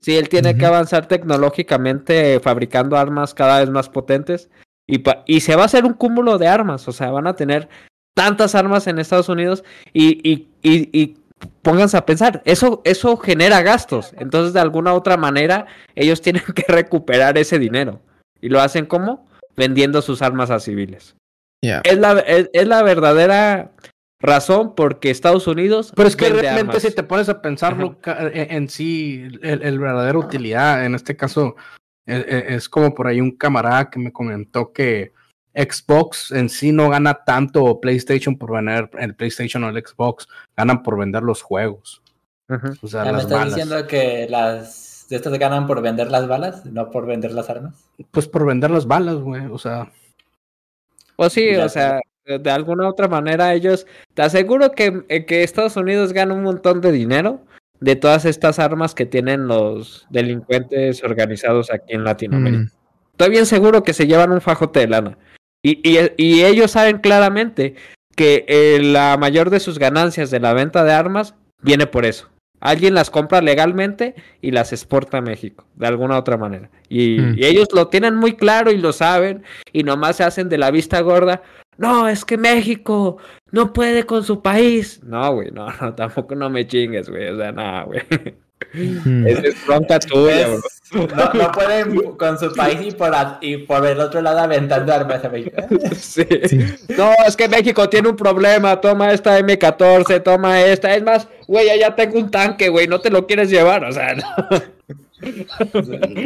[0.01, 4.51] Sí, él tiene que avanzar tecnológicamente fabricando armas cada vez más potentes
[4.86, 7.36] y, pa- y se va a hacer un cúmulo de armas, o sea, van a
[7.36, 7.69] tener
[8.16, 9.62] tantas armas en Estados Unidos
[9.93, 11.16] y, y, y, y
[11.62, 16.65] pónganse a pensar, eso, eso genera gastos, entonces de alguna otra manera ellos tienen que
[16.66, 18.01] recuperar ese dinero
[18.40, 21.15] y lo hacen como vendiendo sus armas a civiles.
[21.63, 23.73] Es la, es, es la verdadera
[24.21, 26.83] razón porque Estados Unidos Pero es que realmente armas.
[26.83, 31.17] si te pones a pensarlo ca- en, en sí, el, el verdadera utilidad, en este
[31.17, 31.57] caso,
[32.07, 35.13] e- e- es, como por ahí un camarada que me comentó que
[35.55, 40.27] Xbox en sí no gana tanto o PlayStation por vender el PlayStation o el Xbox,
[40.57, 42.03] ganan por vender los juegos.
[42.49, 42.75] Ujú.
[42.83, 43.55] O sea, Ya me las estás balas.
[43.55, 47.75] diciendo que las de estas ganan por vender las balas, no por vender las armas.
[48.11, 49.47] Pues por vender las balas, güey.
[49.47, 49.91] O sea,
[51.23, 55.43] Pues sí, Ya o sea, de alguna otra manera ellos, te aseguro que, eh, que
[55.43, 57.40] Estados Unidos gana un montón de dinero
[57.78, 62.65] de todas estas armas que tienen los delincuentes organizados aquí en Latinoamérica.
[62.65, 65.19] Mm, Estoy bien seguro que se llevan un fajote de lana.
[65.62, 67.77] Y, y, y ellos saben claramente
[68.16, 72.32] que eh, la mayor de sus ganancias de la venta de armas viene por eso.
[72.63, 76.71] Alguien las compra legalmente y las exporta a México, de alguna otra manera.
[76.89, 77.35] Y, Mm.
[77.37, 80.71] y ellos lo tienen muy claro y lo saben, y nomás se hacen de la
[80.71, 81.43] vista gorda.
[81.77, 83.17] No, es que México
[83.51, 85.01] no puede con su país.
[85.03, 87.29] No, güey, no, no, tampoco no me chingues, güey.
[87.29, 88.01] O sea, no, güey.
[88.73, 89.27] mm.
[89.27, 90.57] Esa es bronca tuya, bro.
[90.59, 94.41] Es- no, no pueden con su país y por, a- y por el otro lado
[94.41, 95.57] aventando armas a México.
[95.97, 96.27] Sí.
[96.45, 96.59] Sí.
[96.99, 98.79] No, es que México tiene un problema.
[98.81, 100.95] Toma esta M14, toma esta.
[100.95, 102.87] Es más, güey, ya tengo un tanque, güey.
[102.89, 103.85] No te lo quieres llevar.
[103.85, 104.25] O sea, no.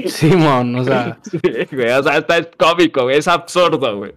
[0.09, 1.19] Simón, o sea.
[1.31, 1.39] Sí,
[1.73, 4.13] güey, o sea, está es cómico, güey, es absurdo, güey.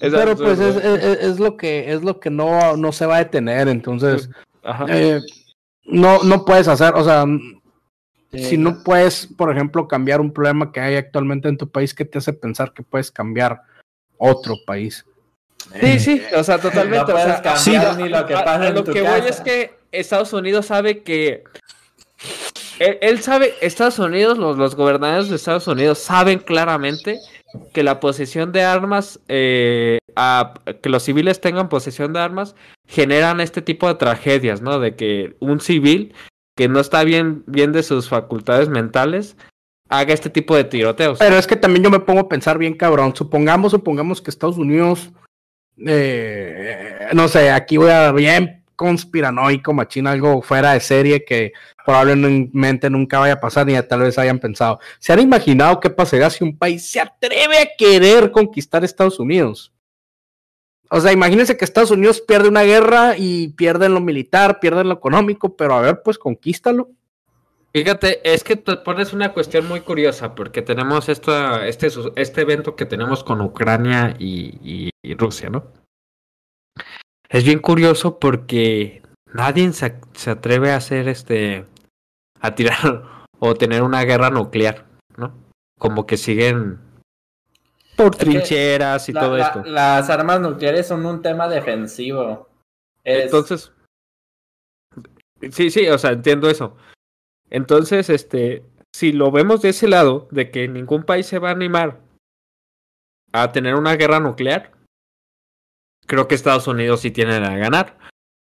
[0.00, 3.16] Es pero pues es, es- es lo que es lo que no, no se va
[3.16, 4.30] a detener, entonces
[4.62, 4.86] Ajá.
[4.88, 5.20] eh,
[5.84, 7.24] no, no puedes hacer, o sea,
[8.32, 8.44] Sí.
[8.44, 12.06] si no puedes, por ejemplo, cambiar un problema que hay actualmente en tu país, ¿qué
[12.06, 13.60] te hace pensar que puedes cambiar
[14.16, 15.04] otro país?
[15.78, 17.12] Sí, sí, o sea, totalmente.
[17.12, 19.40] No o sea, cambiar ni lo que pasa a en lo tu que voy es
[19.42, 21.44] que Estados Unidos sabe que.
[22.78, 27.20] Él, él sabe, Estados Unidos, los, los gobernadores de Estados Unidos saben claramente
[27.72, 29.98] que la posesión de armas, eh,
[30.82, 32.54] que los civiles tengan posesión de armas,
[32.86, 34.78] generan este tipo de tragedias, ¿no?
[34.78, 36.14] De que un civil
[36.56, 39.36] que no está bien, bien de sus facultades mentales
[39.88, 41.18] haga este tipo de tiroteos.
[41.18, 43.14] Pero es que también yo me pongo a pensar bien cabrón.
[43.14, 45.10] Supongamos, supongamos que Estados Unidos,
[45.78, 51.52] eh, no sé, aquí voy a bien conspiranoico, machina, algo fuera de serie que
[51.84, 54.78] probablemente nunca vaya a pasar ni tal vez hayan pensado.
[54.98, 59.72] ¿Se han imaginado qué pasaría si un país se atreve a querer conquistar Estados Unidos?
[60.90, 64.82] O sea, imagínense que Estados Unidos pierde una guerra y pierde en lo militar, pierde
[64.82, 66.90] en lo económico, pero a ver, pues conquístalo.
[67.72, 71.32] Fíjate, es que te pones una cuestión muy curiosa porque tenemos este,
[72.16, 75.81] este evento que tenemos con Ucrania y Rusia, ¿no?
[77.32, 79.02] Es bien curioso porque
[79.32, 81.66] nadie se, se atreve a hacer este,
[82.40, 84.86] a tirar o tener una guerra nuclear,
[85.16, 85.34] ¿no?
[85.78, 86.78] Como que siguen
[87.96, 89.64] por trincheras y La- todo la- esto.
[89.64, 92.48] Las armas nucleares son un tema defensivo.
[93.04, 93.72] Es- Entonces,
[95.50, 96.76] sí, sí, o sea, entiendo eso.
[97.50, 98.64] Entonces, este,
[98.94, 102.00] si lo vemos de ese lado, de que ningún país se va a animar
[103.32, 104.72] a tener una guerra nuclear,
[106.06, 107.98] creo que Estados Unidos sí tiene a ganar.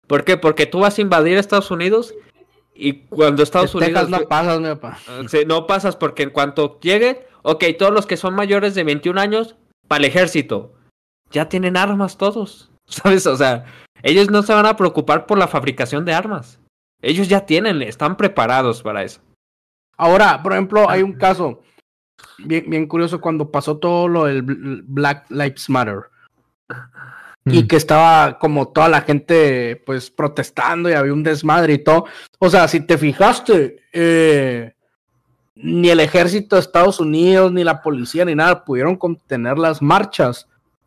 [0.06, 0.36] ¿Por qué?
[0.36, 2.14] Porque tú vas a invadir Estados Unidos
[2.74, 4.22] y cuando Estados Texas Unidos...
[4.22, 4.98] no pasas, mi papá.
[5.28, 9.20] Sí, no pasas porque en cuanto llegue, ok, todos los que son mayores de 21
[9.20, 9.56] años,
[9.86, 10.74] para el ejército,
[11.30, 13.26] ya tienen armas todos, ¿sabes?
[13.26, 13.64] O sea,
[14.02, 16.60] ellos no se van a preocupar por la fabricación de armas.
[17.02, 19.20] Ellos ya tienen, están preparados para eso.
[19.97, 21.62] Ahora, por ejemplo, hay un caso
[22.39, 26.02] bien, bien curioso cuando pasó todo lo del Bl- Black Lives Matter
[27.50, 27.66] y Mm.
[27.68, 32.06] que estaba como toda la gente pues protestando y había un desmadre y todo.
[32.38, 34.72] O sea, si te fijaste, eh,
[35.54, 40.46] ni el ejército de Estados Unidos, ni la policía, ni nada pudieron contener las marchas.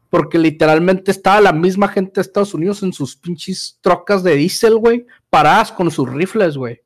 [0.09, 4.75] Porque literalmente estaba la misma gente de Estados Unidos en sus pinches trocas de diésel,
[4.75, 6.81] güey, paradas con sus rifles, güey.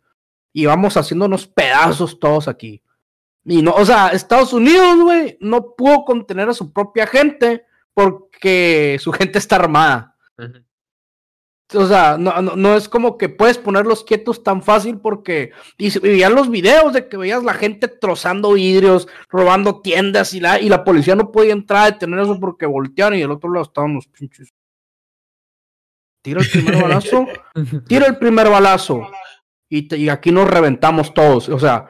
[0.53, 2.83] Y vamos haciéndonos pedazos todos aquí.
[3.43, 7.65] Y no, o sea, Estados Unidos, güey, no pudo contener a su propia gente
[7.95, 10.15] porque su gente está armada.
[11.73, 15.97] O sea, no, no, no es como que puedes ponerlos quietos tan fácil porque y
[15.97, 20.69] veían los videos de que veías la gente trozando vidrios, robando tiendas y la, y
[20.69, 23.95] la policía no podía entrar a detener eso porque voltearon y del otro lado estaban
[23.95, 24.53] los pinches.
[26.23, 27.27] Tira el primer balazo,
[27.87, 29.09] tira el primer balazo
[29.69, 31.49] y, te- y aquí nos reventamos todos.
[31.49, 31.89] O sea,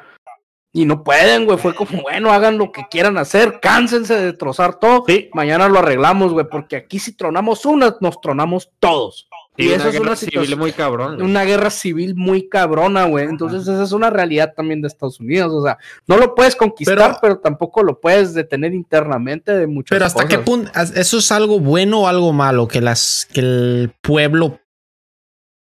[0.75, 1.57] y no pueden, güey.
[1.57, 5.05] Fue como, bueno, hagan lo que quieran hacer, cánsense de trozar todo.
[5.33, 9.29] Mañana lo arreglamos, güey, porque aquí si tronamos una, nos tronamos todos.
[9.57, 11.21] Sí, y eso es una civil situación, muy cabrón.
[11.21, 13.25] una guerra civil muy cabrona, güey.
[13.25, 15.53] Entonces, esa es una realidad también de Estados Unidos.
[15.53, 15.77] O sea,
[16.07, 20.23] no lo puedes conquistar, Pero- pero, tampoco lo puedes detener internamente de muchas Pero hasta
[20.23, 20.29] cosas.
[20.29, 22.67] qué punto, ¿eso es algo bueno o algo malo?
[22.67, 24.59] Que las, que el pueblo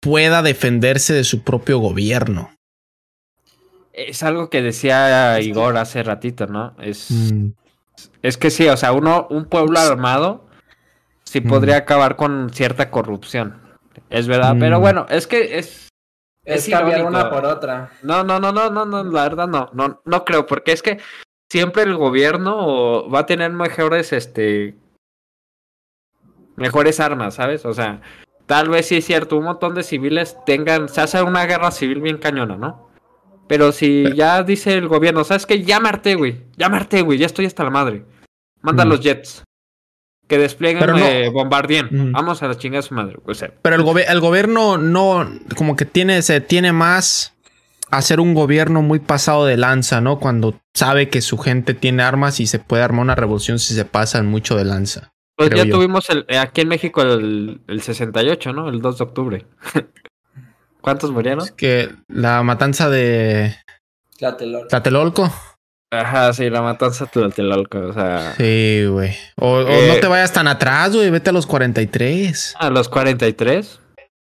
[0.02, 2.50] pueda defenderse de su propio gobierno.
[4.06, 6.74] Es algo que decía Igor hace ratito, ¿no?
[6.78, 7.48] Es, Mm.
[8.22, 10.44] es que sí, o sea, uno, un pueblo armado
[11.24, 11.48] sí Mm.
[11.48, 13.60] podría acabar con cierta corrupción.
[14.08, 14.60] Es verdad, Mm.
[14.60, 15.88] pero bueno, es que es,
[16.44, 17.20] es, es cambiar irónico.
[17.22, 17.90] una por otra.
[18.02, 20.98] No, no, no, no, no, no, la verdad no, no, no creo, porque es que
[21.50, 24.76] siempre el gobierno va a tener mejores, este,
[26.56, 27.64] mejores armas, ¿sabes?
[27.66, 28.00] O sea,
[28.46, 32.00] tal vez sí es cierto, un montón de civiles tengan, se hace una guerra civil
[32.00, 32.87] bien cañona, ¿no?
[33.48, 35.64] Pero si ya dice el gobierno, ¿sabes qué?
[35.72, 38.04] Harté, güey, harté, güey, ya estoy hasta la madre.
[38.62, 38.88] Manda Mm.
[38.88, 39.44] los jets.
[40.28, 41.88] Que desplieguen Pero no- eh, bombardien.
[41.90, 42.12] Mm.
[42.12, 43.16] Vamos a la chingada de su madre.
[43.24, 45.26] O sea, Pero el, gobe- el gobierno no,
[45.56, 47.34] como que tiene, se tiene más
[47.90, 50.18] a ser un gobierno muy pasado de lanza, ¿no?
[50.18, 53.86] Cuando sabe que su gente tiene armas y se puede armar una revolución si se
[53.86, 55.08] pasan mucho de lanza.
[55.36, 55.76] Pues ya yo.
[55.76, 58.68] tuvimos el, eh, aquí en México el, el 68, ¿no?
[58.68, 59.46] El 2 de octubre.
[60.80, 61.44] ¿Cuántos murieron?
[61.44, 63.56] Es que la matanza de
[64.16, 64.68] Tlatelolco.
[64.68, 65.32] Tlatelolco.
[65.90, 69.14] Ajá, sí, la matanza de Tlatelolco, o sea, Sí, güey.
[69.36, 69.88] O, o Eh.
[69.88, 71.10] no te vayas tan atrás, güey.
[71.10, 72.54] Vete a los 43.
[72.58, 73.80] a los 43.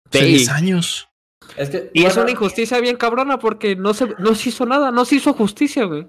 [0.10, 1.10] Hace Sí, 10 años.
[1.58, 4.92] Es que, Y es una injusticia bien cabrona porque no se, no se hizo nada,
[4.92, 6.08] no se hizo justicia, güey.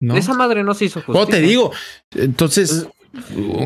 [0.00, 0.16] ¿no?
[0.16, 1.12] Esa madre no se hizo justicia.
[1.20, 1.72] ¿Cómo te digo?
[2.14, 2.86] Entonces,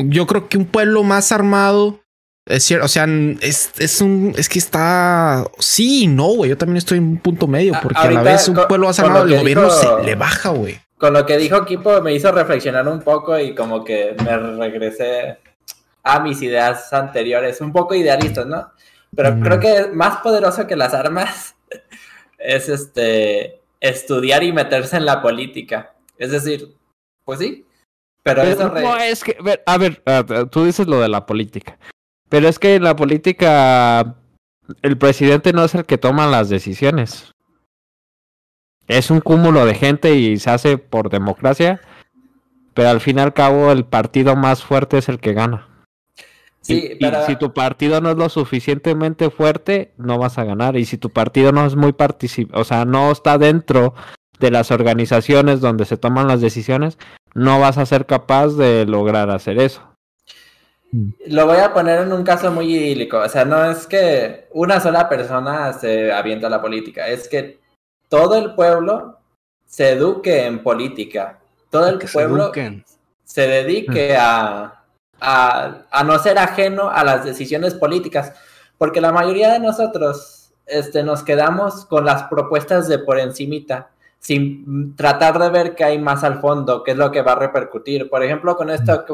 [0.05, 1.99] yo creo que un pueblo más armado
[2.45, 3.05] es cierto, o sea,
[3.41, 6.49] es, es un, es que está, sí, y no, güey.
[6.49, 8.87] Yo también estoy en un punto medio A- porque a la vez un con- pueblo
[8.89, 10.79] lo armado, el gobierno dijo- se le baja, güey.
[10.97, 15.37] con lo que dijo Kipo me hizo reflexionar un poco y como que me regresé
[16.03, 18.71] a mis ideas anteriores, un poco idealistas, ¿no?
[19.15, 21.55] Pero creo que más poderoso que las armas
[22.39, 25.93] es este estudiar y meterse en la política.
[26.17, 26.73] Es decir,
[27.25, 27.65] pues sí,
[28.23, 31.09] pero Pero eso re- no, es que, ver, a ver, ah, tú dices lo de
[31.09, 31.77] la política.
[32.33, 34.15] Pero es que en la política
[34.81, 37.31] el presidente no es el que toma las decisiones.
[38.87, 41.79] Es un cúmulo de gente y se hace por democracia.
[42.73, 45.67] Pero al fin y al cabo el partido más fuerte es el que gana.
[46.61, 50.75] sí, y, si tu partido no es lo suficientemente fuerte, no vas a ganar.
[50.75, 53.93] Y si tu partido no es muy particip o sea, no está dentro
[54.39, 56.97] de las organizaciones donde se toman las decisiones,
[57.35, 59.92] no vas a ser capaz de lograr hacer eso.
[61.27, 63.17] Lo voy a poner en un caso muy idílico.
[63.17, 67.59] O sea, no es que una sola persona se avienta a la política, es que
[68.09, 69.19] todo el pueblo
[69.65, 71.39] se eduque en política.
[71.69, 72.51] Todo el Que pueblo
[73.23, 74.83] se dedique a,
[75.19, 78.33] a, a no ser ajeno a las decisiones políticas.
[78.77, 83.89] Porque la mayoría de nosotros este, nos quedamos con las propuestas de por encimita,
[84.23, 87.39] sin tratar de ver qué hay más al fondo, qué es lo que va a
[87.39, 88.09] repercutir.
[88.09, 89.05] Por ejemplo, con esto,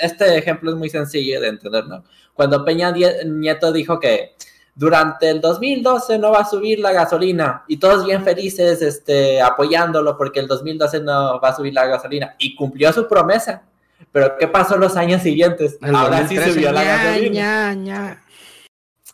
[0.00, 2.02] este ejemplo es muy sencillo de entender, ¿no?
[2.34, 2.92] Cuando Peña
[3.24, 4.34] Nieto dijo que
[4.74, 10.18] durante el 2012 no va a subir la gasolina y todos bien felices este, apoyándolo
[10.18, 13.62] porque el 2012 no va a subir la gasolina y cumplió su promesa.
[14.10, 15.78] Pero ¿qué pasó los años siguientes?
[15.80, 17.32] El Ahora 2013, sí subió la ña, gasolina.
[17.32, 18.24] ña, ña.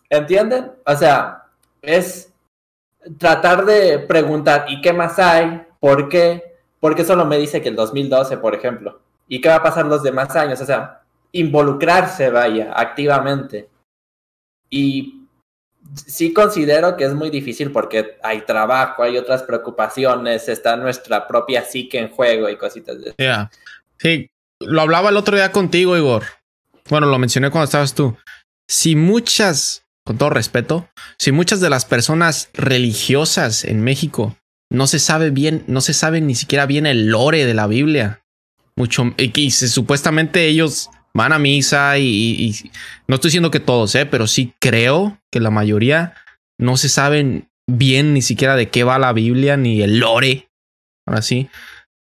[0.09, 0.73] ¿Entienden?
[0.87, 1.45] O sea,
[1.83, 2.34] es
[3.19, 5.63] tratar de preguntar, ¿y qué más hay?
[5.81, 6.57] ¿Por qué?
[6.81, 9.01] Porque solo me dice que el 2012, por ejemplo.
[9.29, 10.61] ¿Y qué va a pasar los demás años?
[10.61, 11.03] O sea,
[11.33, 13.69] involucrarse, vaya, activamente.
[14.71, 15.25] Y
[15.95, 21.65] sí considero que es muy difícil porque hay trabajo, hay otras preocupaciones, está nuestra propia
[21.65, 23.51] psique en juego y cositas de Ya.
[23.99, 24.29] Sí,
[24.61, 26.25] lo hablaba el otro día contigo, Igor.
[26.89, 28.17] Bueno, lo mencioné cuando estabas tú.
[28.69, 34.37] Si muchas, con todo respeto, si muchas de las personas religiosas en México
[34.71, 38.23] no se sabe bien, no se sabe ni siquiera bien el lore de la Biblia,
[38.77, 42.55] mucho, y supuestamente ellos van a misa y-
[43.07, 46.15] no estoy diciendo que todos, eh, pero sí creo que la mayoría
[46.59, 50.49] no se saben bien ni siquiera de qué va la Biblia ni el lore.
[51.07, 51.49] Ahora sí,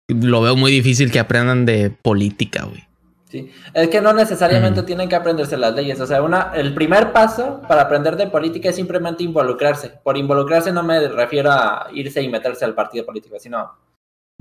[0.08, 2.86] lo veo muy difícil que aprendan de política, güey.
[3.32, 4.86] Sí, es que no necesariamente Mm.
[4.86, 5.98] tienen que aprenderse las leyes.
[6.02, 9.90] O sea, una, el primer paso para aprender de política es simplemente involucrarse.
[10.04, 13.72] Por involucrarse no me refiero a irse y meterse al partido político, sino,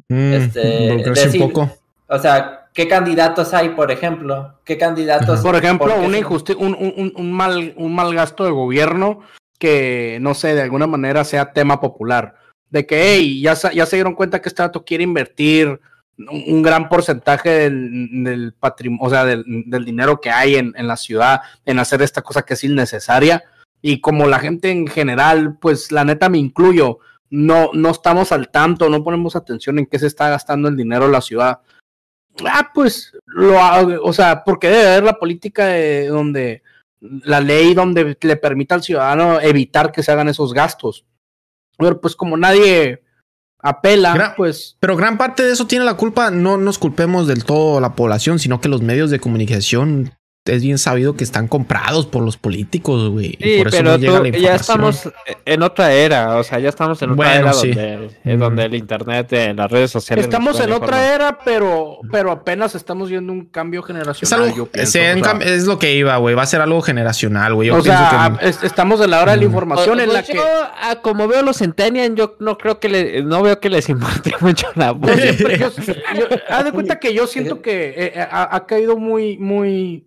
[0.08, 1.70] Mm, Este, involucrarse decir- un poco.
[2.08, 4.54] o sea, ¿qué candidatos hay, por ejemplo?
[4.64, 5.40] ¿Qué candidatos?
[5.40, 9.20] Por ejemplo, una injusti- un, un- un- un mal, un mal gasto de gobierno
[9.60, 12.34] que, no sé, de alguna manera sea tema popular.
[12.70, 15.80] De que, hey, ya, se- ya se dieron cuenta que este dato quiere invertir
[16.28, 20.96] un, gran porcentaje del, patrimonio, o sea, del, del dinero que hay en, en la
[20.96, 23.44] ciudad en hacer esta cosa que es innecesaria.
[23.82, 26.98] Y como la gente en general, pues la neta me incluyo,
[27.30, 31.06] no, no estamos al tanto, no ponemos atención en qué se está gastando el dinero
[31.06, 31.60] en la ciudad.
[32.44, 36.62] Ah, pues, lo hago, o sea, porque debe haber la política de donde
[37.00, 41.06] la ley donde le permita al ciudadano evitar que se hagan esos gastos.
[41.78, 43.02] Pero pues como nadie
[43.62, 44.76] apela, pues.
[44.80, 48.38] Pero gran parte de eso tiene la culpa, no nos culpemos del todo la población,
[48.38, 50.12] sino que los medios de comunicación
[50.46, 53.36] es bien sabido que están comprados por los políticos, güey.
[53.38, 55.08] y Sí, por eso pero no llega tú- la ya estamos
[55.44, 57.68] en otra era, o sea, ya estamos en otra Bueno, era sí.
[57.68, 58.40] donde, en Mm.
[58.40, 60.24] donde el internet, en las redes sociales.
[60.24, 64.40] estamos en otra era, pero, pero apenas estamos viendo un cambio generacional.
[64.40, 65.34] Es, algo, yo pienso, se- o en sea.
[65.34, 66.34] cam- es lo que iba, güey.
[66.34, 67.68] Va a ser algo generacional, güey.
[67.70, 68.48] O sea, que.
[68.48, 71.28] es- estamos en la hora de la información en Pues la que yo, ah, como
[71.28, 74.92] veo los Centennial, yo no creo que le, no veo que les importe mucho la
[74.92, 75.10] voz.
[76.48, 80.06] Haz de cuenta que yo siento que eh, eh, ha, ha caído muy, muy.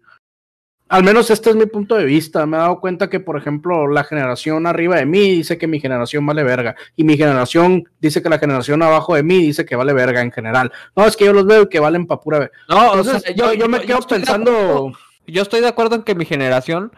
[0.94, 2.46] Al menos este es mi punto de vista.
[2.46, 5.80] Me he dado cuenta que, por ejemplo, la generación arriba de mí dice que mi
[5.80, 6.76] generación vale verga.
[6.96, 10.32] Y mi generación dice que la generación abajo de mí dice que vale verga en
[10.32, 10.72] general.
[10.96, 12.38] No, es que yo los veo que valen pa' pura.
[12.40, 14.52] ve- No, o Entonces, sea, yo, yo me quedo de pensando.
[14.52, 14.92] acuerdo-
[15.26, 16.92] yo estoy de acuerdo en que mi generación,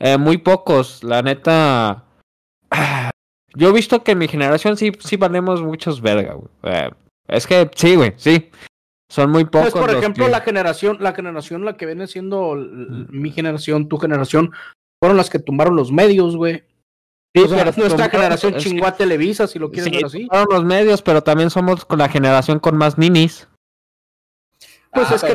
[0.00, 2.02] eh, muy pocos, la neta.
[3.54, 6.48] Yo he visto que mi generación sí, sí valemos muchos verga, güey.
[6.64, 6.90] Eh,
[7.28, 8.50] es que sí, güey, sí.
[9.12, 9.72] Son muy pocos.
[9.72, 13.86] Pues, por los ejemplo, que- la generación, la generación, la que viene siendo mi generación,
[13.86, 14.52] tu generación,
[14.98, 16.64] fueron las que tumbaron los medios, güey.
[17.34, 20.28] Sí, pero nuestra generación chingó a Televisa, si lo quieres sí, ver así.
[20.50, 23.48] Los medios, pero también somos con la generación con más ninis.
[24.92, 25.32] Pues es que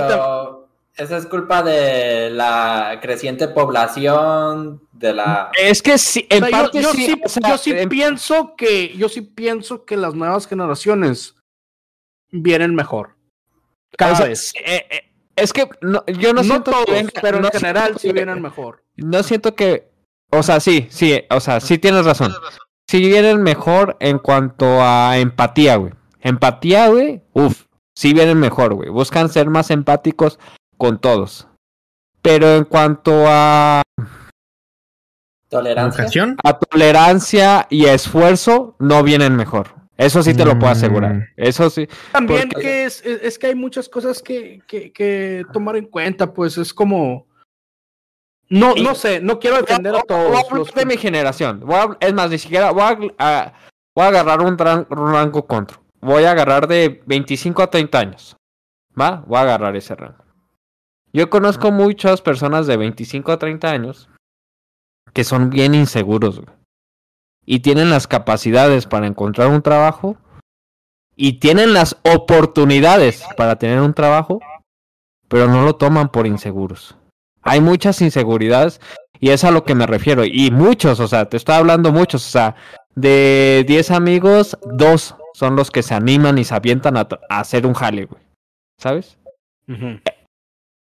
[0.95, 5.51] esa es culpa de la creciente población, de la.
[5.55, 9.85] Es que sí, en parte yo, sí, sí, yo sí pienso que, yo sí pienso
[9.85, 11.35] que las nuevas generaciones
[12.31, 13.16] vienen mejor.
[13.97, 14.53] Cada vez.
[14.55, 18.07] Eh, eh, es que no, yo no, no siento todos, que pero en general sí
[18.07, 18.83] que- vienen mejor.
[18.95, 19.89] No siento que.
[20.31, 22.33] O sea, sí, sí, o sea, sí tienes razón.
[22.89, 25.93] Sí vienen mejor en cuanto a empatía, güey.
[26.21, 27.65] Empatía, güey, uff,
[27.95, 28.89] sí vienen mejor, güey.
[28.89, 30.39] Buscan ser más empáticos
[30.77, 31.47] con todos.
[32.21, 33.81] Pero en cuanto a,
[35.49, 36.35] tolerancia.
[36.43, 39.76] A tolerancia y esfuerzo, no vienen mejor.
[39.97, 40.77] Eso sí te lo puedo Mm.
[40.77, 41.27] asegurar.
[41.35, 41.87] Eso sí.
[42.11, 45.85] También Porque- que es, es, es que hay muchas cosas que, que, que tomar en
[45.85, 47.25] cuenta, pues es como...
[48.49, 50.25] No, Y- no sé, no quiero defender a Voy a todos.
[50.27, 51.59] hablar los de mi generación.
[51.61, 53.53] Voy a- es más, ni siquiera voy a, a-
[53.95, 55.79] voy a agarrar un, ran- un rango contra.
[55.99, 58.37] Voy a agarrar de 25 a 30 años.
[58.99, 59.23] ¿Va?
[59.27, 60.23] Voy a agarrar ese rango.
[61.11, 64.09] Yo conozco muchas personas de 25 a 30 años
[65.13, 66.56] que son bien inseguros güey.
[67.49, 70.17] Y tienen las capacidades para encontrar un trabajo
[71.15, 74.41] y tienen las oportunidades para tener un trabajo,
[75.29, 76.97] pero no lo toman por inseguros.
[77.41, 78.81] Hay muchas inseguridades
[79.21, 80.25] y es a lo que me refiero.
[80.25, 82.55] Y muchos, o sea, te estoy hablando muchos, o sea,
[82.95, 87.73] de 10 amigos, dos son los que se animan y se avientan a, hacer un
[87.73, 88.21] jale, güey.
[88.77, 89.17] ¿Sabes?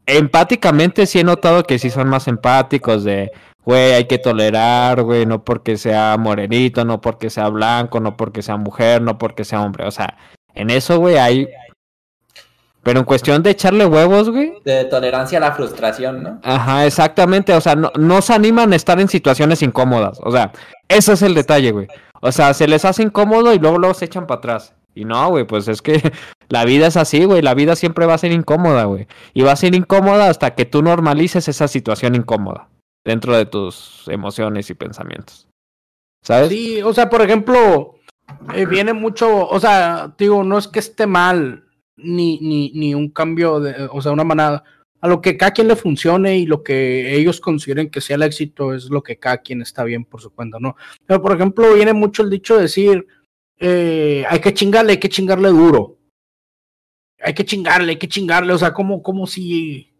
[0.06, 3.30] Empáticamente sí he notado que sí son más empáticos de,
[3.64, 8.42] güey, hay que tolerar, güey, no porque sea morenito, no porque sea blanco, no porque
[8.42, 9.86] sea mujer, no porque sea hombre.
[9.86, 10.18] O sea,
[10.54, 11.48] en eso, güey, hay...
[12.82, 16.40] Pero en cuestión de echarle huevos, güey, De tolerancia a la frustración, ¿no?
[16.42, 17.54] Ajá, exactamente.
[17.54, 20.18] O sea, no, no se animan a estar en situaciones incómodas.
[20.22, 20.52] O sea,
[20.88, 21.88] ese es el detalle, güey.
[22.20, 24.74] O sea, se les hace incómodo y luego, luego se echan para atrás.
[24.94, 26.12] Y no, güey, pues es que
[26.50, 27.40] la vida es así, güey.
[27.40, 29.06] La vida siempre va a ser incómoda, güey.
[29.32, 32.68] Y va a ser incómoda hasta que tú normalices esa situación incómoda
[33.04, 35.48] dentro de tus emociones y pensamientos.
[36.22, 36.48] ¿Sabes?
[36.48, 37.96] Sí, o sea, por ejemplo,
[38.54, 41.64] eh, viene mucho, o sea, digo, no es que esté mal
[41.96, 44.64] ni, ni, ni un cambio de, o sea, una manada.
[45.00, 48.22] A lo que cada quien le funcione y lo que ellos consideren que sea el
[48.22, 50.76] éxito es lo que cada quien está bien por su cuenta, ¿no?
[51.04, 53.06] Pero, por ejemplo, viene mucho el dicho de decir,
[53.58, 55.98] eh, hay que chingarle, hay que chingarle duro.
[57.20, 59.93] Hay que chingarle, hay que chingarle, o sea, como, como si,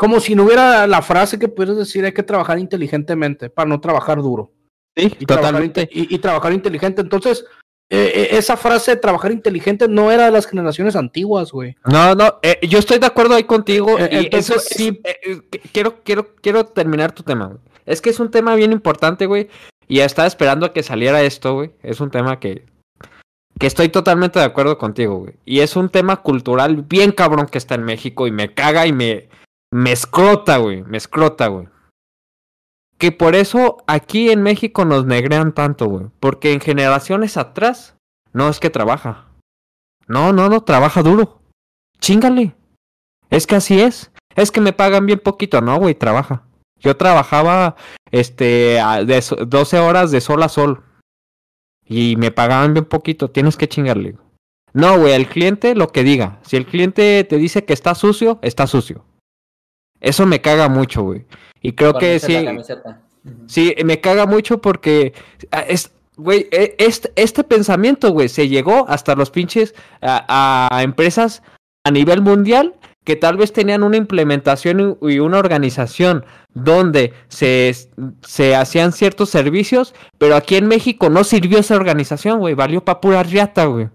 [0.00, 3.82] como si no hubiera la frase que pudieras decir, hay que trabajar inteligentemente para no
[3.82, 4.50] trabajar duro
[4.96, 7.02] Sí, y Trabajar, inte- y, y trabajar inteligente.
[7.02, 7.44] Entonces,
[7.90, 11.76] eh, eh, esa frase de trabajar inteligente no era de las generaciones antiguas, güey.
[11.84, 13.98] No, no, eh, yo estoy de acuerdo ahí contigo.
[13.98, 15.02] Eh, y entonces, eso es- sí.
[15.72, 17.58] quiero, quiero, quiero terminar tu tema, güey.
[17.84, 19.50] Es que es un tema bien importante, güey.
[19.86, 21.72] Y ya estaba esperando a que saliera esto, güey.
[21.82, 22.64] Es un tema que,
[23.58, 25.34] que estoy totalmente de acuerdo contigo, güey.
[25.44, 28.92] Y es un tema cultural bien cabrón que está en México y me caga y
[28.92, 29.28] me,
[29.72, 30.82] me escrota, güey.
[30.82, 31.68] Me escrota, güey.
[32.98, 36.06] Que por eso aquí en México nos negrean tanto, güey.
[36.20, 37.96] Porque en generaciones atrás,
[38.32, 39.28] no es que trabaja.
[40.06, 41.40] No, no, no, trabaja duro.
[42.00, 42.54] Chingale.
[43.30, 44.10] Es que así es.
[44.36, 45.60] Es que me pagan bien poquito.
[45.60, 46.44] No, güey, trabaja.
[46.78, 47.76] Yo trabajaba
[48.10, 50.82] este de so- 12 horas de sol a sol.
[51.84, 53.30] Y me pagaban bien poquito.
[53.30, 54.16] Tienes que chingarle.
[54.72, 56.38] No, güey, el cliente lo que diga.
[56.42, 59.04] Si el cliente te dice que está sucio, está sucio.
[60.00, 61.24] Eso me caga mucho, güey.
[61.62, 62.32] Y creo que sí.
[63.46, 65.12] Sí, me caga mucho porque
[65.50, 70.82] ah, es, güey, e- este, este pensamiento, güey, se llegó hasta los pinches a, a
[70.82, 71.42] empresas
[71.84, 72.74] a nivel mundial
[73.04, 77.74] que tal vez tenían una implementación y una organización donde se,
[78.22, 83.00] se hacían ciertos servicios, pero aquí en México no sirvió esa organización, güey, valió pa'
[83.00, 83.88] pura riata, güey.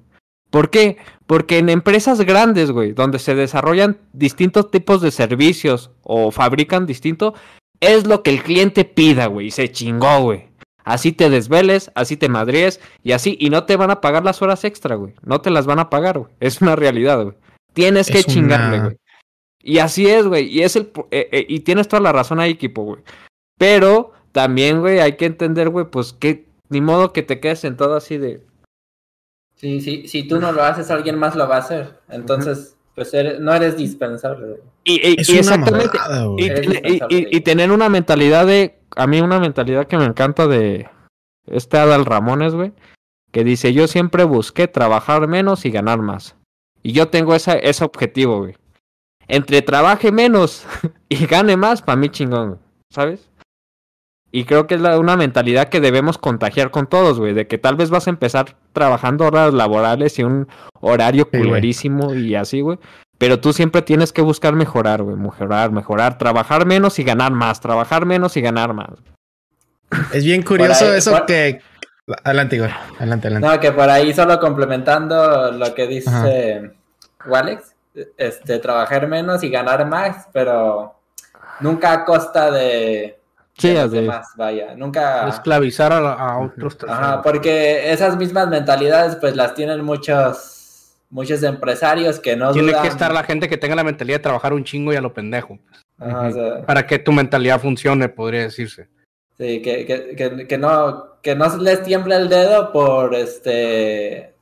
[0.56, 0.96] ¿Por qué?
[1.28, 7.34] Porque en empresas grandes, güey, donde se desarrollan distintos tipos de servicios o fabrican distinto,
[7.82, 9.48] es lo que el cliente pida, güey.
[9.48, 10.46] y Se chingó, güey.
[10.86, 13.36] Así te desveles, así te madries y así.
[13.38, 15.14] Y no te van a pagar las horas extra, güey.
[15.24, 16.32] No te las van a pagar, güey.
[16.40, 17.36] Es una realidad, güey.
[17.74, 18.98] Tienes que chingarle, una- güey.
[19.62, 20.46] Y así es, güey.
[20.48, 23.02] Y es el pro- eh, eh, y tienes toda la razón ahí, equipo, güey.
[23.58, 27.96] Pero también, güey, hay que entender, güey, pues que ni modo que te quedes sentado
[27.98, 28.42] así de.
[29.56, 32.00] Sí, sí, si tú no lo haces, alguien más lo va a hacer.
[32.10, 34.58] Entonces, pues eres- no eres dispensable.
[34.84, 35.98] Y, y- Es y una exactamente.
[35.98, 36.28] mamada.
[37.10, 38.80] Y, tener una mentalidad de.
[38.96, 40.88] A mí, una mentalidad que me encanta de
[41.48, 42.74] este Adal Ramones, güey.
[43.32, 46.36] Que dice: Yo siempre busqué trabajar menos y ganar más.
[46.84, 48.56] Y yo tengo esa, ese objetivo, güey.
[49.28, 50.66] Entre trabaje menos
[51.10, 52.60] y gane más, para mí chingón,
[52.92, 53.28] ¿sabes?
[54.36, 57.34] Y creo que es una mentalidad que debemos contagiar con todos, güey.
[57.34, 60.50] De que tal vez vas a empezar trabajando horas laborales y un
[60.82, 62.78] horario pulverísimo y así, güey.
[63.18, 65.16] Pero tú siempre tienes que buscar mejorar, güey.
[65.16, 66.18] Mejorar, mejorar.
[66.18, 67.62] Trabajar menos y ganar más.
[67.62, 68.90] Trabajar menos y ganar más.
[70.12, 71.62] Es bien curioso eso que...
[72.26, 72.72] Adelante, güey.
[72.98, 73.48] Adelante, adelante.
[73.48, 76.74] No, que por ahí solo complementando lo que dice
[77.26, 77.74] Walex.
[78.18, 80.94] Este, trabajar menos y ganar más, pero
[81.62, 83.18] nunca a costa de
[83.58, 85.30] Sí, de vaya, nunca...
[85.30, 86.78] Esclavizar a, otros.
[86.88, 92.90] Ajá, porque esas mismas mentalidades pues las tienen muchos, muchos empresarios que no Tiene que
[92.90, 95.58] estar la gente que tenga la mentalidad de trabajar un chingo y a lo pendejo.
[96.68, 98.90] Para que tu mentalidad funcione, podría decirse.
[99.38, 104.34] Sí, que, que, que, no, que no les tiemble el dedo por este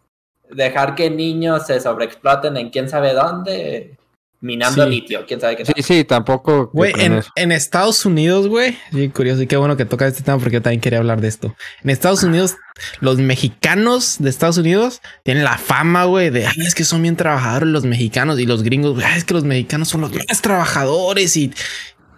[0.49, 3.97] dejar que niños se sobreexploten en quién sabe dónde
[4.43, 5.65] minando litio, quién sabe qué.
[5.65, 6.69] Sí, sí, tampoco.
[6.73, 10.55] Güey, en, Estados Unidos, güey, bien curioso y qué bueno que toca este tema porque
[10.55, 11.55] yo también quería hablar de esto.
[11.81, 12.57] En Estados Unidos,
[12.99, 17.15] los mexicanos de Estados Unidos tienen la fama, güey, de, ay, es que son bien
[17.15, 21.37] trabajadores los mexicanos y los gringos, güey, es que los mexicanos son los más trabajadores
[21.37, 21.53] y,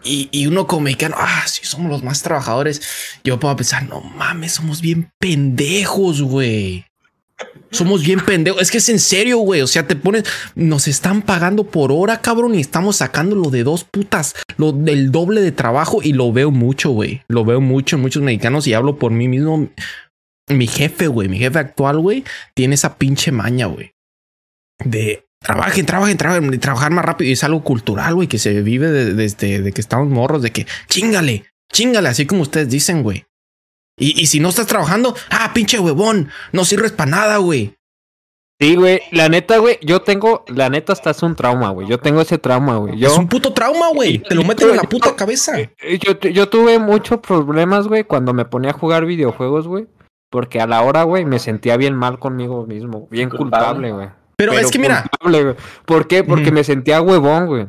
[0.03, 2.81] y, y, uno como mexicano, ah, sí, somos los más trabajadores.
[3.23, 6.85] Yo puedo pensar, no mames, somos bien pendejos, güey.
[7.71, 8.61] Somos bien pendejos.
[8.61, 9.61] Es que es en serio, güey.
[9.61, 10.23] O sea, te pones,
[10.55, 15.41] nos están pagando por hora, cabrón, y estamos sacándolo de dos putas, lo del doble
[15.41, 17.21] de trabajo y lo veo mucho, güey.
[17.27, 19.69] Lo veo mucho en muchos mexicanos y hablo por mí mismo.
[20.47, 23.91] Mi jefe, güey, mi jefe actual, güey, tiene esa pinche maña, güey.
[24.83, 27.29] De trabajen, trabajen, trabajen, trabajar más rápido.
[27.29, 30.65] Y es algo cultural, güey, que se vive desde de que estamos morros, de que
[30.87, 33.25] chingale, chingale, así como ustedes dicen, güey.
[33.97, 37.75] Y, si no estás trabajando, ah, pinche huevón, no sirves para nada, güey.
[38.59, 41.87] Sí, güey, la neta, güey, yo tengo, la neta, hasta es un trauma, güey.
[41.87, 43.03] Yo tengo ese trauma, güey.
[43.03, 44.19] Es un puto trauma, güey.
[44.19, 45.59] Te lo meten en la puta cabeza.
[45.59, 49.87] Eh, yo, yo tuve muchos problemas, güey, cuando me ponía a jugar videojuegos, güey.
[50.29, 53.07] Porque a la hora, güey, me sentía bien mal conmigo mismo.
[53.09, 54.09] Bien culpable, güey.
[54.35, 55.09] Pero, es que mira.
[55.85, 56.23] ¿Por qué?
[56.23, 57.67] Porque me sentía huevón, güey.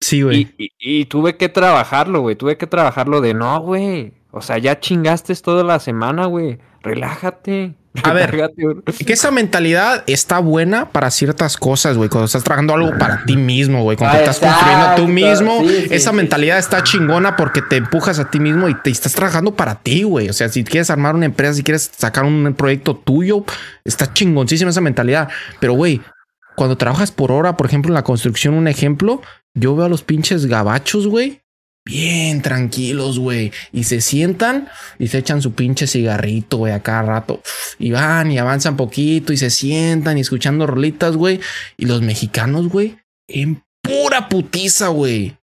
[0.00, 0.54] Sí, güey.
[0.56, 2.36] Y, y, tuve que trabajarlo, güey.
[2.36, 4.14] Tuve que trabajarlo de no, güey.
[4.36, 6.58] O sea, ya chingaste toda la semana, güey.
[6.82, 7.74] Relájate.
[8.02, 8.52] A ver,
[9.06, 12.10] que esa mentalidad está buena para ciertas cosas, güey.
[12.10, 13.96] Cuando estás trabajando algo para ti mismo, güey.
[13.96, 18.68] Cuando estás construyendo tú mismo, esa mentalidad está chingona porque te empujas a ti mismo
[18.68, 20.28] y te estás trabajando para ti, güey.
[20.28, 23.42] O sea, si quieres armar una empresa, si quieres sacar un proyecto tuyo,
[23.86, 25.30] está chingoncísima esa mentalidad.
[25.60, 26.02] Pero, güey,
[26.56, 29.22] cuando trabajas por hora, por ejemplo, en la construcción, un ejemplo,
[29.54, 31.40] yo veo a los pinches gabachos, güey
[31.86, 33.52] bien tranquilos, güey.
[33.72, 34.68] Y se sientan
[34.98, 37.40] y se echan su pinche cigarrito, güey, a cada rato.
[37.78, 41.40] Y van y avanzan poquito y se sientan y escuchando rolitas, güey.
[41.78, 42.98] Y los mexicanos, güey,
[43.28, 45.38] en pura putiza, güey.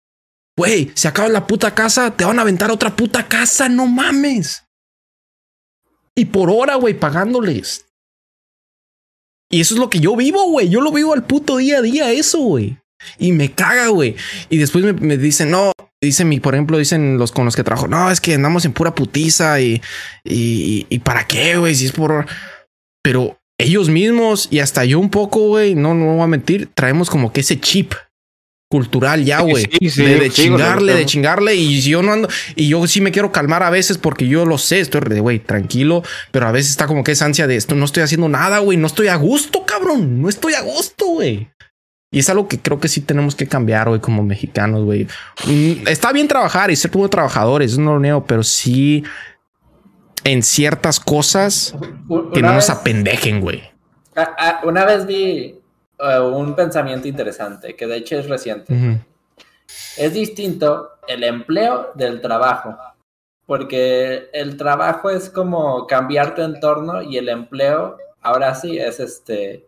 [0.55, 4.65] Güey, se acaba la puta casa, te van a aventar otra puta casa, no mames.
[6.15, 7.87] Y por hora, güey, pagándoles.
[9.49, 10.69] Y eso es lo que yo vivo, güey.
[10.69, 12.77] Yo lo vivo al puto día a día, eso, güey.
[13.17, 14.15] Y me caga, güey.
[14.49, 15.71] Y después me, me dicen, no,
[16.05, 18.73] dicen mi, por ejemplo, dicen los con los que trabajo, no, es que andamos en
[18.73, 19.81] pura putiza y,
[20.23, 22.25] y, y para qué, güey, si es por...
[23.03, 27.09] Pero ellos mismos y hasta yo un poco, güey, no, no voy a mentir, traemos
[27.09, 27.93] como que ese chip
[28.73, 29.67] cultural ya, güey.
[29.79, 31.53] de, chingarle, de chingarle.
[31.53, 32.27] Y yo no ando.
[32.55, 34.79] Y yo sí me quiero calmar a veces porque yo lo sé.
[34.79, 36.01] Estoy de, güey, tranquilo.
[36.31, 37.75] Pero a veces está como que esa ansia de esto.
[37.75, 38.79] No estoy haciendo nada, güey.
[38.79, 40.23] No estoy a gusto, cabrón.
[40.23, 41.49] No estoy a gusto, güey.
[42.13, 45.07] Y es algo que creo que sí tenemos que cambiar hoy como mexicanos, güey.
[45.47, 49.03] Mm, está bien trabajar y ser como trabajadores, no lo niego, pero sí
[50.23, 51.75] en ciertas cosas
[52.31, 53.63] que no nos apendejen, güey.
[54.63, 55.59] Una vez vi
[55.97, 59.01] eh, un pensamiento interesante, que de hecho es reciente.
[59.97, 62.77] Es distinto el empleo del trabajo,
[63.47, 69.65] porque el trabajo es como cambiar tu entorno y el empleo, ahora sí, es este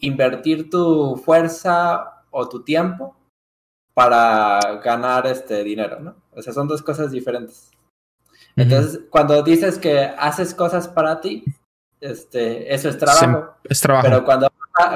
[0.00, 3.16] invertir tu fuerza o tu tiempo
[3.94, 6.14] para ganar este dinero, ¿no?
[6.32, 7.70] O sea, son dos cosas diferentes.
[8.56, 11.44] Entonces, cuando dices que haces cosas para ti,
[12.00, 13.54] este, eso es trabajo.
[13.64, 14.06] es trabajo.
[14.08, 14.48] Pero cuando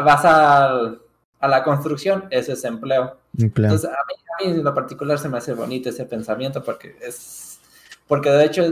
[0.05, 0.94] vas a,
[1.40, 3.18] a la construcción, eso es empleo.
[3.39, 6.97] Entonces, a mí, a mí, en lo particular se me hace bonito ese pensamiento porque
[7.01, 7.60] es...
[8.06, 8.62] Porque de hecho,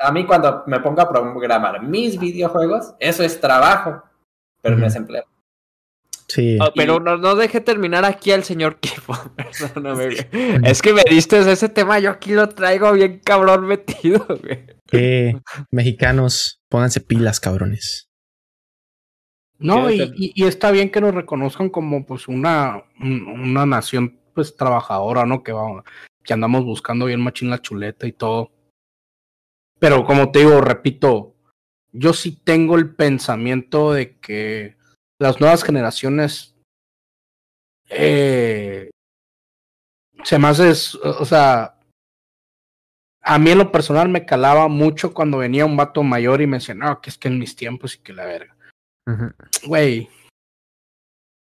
[0.00, 4.02] a mí cuando me pongo a programar mis videojuegos, eso es trabajo,
[4.62, 5.24] pero no es empleo.
[6.28, 6.58] Sí.
[6.60, 9.14] Ah, pero no, no deje terminar aquí al señor Kifo.
[9.36, 10.28] Perdóname,
[10.64, 14.66] Es que me diste ese tema, yo aquí lo traigo bien cabrón metido, güey.
[14.92, 15.34] Eh,
[15.70, 18.08] mexicanos, pónganse pilas, cabrones.
[19.58, 25.26] No, y, y, está bien que nos reconozcan como pues una, una nación pues trabajadora,
[25.26, 25.42] ¿no?
[25.42, 25.84] Que, vamos,
[26.24, 28.52] que andamos buscando bien machín la chuleta y todo.
[29.78, 31.29] Pero como te digo, repito,
[31.92, 34.76] yo sí tengo el pensamiento de que
[35.18, 36.54] las nuevas generaciones
[37.88, 38.90] eh,
[40.24, 40.70] se me hace,
[41.02, 41.76] o sea,
[43.22, 46.58] a mí en lo personal me calaba mucho cuando venía un vato mayor y me
[46.58, 48.56] decía, no, que es que en mis tiempos y que la verga.
[49.66, 50.08] Güey.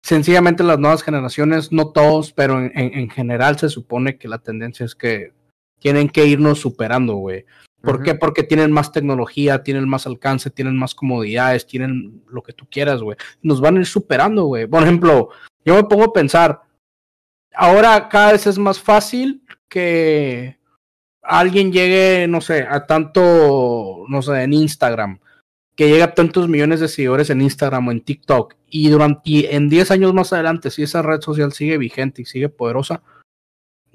[0.05, 4.87] Sencillamente las nuevas generaciones, no todos, pero en, en, general se supone que la tendencia
[4.87, 5.33] es que
[5.81, 7.45] tienen que irnos superando, güey.
[7.83, 8.15] ¿Por qué?
[8.15, 13.01] Porque tienen más tecnología, tienen más alcance, tienen más comodidades, tienen lo que tú quieras,
[13.01, 13.17] güey.
[13.43, 14.67] Nos van a ir superando, güey.
[14.67, 15.29] Por ejemplo,
[15.65, 16.63] yo me pongo a pensar,
[17.55, 20.59] ahora cada vez es más fácil que
[21.23, 25.19] alguien llegue, no sé, a tanto, no sé, en Instagram,
[25.75, 29.69] que llegue a tantos millones de seguidores en Instagram o en TikTok, y durante en
[29.69, 33.03] 10 años más adelante, si esa red social sigue vigente y sigue poderosa,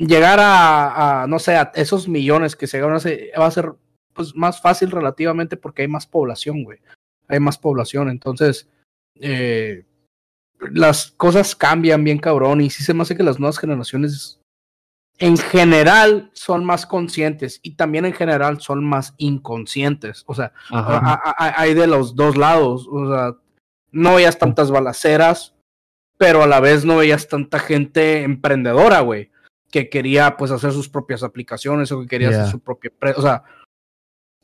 [0.07, 3.73] llegar a, no sé, a esos millones que se van a hacer, va a ser
[4.13, 6.79] pues, más fácil relativamente porque hay más población, güey.
[7.27, 8.69] Hay más población, entonces
[9.15, 9.85] eh,
[10.59, 14.41] las cosas cambian bien cabrón y sí se me hace que las nuevas generaciones
[15.17, 20.23] en general son más conscientes y también en general son más inconscientes.
[20.25, 20.51] O sea,
[21.37, 22.87] hay de los dos lados.
[22.91, 23.35] O sea,
[23.91, 25.53] no veías tantas balaceras,
[26.17, 29.30] pero a la vez no veías tanta gente emprendedora, güey,
[29.71, 33.19] que quería pues hacer sus propias aplicaciones o que quería hacer su propia empresa.
[33.19, 33.43] O sea,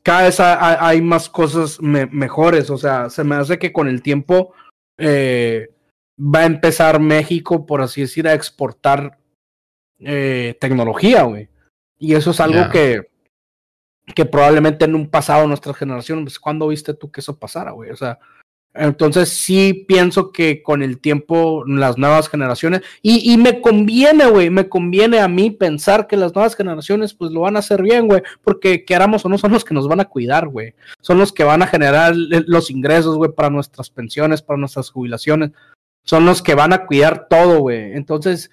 [0.02, 2.70] cada vez hay, más cosas mejores.
[2.70, 4.54] O sea, se me hace que con el tiempo
[4.96, 5.74] eh,
[6.18, 9.18] va a empezar México, por así decir, a exportar
[10.00, 11.48] eh, tecnología, güey.
[11.98, 13.10] Y eso es algo que,
[14.14, 17.90] que probablemente en un pasado nuestra generación, pues, ¿cuándo viste tú que eso pasara, güey?
[17.90, 18.18] O sea,
[18.74, 24.68] entonces sí pienso que con el tiempo las nuevas generaciones, y, me conviene, güey, me
[24.68, 28.22] conviene a mí pensar que las nuevas generaciones pues lo van a hacer bien, güey,
[28.42, 31.44] porque queramos o no son los que nos van a cuidar, güey, son los que
[31.44, 35.50] van a generar los ingresos, güey, para nuestras pensiones, para nuestras jubilaciones,
[36.04, 37.92] son los que van a cuidar todo, güey.
[37.92, 38.50] Entonces,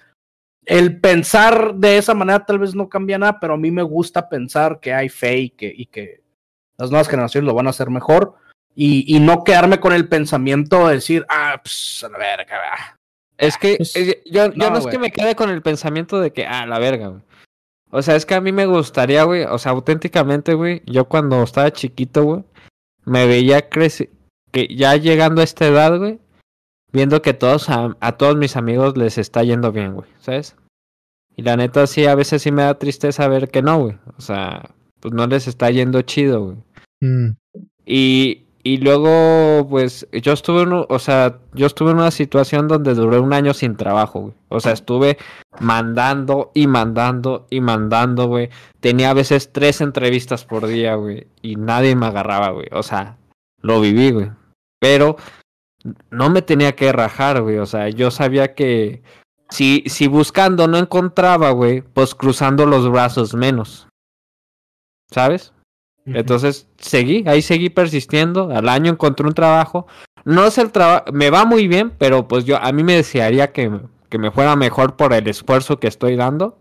[0.64, 4.28] el pensar de esa manera tal vez no cambia nada, pero a mí me gusta
[4.28, 6.22] pensar que hay fe y que, y que
[6.76, 8.34] las nuevas generaciones lo van a hacer mejor
[8.76, 12.98] y, y no quedarme con el pensamiento de decir, ah, pues a la verga, va.
[13.38, 16.32] Es que pues, eh, yo, yo, no, es que me quede con el pensamiento de
[16.32, 17.22] que, ah, la verga, güey.
[17.90, 21.42] O sea, es que a mí me gustaría, güey, o sea, auténticamente, güey, yo cuando
[21.42, 22.44] estaba chiquito, güey,
[23.04, 24.10] me veía crecer,
[24.52, 26.18] que ya llegando a esta edad, güey,
[26.92, 30.56] viendo que todos a, todos mis amigos les está yendo bien, güey, ¿sabes?
[31.36, 33.98] Y la neta sí, a veces sí me da tristeza ver que no, güey.
[34.16, 36.56] O sea, pues no les está yendo chido, güey.
[37.00, 37.36] Mm.
[37.84, 42.94] Y, y luego, pues, yo estuve, en, o sea, yo estuve en una situación donde
[42.94, 44.34] duré un año sin trabajo.
[44.48, 45.18] O sea, estuve
[45.60, 48.50] mandando y mandando y mandando, güey.
[48.80, 51.28] Tenía a veces tres entrevistas por día, güey.
[51.42, 52.66] Y nadie me agarraba, güey.
[52.72, 53.18] O sea,
[53.62, 54.32] lo viví, güey.
[54.80, 55.14] Pero
[56.10, 57.58] no me tenía que rajar, güey.
[57.58, 59.04] O sea, yo sabía que
[59.48, 63.86] si, si buscando no encontraba, güey, pues cruzando los brazos menos.
[65.12, 65.52] ¿Sabes?
[66.06, 68.50] Entonces seguí, ahí seguí persistiendo.
[68.50, 69.86] Al año encontré un trabajo.
[70.24, 73.52] No es el trabajo, me va muy bien, pero pues yo a mí me desearía
[73.52, 76.58] que, que me fuera mejor por el esfuerzo que estoy dando.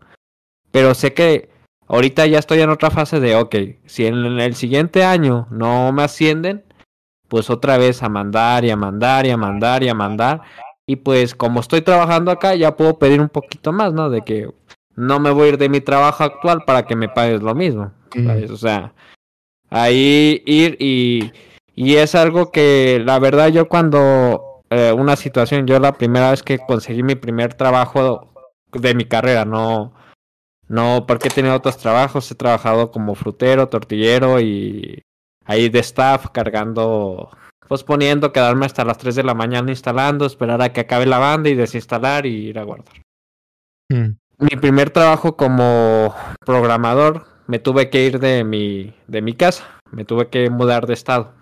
[0.71, 1.49] Pero sé que
[1.87, 3.55] ahorita ya estoy en otra fase de, ok,
[3.85, 6.63] si en el siguiente año no me ascienden,
[7.27, 10.41] pues otra vez a mandar y a mandar y a mandar y a mandar.
[10.87, 14.09] Y pues como estoy trabajando acá, ya puedo pedir un poquito más, ¿no?
[14.09, 14.51] De que
[14.95, 17.91] no me voy a ir de mi trabajo actual para que me pagues lo mismo.
[18.51, 18.93] O sea,
[19.75, 21.33] ahí ir y,
[21.75, 26.43] y es algo que la verdad yo cuando eh, una situación, yo la primera vez
[26.43, 28.31] que conseguí mi primer trabajo
[28.71, 29.93] de mi carrera, no,
[30.69, 35.03] no porque he tenido otros trabajos, he trabajado como frutero, tortillero y
[35.43, 37.29] ahí de staff cargando,
[37.67, 41.19] pues poniendo, quedarme hasta las 3 de la mañana instalando, esperar a que acabe la
[41.19, 42.95] banda y desinstalar y ir a guardar.
[43.89, 44.15] Mm.
[44.39, 46.15] Mi primer trabajo como
[46.45, 50.93] programador me tuve que ir de mi, de mi casa, me tuve que mudar de
[50.93, 51.33] estado.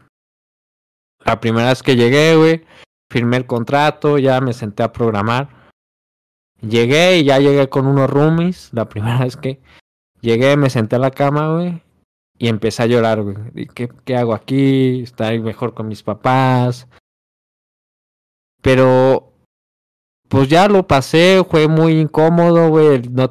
[1.25, 2.65] La primera vez que llegué, güey,
[3.09, 5.49] firmé el contrato, ya me senté a programar.
[6.61, 8.69] Llegué y ya llegué con unos roomies.
[8.73, 9.61] La primera vez que
[10.21, 11.81] llegué, me senté a la cama, güey,
[12.38, 13.35] y empecé a llorar, güey.
[13.73, 15.03] ¿Qué, ¿Qué hago aquí?
[15.03, 16.88] Estar mejor con mis papás.
[18.61, 19.34] Pero,
[20.30, 23.01] pues ya lo pasé, fue muy incómodo, güey.
[23.09, 23.30] No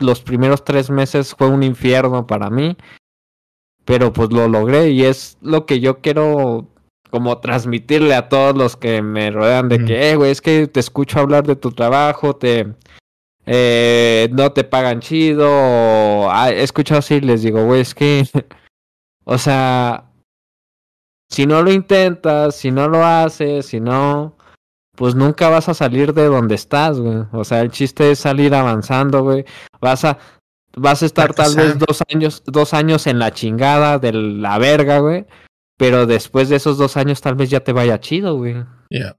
[0.00, 2.76] los primeros tres meses fue un infierno para mí.
[3.84, 6.66] Pero pues lo logré y es lo que yo quiero
[7.10, 10.78] como transmitirle a todos los que me rodean de que, eh, güey, es que te
[10.78, 12.74] escucho hablar de tu trabajo, te,
[13.46, 16.30] eh, no te pagan chido.
[16.30, 18.24] Ah, he escuchado así, les digo, güey, es que
[19.24, 20.10] O sea,
[21.28, 24.36] si no lo intentas, si no lo haces, si no,
[25.00, 27.24] pues nunca vas a salir de donde estás, güey.
[27.32, 29.46] O sea, el chiste es salir avanzando, güey.
[29.80, 30.18] Vas a,
[30.76, 34.98] vas a estar tal vez dos años, dos años en la chingada de la verga,
[34.98, 35.24] güey.
[35.78, 38.62] Pero después de esos dos años tal vez ya te vaya chido, güey.
[38.90, 39.16] Ya.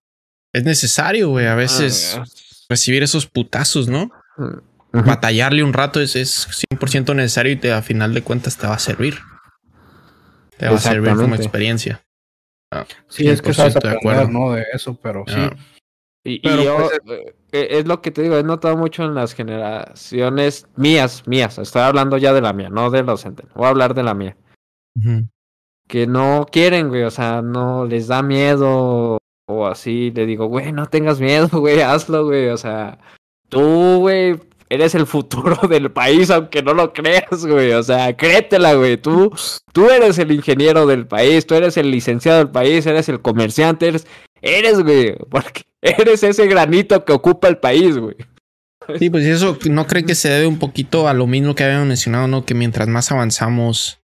[0.53, 2.25] Es necesario, güey, a veces Ah,
[2.69, 4.11] recibir esos putazos, ¿no?
[4.37, 4.61] ujú.
[4.91, 8.75] Batallarle un rato es, es 100% necesario y te, a final de cuentas te va
[8.75, 9.17] a servir.
[10.59, 12.03] Te va a servir como experiencia.
[13.09, 14.27] Sí, es que sabes 100% de aprender, acuerdo.
[14.27, 14.51] ¿no?
[14.53, 15.33] De eso, pero sí.
[15.35, 15.55] Ah.
[16.23, 19.15] Y Pero, yo, pues, eh, eh, es lo que te digo, he notado mucho en
[19.15, 21.57] las generaciones mías, mías.
[21.57, 23.55] Estoy hablando ya de la mía, no de los centenarios.
[23.55, 24.37] Voy a hablar de la mía.
[25.87, 29.17] Que no quieren, güey, o sea, no les da miedo
[29.47, 30.11] o así.
[30.11, 32.49] Le digo, güey, no tengas miedo, güey, hazlo, güey.
[32.49, 32.99] O sea,
[33.49, 34.39] tú, güey,
[34.69, 37.71] eres el futuro del país, aunque no lo creas, güey.
[37.73, 38.97] O sea, créetela, güey.
[38.97, 39.33] Tú,
[39.73, 43.87] tú eres el ingeniero del país, tú eres el licenciado del país, eres el comerciante,
[43.87, 44.05] eres,
[44.41, 48.15] eres, güey, porque eres ese granito que ocupa el país, güey.
[48.97, 51.87] Sí, pues eso no cree que se debe un poquito a lo mismo que habíamos
[51.87, 52.45] mencionado, ¿no?
[52.45, 54.01] Que mientras más avanzamos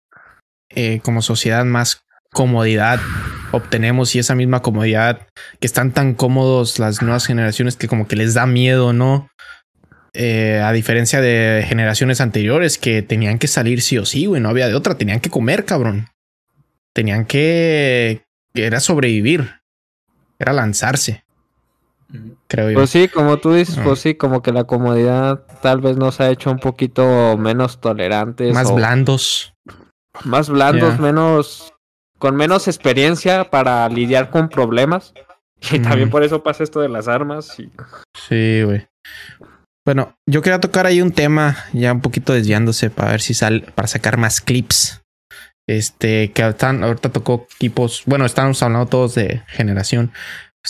[0.69, 2.03] eh, como sociedad, más
[2.33, 2.99] comodidad
[3.51, 5.27] obtenemos y esa misma comodidad
[5.59, 9.29] que están tan cómodos las nuevas generaciones que como que les da miedo, ¿no?
[10.13, 14.49] Eh, a diferencia de generaciones anteriores que tenían que salir sí o sí, güey, no
[14.49, 16.07] había de otra, tenían que comer, cabrón.
[16.93, 18.23] Tenían que...
[18.53, 19.59] Era sobrevivir.
[20.39, 21.24] Era lanzarse.
[22.47, 22.77] Creo yo.
[22.77, 23.83] Pues sí, como tú dices, Ah.
[23.85, 28.53] pues sí, como que la comodidad tal vez nos ha hecho un poquito menos tolerantes.
[28.53, 29.53] más o blandos.
[30.23, 31.73] Más blandos, menos.
[32.17, 35.13] con menos experiencia para lidiar con problemas.
[35.71, 37.59] Y también por eso pasa esto de las armas.
[37.59, 37.71] Y...
[38.27, 38.87] Sí, güey.
[39.85, 43.61] Bueno, yo quería tocar ahí un tema, ya un poquito desviándose para ver si sale,
[43.73, 45.01] para sacar más clips.
[45.67, 50.11] Este, que están, ahorita tocó equipos, bueno, estamos hablando todos de generación.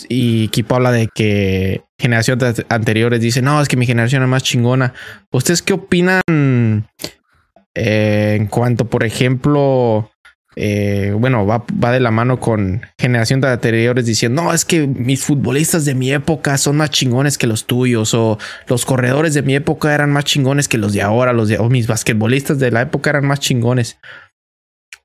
[0.10, 4.44] Y Kipo habla de que generaciones anteriores dicen, no, es que mi generación es más
[4.44, 4.94] chingona.
[5.32, 6.22] ¿Ustedes qué opinan
[7.76, 10.12] eh, en cuanto, por ejemplo,
[10.56, 15.24] eh, bueno, va, va de la mano con generaciones anteriores diciendo, no, es que mis
[15.24, 19.56] futbolistas de mi época son más chingones que los tuyos, o los corredores de mi
[19.56, 22.82] época eran más chingones que los de ahora, los de, o mis basquetbolistas de la
[22.82, 24.00] época eran más chingones.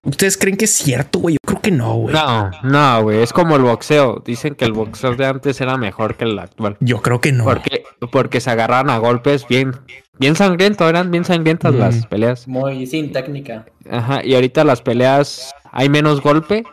[0.05, 1.37] ¿Ustedes creen que es cierto, güey?
[1.51, 2.15] Yo creo que no, güey.
[2.15, 4.23] No, no, güey, es como el boxeo.
[4.25, 6.77] Dicen que el boxeo de antes era mejor que el actual.
[6.81, 7.45] Yo creo que no.
[7.45, 7.83] Porque,
[8.13, 9.75] porque se agarraban a golpes bien,
[10.19, 11.79] bien sangrientos, eran bien sangrientas Mm.
[11.79, 12.47] las peleas.
[12.49, 13.67] Muy sin técnica.
[13.91, 16.65] Ajá, y ahorita las peleas hay menos golpe,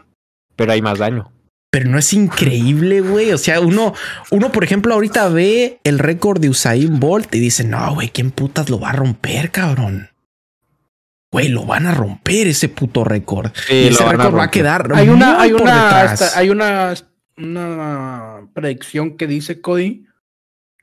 [0.56, 1.32] pero hay más daño.
[1.70, 3.32] Pero no es increíble, güey.
[3.34, 3.94] O sea, uno,
[4.32, 8.32] uno, por ejemplo, ahorita ve el récord de Usain Bolt y dice, no, güey, ¿quién
[8.32, 10.10] putas lo va a romper, cabrón?
[11.32, 13.52] Güey, lo van a romper ese puto récord.
[13.68, 16.02] Sí, y ese récord va a quedar Hay una, muy hay por una,
[16.36, 16.94] hay una,
[17.38, 20.06] una predicción que dice Cody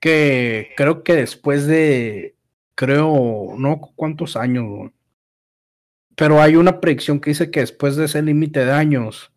[0.00, 2.36] que creo que después de,
[2.74, 4.90] creo, no cuántos años, güey,
[6.14, 9.32] pero hay una predicción que dice que después de ese límite de años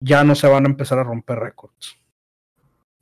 [0.00, 1.96] ya no se van a empezar a romper récords.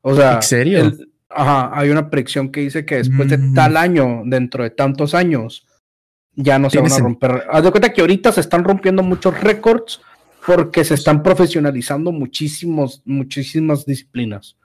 [0.03, 0.79] O sea, ¿En serio?
[0.81, 3.55] el- ajá, hay una predicción que dice que después de Mm.
[3.55, 5.66] tal año, dentro de tantos años,
[6.37, 7.45] ya no se van a romper.
[7.51, 10.01] Haz de cuenta que ahorita se están rompiendo muchos récords
[10.47, 14.57] porque se están profesionalizando muchísimos, muchísimas disciplinas.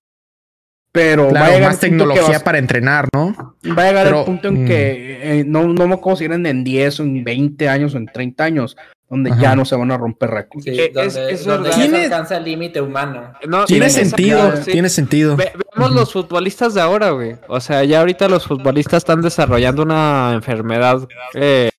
[0.93, 3.33] Pero va a llegar más tecnología vas- para entrenar, ¿no?
[3.77, 4.67] Va a llegar Pero, el punto en mm.
[4.67, 7.97] que eh, no, no me acuerdo si eran en 10 o en 20 años o
[7.97, 8.75] en 30 años,
[9.09, 9.41] donde Ajá.
[9.41, 10.65] ya no se van a romper récords.
[10.65, 13.31] Sí, Eh, es- es donde ya se alcanza el límite humano.
[13.47, 14.71] No, Tiene sentido, sí.
[14.71, 15.37] tiene sentido.
[15.37, 15.99] Ve- veamos Ujú.
[15.99, 17.35] los futbolistas de ahora, güey.
[17.47, 21.69] O sea, ya ahorita los futbolistas están desarrollando una enfermedad eh,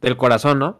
[0.00, 0.78] del corazón, ¿no?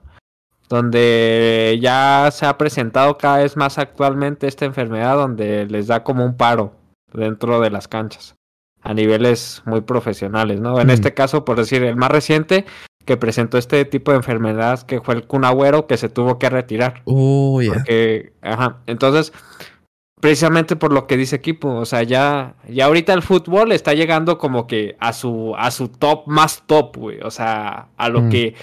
[0.68, 6.24] Donde ya se ha presentado cada vez más actualmente esta enfermedad donde les da como
[6.24, 6.76] un paro
[7.14, 8.34] dentro de las canchas
[8.82, 10.80] a niveles muy profesionales, ¿no?
[10.80, 10.90] En Mm.
[10.90, 12.64] este caso, por decir, el más reciente
[13.04, 16.50] que presentó este tipo de enfermedad que fue el Kun Agüero que se tuvo que
[16.50, 17.02] retirar.
[17.04, 17.74] Oh, yeah.
[17.74, 19.32] Porque, ajá, entonces,
[20.20, 24.38] precisamente por lo que dice equipo, o sea, ya, ya ahorita el fútbol está llegando
[24.38, 27.20] como que a su, a su top más top, güey.
[27.22, 28.28] O sea, a lo Mm.
[28.30, 28.54] que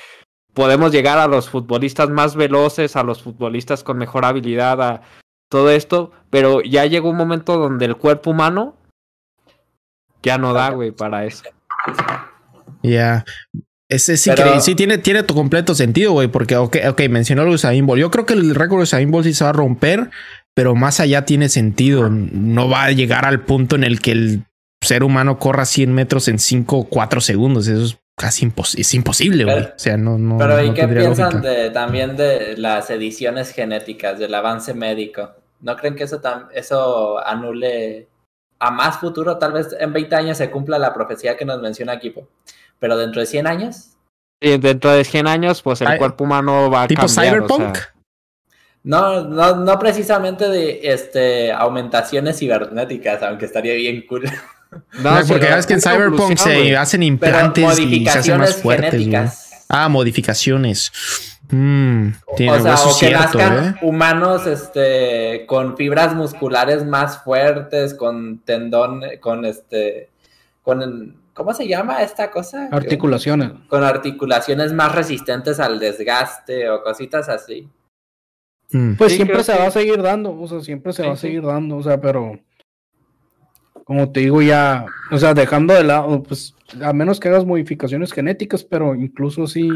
[0.53, 5.01] podemos llegar a los futbolistas más veloces, a los futbolistas con mejor habilidad, a
[5.49, 8.75] todo esto, pero ya llegó un momento donde el cuerpo humano
[10.21, 11.43] ya no da, güey, para eso.
[12.83, 13.25] Ya.
[13.89, 14.61] Es, es Pero-.
[14.61, 16.27] Sí, tiene, tiene tu completo sentido, güey.
[16.27, 17.99] Porque, ok, ok, mencionó lo de Usain Bolt.
[17.99, 20.11] Yo creo que el récord de Usain Bolt sí se va a romper,
[20.53, 22.09] pero más allá tiene sentido.
[22.09, 24.43] No va a llegar al punto en el que el
[24.81, 27.67] ser humano corra 100 metros en 5 o 4 segundos.
[27.67, 28.81] Eso es casi imposible.
[28.81, 29.63] Es imposible, güey.
[29.63, 30.37] O sea, no, no.
[30.37, 35.31] Pero ¿y no qué piensan de, también de las ediciones genéticas, del avance médico?
[35.61, 36.21] ¿No creen que eso,
[36.53, 38.07] eso anule
[38.59, 39.37] a más futuro?
[39.37, 42.27] Tal vez en 20 años se cumpla la profecía que nos menciona Equipo.
[42.79, 43.97] Pero dentro de 100 años,
[44.41, 47.27] Y dentro de 100 años, pues el Ay, cuerpo humano va a Tipo cambiar.
[47.27, 47.75] o Cyberpunk.
[47.77, 47.93] sea,
[48.83, 54.23] no, no, no precisamente de este, aumentaciones cibernéticas, aunque estaría bien cool.
[55.01, 58.37] no, No, sí, porque no, es que en Cyberpunk se hacen implantes y se hacen
[58.37, 59.49] modificaciones más fuertes.
[59.69, 60.91] Ah, modificaciones.
[61.51, 63.75] Mm, tiene, o sea, eso o que cierto, nazcan ¿eh?
[63.81, 70.09] humanos este, con fibras musculares más fuertes, con tendón, con este,
[70.61, 72.67] con, ¿cómo se llama esta cosa?
[72.71, 73.51] Articulaciones.
[73.67, 77.67] Con articulaciones más resistentes al desgaste o cositas así.
[78.71, 78.93] Mm.
[78.93, 81.13] Pues Sí, siempre se que- va a seguir dando, o sea, siempre se Sí, va
[81.13, 81.21] a sí.
[81.21, 82.39] seguir dando, o sea, pero
[83.89, 88.13] como te digo ya, o sea, dejando de lado, pues a menos que hagas modificaciones
[88.13, 89.67] genéticas, pero incluso sí,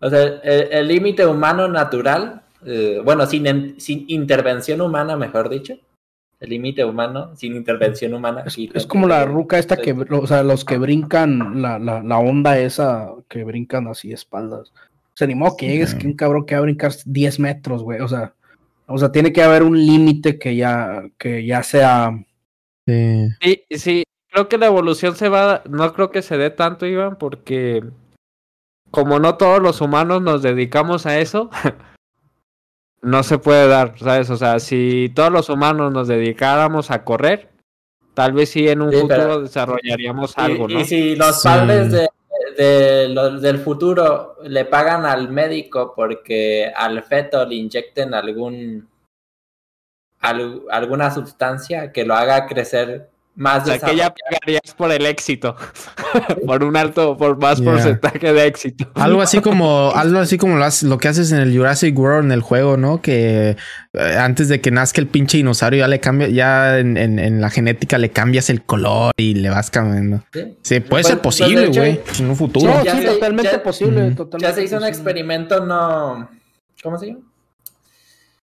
[0.00, 5.74] O sea, el límite humano natural, eh, bueno, sin, en- sin intervención humana, mejor dicho.
[6.40, 8.44] El límite humano sin intervención humana.
[8.46, 9.82] es, Sí, es como la ruca esta Sí.
[9.82, 14.72] que, o sea, los que brincan, la, la, la onda esa que brincan así espaldas.
[15.12, 17.82] O sea, ni modo que llegues que un cabrón que va a brincar 10 metros,
[17.82, 18.32] güey, o sea,
[18.86, 22.18] o sea, tiene que haber un límite que ya, que ya sea,
[22.90, 23.28] Sí.
[23.70, 27.16] Sí, sí, creo que la evolución se va, no creo que se dé tanto, Iván,
[27.16, 27.82] porque
[28.90, 31.50] como no todos los humanos nos dedicamos a eso,
[33.02, 34.28] no se puede dar, ¿sabes?
[34.30, 37.48] O sea, si todos los humanos nos dedicáramos a correr,
[38.14, 40.84] tal vez sí en un Sí, futuro pero- desarrollaríamos Y- algo, y, ¿no?
[40.84, 41.48] si los Sí.
[41.48, 42.08] padres de,
[42.58, 48.88] de los del futuro le pagan al médico porque al feto le inyecten algún
[50.20, 55.06] al- alguna sustancia que lo haga crecer más O sea, que ya pagarías por el
[55.06, 55.56] éxito,
[56.46, 58.90] por un alto, por más porcentaje de éxito.
[58.96, 62.32] Algo así como, algo así como lo, lo que haces en el Jurassic World en
[62.32, 63.00] el juego, ¿no?
[63.00, 63.56] Que
[63.94, 67.40] eh, antes de que nazca el pinche dinosaurio ya le cambia, ya en, en- en
[67.40, 70.22] la genética le cambias el color y le vas cambiando.
[70.34, 70.58] ¿sí?
[70.62, 72.82] Sí, puede Pues- ser pues, de posible, güey, en un Sí, futuro.
[72.84, 76.28] ya sí, se- totalmente ya- posible, totalmente Ya se hizo un experimento no
[76.82, 77.20] ¿cómo se llama?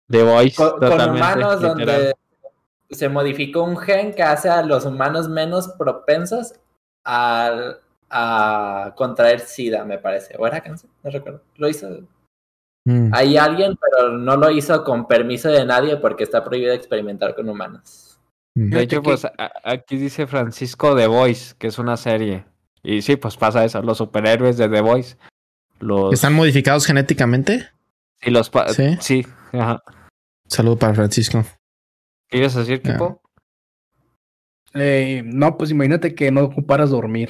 [0.10, 1.62] The Voice, Con, humanos literal.
[1.62, 2.14] donde
[2.90, 6.54] se modificó un gen que hace a los humanos menos propensos
[7.06, 7.76] a,
[8.10, 10.36] a contraer SIDA, me parece.
[10.38, 10.90] ¿O era cáncer?
[11.04, 11.42] No recuerdo.
[11.56, 11.90] Lo hizo.
[12.86, 13.10] Mm.
[13.14, 17.50] Hay alguien, pero no lo hizo con permiso de nadie porque está prohibido experimentar con
[17.50, 18.20] humanos.
[18.56, 18.70] Mm.
[18.70, 19.26] De hecho, pues
[19.64, 22.46] aquí dice Francisco The Voice, que es una serie.
[22.84, 25.18] Y sí, pues pasa eso, los superhéroes de The Voice.
[25.80, 26.14] Los...
[26.14, 27.70] ¿Están modificados genéticamente?
[28.26, 28.96] y los pa- ¿Sí?
[29.02, 29.82] sí, ajá.
[30.48, 31.44] Saludo para Francisco.
[32.30, 32.82] ¿Qué ibas a decir.
[32.82, 33.22] Kipo?
[34.74, 37.30] Eh, no, pues imagínate que no ocuparas dormir.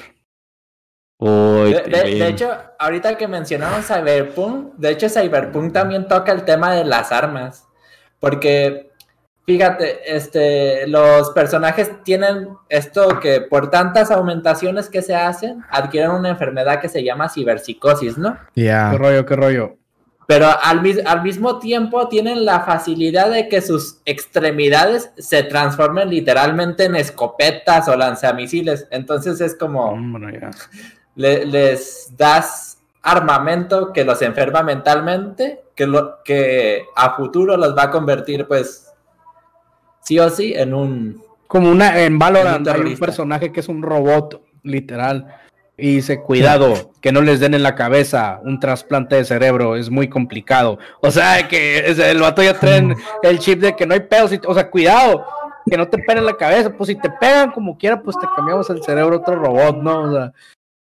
[1.19, 2.19] Uy, De, de- Pilín.
[2.19, 7.11] de hecho, ahorita que mencionamos Cyberpunk, de hecho Cyberpunk también toca el tema de las
[7.11, 7.67] armas.
[8.19, 8.91] Porque,
[9.45, 16.29] fíjate, este, los personajes tienen esto que por tantas aumentaciones que se hacen, adquieren una
[16.29, 18.37] enfermedad que se llama ciberpsicosis, ¿no?
[18.55, 18.89] Ya.
[18.91, 19.77] ¿Qué rollo, qué rollo?
[20.27, 26.09] Pero al, mis- al mismo tiempo tienen la facilidad de que sus extremidades se transformen
[26.09, 28.87] literalmente en escopetas o lanzamisiles.
[28.91, 30.51] Entonces es como Hombre, ya.
[31.15, 37.83] le- les das armamento que los enferma mentalmente, que, lo, que a futuro los va
[37.83, 38.91] a convertir, pues,
[40.01, 41.21] sí o sí, en un...
[41.47, 45.27] Como una en Valorant un hay un personaje que es un robot, literal.
[45.75, 49.89] Y dice, cuidado, que no les den en la cabeza un trasplante de cerebro, es
[49.89, 50.77] muy complicado.
[51.01, 54.53] O sea, que el vato ya traen el chip de que no hay pedos, o
[54.53, 55.25] sea, cuidado,
[55.65, 58.27] que no te peguen en la cabeza, pues si te pegan como quiera, pues te
[58.35, 60.01] cambiamos el cerebro a otro robot, ¿no?
[60.03, 60.33] O sea,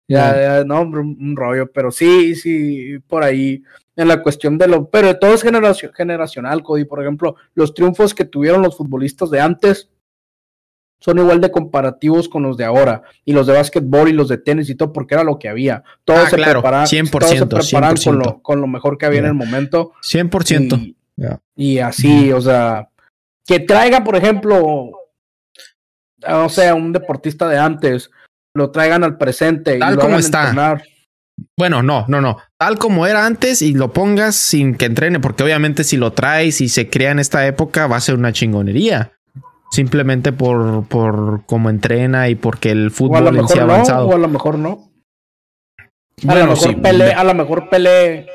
[0.08, 3.62] ya, ya, no, hombre, un, rollo, pero sí, sí, por ahí,
[3.96, 7.76] en la cuestión de lo, pero de todo es generacio- generacional, Cody, por ejemplo, los
[7.76, 9.88] triunfos que tuvieron los futbolistas de antes,
[11.00, 14.38] son igual de comparativos con los de ahora, y los de básquetbol y los de
[14.38, 15.84] tenis y todo, porque era lo que había.
[16.04, 18.26] Todos Ah, se claro, preparaban, 100%, todos se preparaban con 100%.
[18.26, 19.94] lo, con lo mejor que había en el momento.
[20.04, 20.78] 100%.
[20.78, 21.40] Y, Ya.
[21.56, 22.90] y así, o sea,
[23.46, 24.92] que traiga, por ejemplo,
[26.24, 28.10] a, no sé, un deportista de antes,
[28.54, 30.42] lo traigan al presente y Tal lo como hagan está.
[30.44, 30.84] entrenar.
[31.58, 32.38] Bueno, no, no, no.
[32.58, 36.60] Tal como era antes y lo pongas sin que entrene, porque obviamente si lo traes
[36.60, 39.14] y se crea en esta época va a ser una chingonería.
[39.72, 44.08] Simplemente por, por cómo entrena y porque el fútbol en sí no, avanzado.
[44.08, 44.90] o a lo mejor no.
[45.80, 45.84] A
[46.24, 48.28] Bueno, lo mejor sí, Pelé, a lo mejor Pelé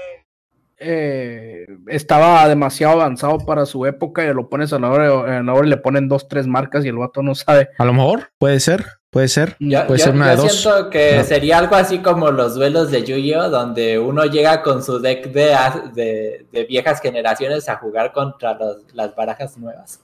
[0.78, 5.52] eh, estaba demasiado avanzado para su época y lo pones a la hora, a la
[5.54, 7.68] hora y le ponen dos, tres marcas y el vato no sabe.
[7.78, 9.54] A lo mejor puede ser, Puede ser.
[9.60, 10.60] Yo, Puede yo- ser una de yo dos.
[10.60, 11.22] siento que No.
[11.24, 15.56] sería algo así como los duelos de Yu-Gi-Oh, donde uno llega con su deck de,
[15.94, 20.00] de, de viejas generaciones a jugar contra los- las barajas nuevas.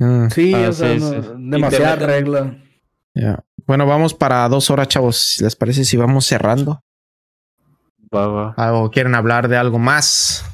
[0.00, 1.28] Mm, Sí, Ah, o sea, sí, no- sí.
[1.38, 2.56] demasiada meten- regla.
[3.14, 3.44] ya.
[3.66, 5.36] Bueno, vamos para dos horas, chavos.
[5.40, 6.80] ¿Les parece si vamos cerrando?
[8.14, 8.26] Va,
[8.56, 8.72] va.
[8.74, 10.44] ¿O quieren hablar de algo más?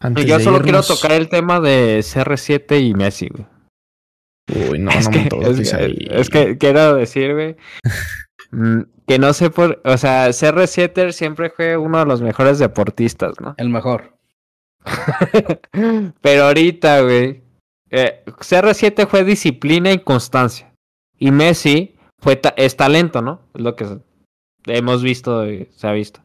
[0.00, 3.46] Antes Yo de solo quiero tocar el tema de CR7 y Messi, güey.
[4.70, 5.96] Uy, no, es, no que, me toques es, ahí.
[6.10, 7.56] es que quiero decir, güey,
[8.52, 13.32] mm, que no sé por, o sea, CR7 siempre fue uno de los mejores deportistas,
[13.40, 13.54] ¿no?
[13.58, 14.16] El mejor.
[16.22, 17.42] Pero ahorita, güey,
[17.90, 20.72] eh, CR7 fue disciplina y constancia.
[21.18, 23.40] Y Messi fue ta- es talento, ¿no?
[23.54, 23.86] Es lo que
[24.66, 26.20] hemos visto, y se ha visto.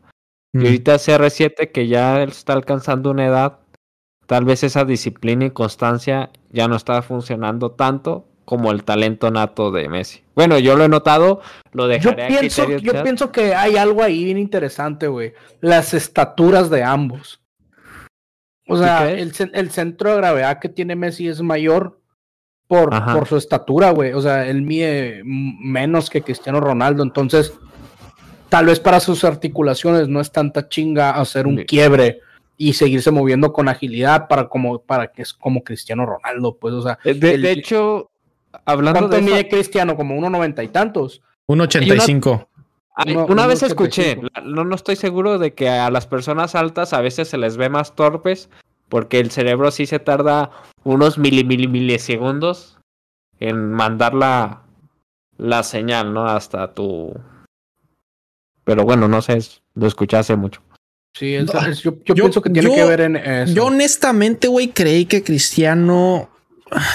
[0.54, 0.62] Mm.
[0.62, 3.60] Y ahorita CR7 que ya está alcanzando una edad,
[4.28, 9.72] tal vez esa disciplina y constancia ya no está funcionando tanto como el talento nato
[9.72, 10.22] de Messi.
[10.36, 11.42] Bueno, yo lo he notado,
[11.72, 13.04] lo Yo dejaré a pienso, yo chat.
[13.04, 15.34] pienso que hay algo ahí bien interesante, güey.
[15.62, 17.40] Las estaturas de ambos.
[18.68, 22.00] O ¿Sí sea, el, el centro de gravedad que tiene Messi es mayor
[22.68, 24.14] por, por su estatura, güey.
[24.14, 27.04] O sea, él mide menos que Cristiano Ronaldo.
[27.04, 27.54] Entonces,
[28.50, 31.66] tal vez para sus articulaciones no es tanta chinga hacer un Sí.
[31.66, 32.20] quiebre
[32.58, 36.82] y seguirse moviendo con agilidad para como para que es como Cristiano Ronaldo, pues, o
[36.82, 38.12] sea, Eh, De, el- de hecho,
[38.66, 39.96] hablando ¿cuánto de mide Cristiano?
[39.98, 41.22] Como uno noventa y tantos.
[41.48, 42.48] Un 85.
[42.96, 43.84] Ay, Uno- una uno vez 85.
[43.84, 47.58] escuché, no, no estoy seguro de que a las personas altas a veces se les
[47.58, 48.50] ve más torpes
[48.90, 50.52] porque el cerebro sí se tarda
[50.84, 52.78] unos mili, mili, milisegundos
[53.40, 54.62] en mandar la,
[55.38, 56.28] la señal, ¿no?
[56.28, 57.14] Hasta tu...
[58.64, 59.40] Pero bueno, no sé,
[59.74, 60.62] lo escuché hace mucho.
[61.16, 63.54] Sí, es- es- yo, yo yo- pienso que tiene yo- que ver en eso.
[63.54, 66.30] Yo honestamente, güey, creí que Cristiano...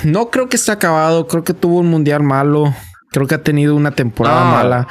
[0.05, 1.29] No creo que esté acabado.
[1.29, 2.75] Creo que tuvo un mundial malo.
[3.12, 4.51] Creo que ha tenido una temporada No.
[4.51, 4.89] mala.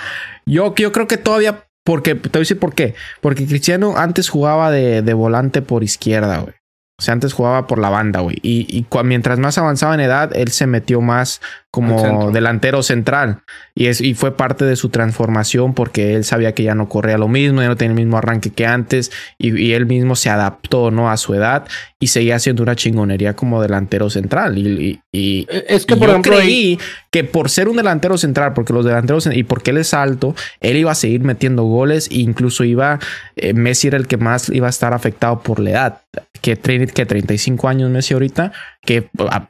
[0.48, 1.66] Yo, yo creo que todavía...
[1.84, 2.96] Porque, te voy a decir por qué.
[3.22, 6.54] Porque Cristiano antes jugaba de, de volante por izquierda, güey.
[7.00, 8.38] O sea, antes jugaba por la banda, güey.
[8.42, 11.42] Y, y mientras más avanzaba en edad, él se metió más
[11.82, 13.40] como delantero central.
[13.76, 17.18] Y, es, y fue parte de su transformación porque él sabía que ya no corría
[17.18, 19.12] lo mismo, ya no tenía el mismo arranque que antes.
[19.38, 21.10] Y, y él mismo se adaptó, ¿no?
[21.12, 21.66] A su edad
[22.00, 24.58] y seguía haciendo una chingonería como delantero central.
[24.58, 26.80] Y, Eh, Es que, por yo ejemplo, ahí- creí
[27.12, 30.78] que por ser un delantero central, porque los delanteros y porque él es alto, él
[30.78, 33.00] iba a seguir metiendo goles e incluso iba,
[33.36, 36.02] eh, Messi era el que más iba a estar afectado por la edad,
[36.42, 38.52] que, que 35 años Messi ahorita,
[38.84, 39.48] que a- le-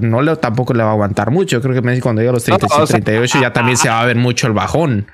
[0.00, 1.56] no le, tampoco le va a aguantar mucho.
[1.56, 3.76] Yo creo que Messi cuando llegue a los 35, No, o sea, 38 ya también
[3.76, 5.06] se va a ver mucho el bajón.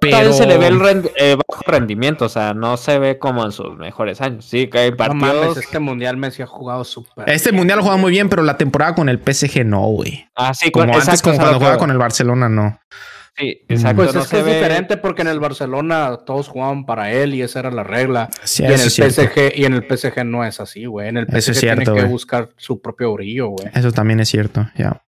[0.00, 0.32] Pero...
[0.32, 3.52] Se le ve el rend- eh, bajo rendimiento, o sea, no se ve como en
[3.52, 4.44] sus mejores años.
[4.44, 5.22] Sí, que hay no partidos...
[5.46, 7.28] mames, este mundial Messi ha jugado súper.
[7.30, 10.28] Este mundial lo juega muy bien, pero la temporada con el PSG no, güey.
[10.34, 12.78] Ah, sí, Como con- antes, exacto, como cuando jugaba con el Barcelona, no.
[13.38, 14.02] Sí, exacto.
[14.02, 17.34] Pues no es que es ve- diferente porque en el Barcelona todos jugaban para él
[17.34, 18.28] y esa era la regla.
[18.42, 19.22] Sí, y en eso el es cierto.
[19.22, 21.08] PSG y en el PSG no es así, güey.
[21.08, 22.12] En el Eso PSG es tiene cierto, que güey.
[22.12, 23.68] buscar su propio brillo, güey.
[23.74, 25.02] Eso también es cierto, ya.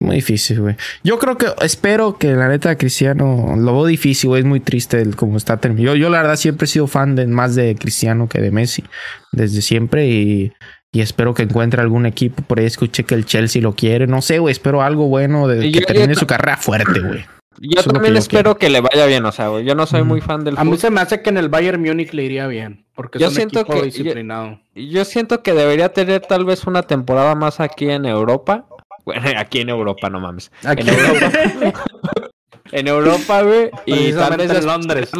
[0.00, 0.74] Muy difícil, güey.
[1.04, 4.40] Yo creo que, espero que la neta Cristiano, lo veo difícil, güey.
[4.40, 5.94] Es muy triste el cómo está terminado.
[5.94, 8.82] Yo, yo, la verdad, siempre he sido fan de más de Cristiano que de Messi.
[9.30, 10.08] Desde siempre.
[10.08, 10.52] Y,
[10.92, 12.42] y espero que encuentre algún equipo.
[12.42, 14.06] Por ahí escuché que el Chelsea lo quiere.
[14.06, 14.52] No sé, güey.
[14.52, 17.24] Espero algo bueno de que yo- termine yo- su carrera fuerte, güey.
[17.58, 19.74] Yo Eso es también que yo espero que le vaya bien, o sea, güey, yo
[19.74, 22.12] no soy muy fan del A mí se me hace que en el Bayern Múnich
[22.12, 22.84] le iría bien.
[22.94, 24.58] Porque es Yo un siento equipo que- disciplinado.
[24.74, 28.66] Yo siento que debería tener tal vez una temporada más aquí en Europa.
[29.04, 30.50] Bueno, aquí en Europa, no mames.
[30.64, 31.32] Aquí En Europa.
[32.72, 33.70] en Europa, güey.
[33.86, 35.10] Y tal vez en Londres.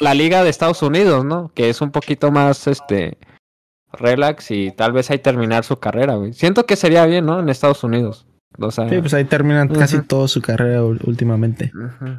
[0.00, 1.50] la liga de Estados Unidos, ¿no?
[1.54, 3.18] Que es un poquito más, este,
[3.98, 6.32] relax y tal vez ahí terminar su carrera, güey.
[6.32, 7.40] Siento que sería bien, ¿no?
[7.40, 8.26] En Estados Unidos.
[8.58, 11.70] O sea, Sí, pues ahí terminan casi toda su carrera últimamente.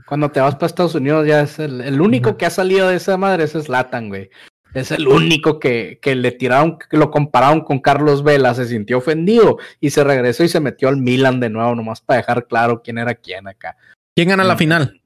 [0.06, 2.96] Cuando te vas para Estados Unidos ya es el, el único que ha salido de
[2.96, 4.30] esa madre, ese es Latan, güey.
[4.74, 9.00] Es el único que, que le tiraron, que lo compararon con Carlos Vela, se sintió
[9.00, 12.82] ofendido y se regresó y se metió al Milan de nuevo, nomás para dejar claro
[12.84, 13.76] quién era quién acá.
[14.16, 15.02] ¿Quién gana la final?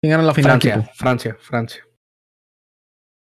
[0.00, 0.90] ¿Quién gana la final, Francia?
[0.94, 1.85] Francia, Francia.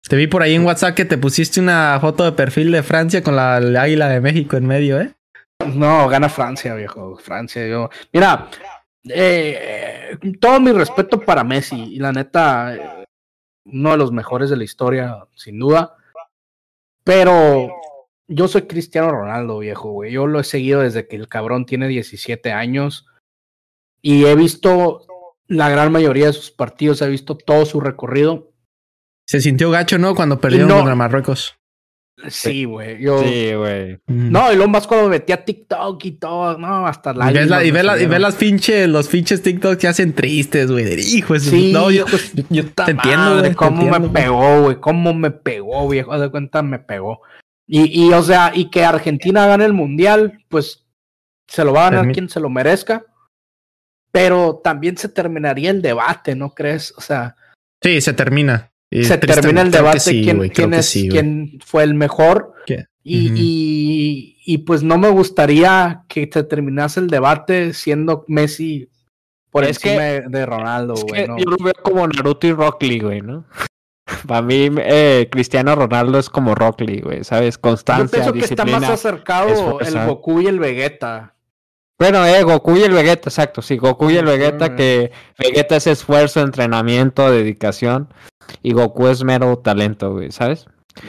[0.07, 3.23] Te vi por ahí en WhatsApp que te pusiste una foto de perfil de Francia
[3.23, 5.15] con la, águila de México en medio, ¿eh?
[5.75, 7.17] No, gana Francia, viejo.
[7.17, 7.91] Francia, yo.
[8.13, 8.49] Mira,
[9.05, 11.95] eh, todo mi respeto para Messi.
[11.95, 13.05] Y la neta,
[13.65, 15.97] uno de los mejores de la historia, sin duda.
[17.05, 17.71] Pero
[18.29, 20.13] yo soy Cristiano Ronaldo, viejo, güey.
[20.13, 23.07] Yo lo he seguido desde que el cabrón tiene 17 años.
[24.01, 25.07] Y he visto
[25.49, 28.53] la gran mayoría de sus partidos, he visto todo su recorrido.
[29.29, 30.15] Se sintió gacho, ¿no?
[30.15, 31.55] Cuando perdieron no- contra Marruecos.
[32.29, 33.01] Sí, güey.
[33.01, 33.23] Yo...
[33.23, 34.01] Sí, güey.
[34.09, 37.31] No, y lo más cuando metí a TikTok y todo, no, hasta la.
[37.31, 40.13] Y ves, la, y ves, la, y ves las pinches, los pinches TikToks que hacen
[40.15, 40.85] tristes, güey.
[40.99, 41.51] Hijo, eso.
[41.51, 43.55] Sí, no, yo, yo, yo te entiendo, güey.
[43.55, 44.81] Cómo me pegó, güey.
[44.81, 46.19] Cómo me pegó, viejo.
[46.19, 47.21] De cuenta, me pegó.
[47.69, 50.87] Y, y, o sea, y que Argentina gane el mundial, pues
[51.47, 53.05] se lo va a ganar quien se lo merezca.
[54.11, 56.93] Pero también se terminaría el debate, ¿no crees?
[56.97, 57.37] O sea,
[57.81, 58.73] Sí, se termina.
[58.91, 61.11] Y se termina el debate sí, quién, quién que es, sí, güey.
[61.11, 62.55] quién fue el mejor.
[63.05, 68.91] Y, y, y, pues no me gustaría que se terminase el debate siendo Messi
[69.51, 71.27] por Es encima que- de, Ronaldo, güey.
[71.27, 71.39] ¿no?
[71.39, 73.47] yo lo veo como Naruto y Rock Lee, güey, ¿no?
[74.27, 77.55] Para mí, eh, Cristiano Ronaldo es como Rock Lee, güey, ¿sabes?
[77.57, 79.99] Yo Constancia, pienso que está más acercado esfuerzo.
[79.99, 81.35] el Goku y el Vegeta.
[81.99, 83.61] Bueno, eh, Goku y el Vegeta, exacto.
[83.63, 84.25] Sí, Goku y el.
[84.27, 88.09] Vegeta, que Vegeta es esfuerzo, entrenamiento, dedicación.
[88.63, 90.67] Y Goku es mero talento, güey, ¿sabes?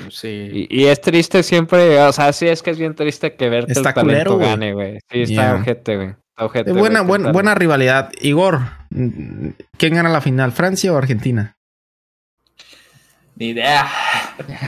[0.10, 0.68] Sí.
[0.70, 3.66] Y, y es triste siempre, o sea, sí es que es bien triste que ver
[3.66, 4.50] que Está el talento culero, güey.
[4.50, 5.00] gane, güey.
[5.12, 5.56] Sí, está Yeah.
[5.56, 6.08] ojete, güey.
[6.10, 8.12] Está ojete, Eh, güey, buena, buena, buena rivalidad.
[8.22, 8.60] Igor,
[9.78, 10.52] ¿quién gana la final?
[10.52, 11.56] ¿Francia o Argentina?
[13.40, 13.88] Ni idea.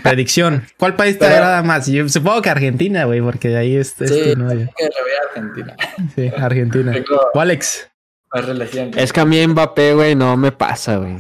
[0.02, 0.64] Predicción.
[0.78, 1.88] ¿Cuál país te agrada más?
[1.88, 5.76] Yo supongo que Argentina, güey, porque de ahí es, es Sí, que voy a Argentina.
[6.16, 6.94] Sí, Argentina.
[8.34, 8.92] Más relación.
[8.96, 11.18] Es que a mí Mbappé, güey, no me pasa, güey.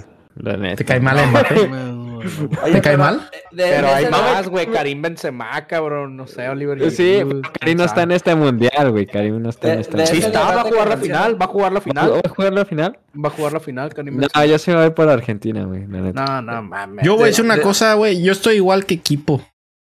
[0.77, 1.55] ¿Te cae mal Mbappé?
[2.65, 3.29] ¿Te cae pero, mal?
[3.31, 4.67] eh, de- Pero de hay más, güey.
[4.67, 6.15] Karim Benzema, cabrón.
[6.15, 6.91] No sé, Oliver.
[6.91, 7.19] Sí,
[7.59, 9.05] Karim no está en este mundial, güey.
[9.05, 10.31] Karim no está en este Sí mundial.
[10.31, 12.21] está, va a jugar la final, va a jugar la ¿Va final.
[12.23, 12.99] a jugar la final?
[13.23, 14.45] Va a jugar la final, Karim No, Benzema.
[14.45, 15.81] yo sí me voy por Argentina, güey.
[15.87, 17.05] No, no, mames.
[17.05, 18.21] Yo voy a de- decir una cosa, güey.
[18.21, 19.33] Yo estoy igual que equipo.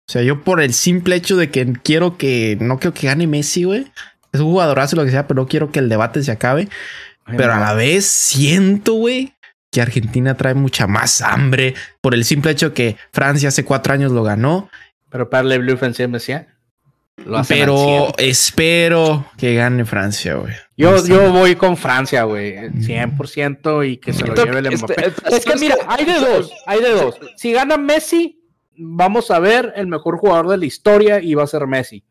[0.09, 2.57] O sea, yo por el simple hecho de que quiero que.
[2.61, 3.87] No quiero que gane Messi, güey.
[4.33, 6.69] Es un jugadorazo, lo que sea, pero no quiero que el debate se acabe.
[7.37, 9.33] Pero a la vez siento, güey,
[9.77, 14.11] que Argentina trae mucha más hambre por el simple hecho que Francia hace cuatro años
[14.11, 14.71] lo ganó.
[15.11, 16.47] Pero para el Blue Fence Messi, ¿eh?
[17.27, 18.29] Lo Pero 100.
[18.31, 20.55] espero que gane Francia, güey.
[20.79, 22.57] Yo, yo voy con Francia, güey.
[22.57, 25.07] 100% y que se lo lleve el que Mbappé.
[25.09, 27.19] este- Es que mira, hay de dos, hay de dos.
[27.37, 28.41] Si gana Messi,
[28.79, 32.03] vamos a ver el mejor jugador de la historia y va a ser Messi.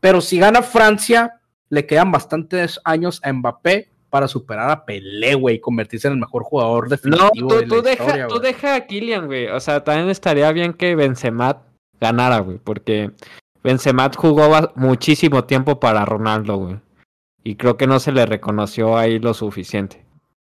[0.00, 5.56] Pero si gana Francia, le quedan bastantes años a Mbappé para superar a Pelé, güey,
[5.56, 8.38] y convertirse en el mejor jugador No, definitivo tú, de la tú deja, historia, tú
[8.40, 9.46] deja a Kylian, güey.
[9.48, 11.62] O sea, también estaría bien que Benzema
[12.00, 12.58] ganara, güey.
[12.58, 13.10] Porque
[13.62, 16.76] Benzema jugó muchísimo tiempo para Ronaldo, güey.
[17.44, 20.04] Y creo que no se le reconoció ahí lo suficiente.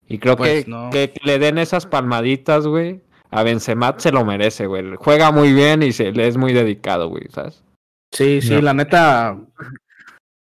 [0.07, 0.89] Y creo Pues que, no.
[0.91, 3.01] que le den esas palmaditas, güey.
[3.31, 4.95] A Benzema se lo merece, güey.
[4.97, 7.63] Juega muy bien y se le es muy dedicado, güey, ¿sabes?
[8.13, 8.61] Sí, sí, No.
[8.61, 9.37] la neta,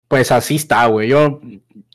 [0.07, 1.07] pues así está, güey.
[1.09, 1.39] Yo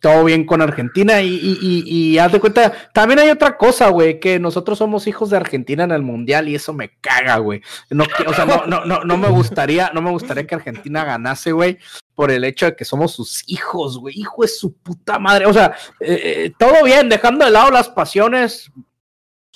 [0.00, 4.38] todo bien con Argentina y, y, haz de cuenta, también hay otra cosa, güey, que
[4.38, 7.62] nosotros somos hijos de Argentina en el mundial y eso me caga, güey.
[7.90, 11.52] No, o sea, no, no, no, no me gustaría, no me gustaría que Argentina ganase,
[11.52, 11.78] güey,
[12.14, 15.46] por el hecho de que somos sus hijos, güey, hijo de su puta madre.
[15.46, 18.70] O sea, eh, eh, todo bien, dejando de lado las pasiones.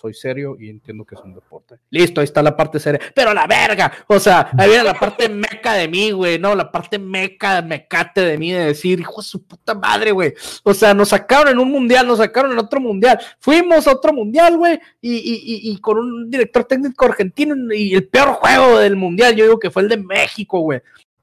[0.00, 1.74] Soy serio y entiendo que es un deporte.
[1.90, 2.98] Listo, ahí está la parte seria.
[3.14, 6.72] Pero la verga, o sea, ahí viene la parte meca de mí, güey, no, la
[6.72, 10.32] parte meca, mecate de mí de decir, hijo de su puta madre, güey.
[10.62, 13.20] O sea, nos sacaron en un mundial, nos sacaron en otro mundial.
[13.40, 18.08] Fuimos a otro mundial, güey, y, y, y, con un director técnico argentino y el
[18.08, 20.80] peor juego del mundial, yo digo que fue el de México, güey.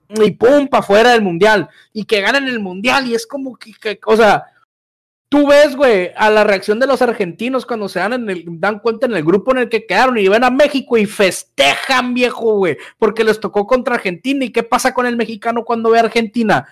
[0.10, 1.68] Y pum, para fuera del mundial.
[1.94, 4.44] Y que ganan el mundial, y es como que- o sea,
[5.30, 8.80] Tú ves, güey, a la reacción de los argentinos cuando se dan, en el, dan
[8.80, 12.56] cuenta en el grupo en el que quedaron y ven a México y festejan, viejo,
[12.56, 14.46] güey, porque les tocó contra Argentina.
[14.46, 16.68] ¿Y qué pasa con el mexicano cuando ve a Argentina?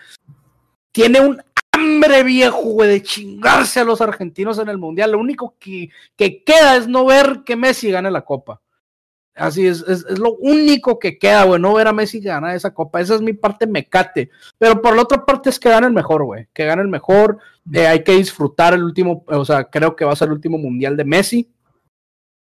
[0.94, 1.42] Tiene un
[1.74, 5.12] hambre, viejo, güey, de chingarse a los argentinos en el mundial.
[5.12, 8.62] Lo único que, que queda es no ver que Messi gane la copa.
[9.36, 13.02] Así es, es, lo único que queda, güey, no ver a Messi ganar esa copa.
[13.02, 14.30] Esa es mi parte mecate.
[14.58, 17.40] Pero por la otra parte es que gane el mejor, güey, que gane el mejor.
[17.72, 20.58] Eh, hay que disfrutar el último, o sea, creo que va a ser el último
[20.58, 21.52] mundial de Messi.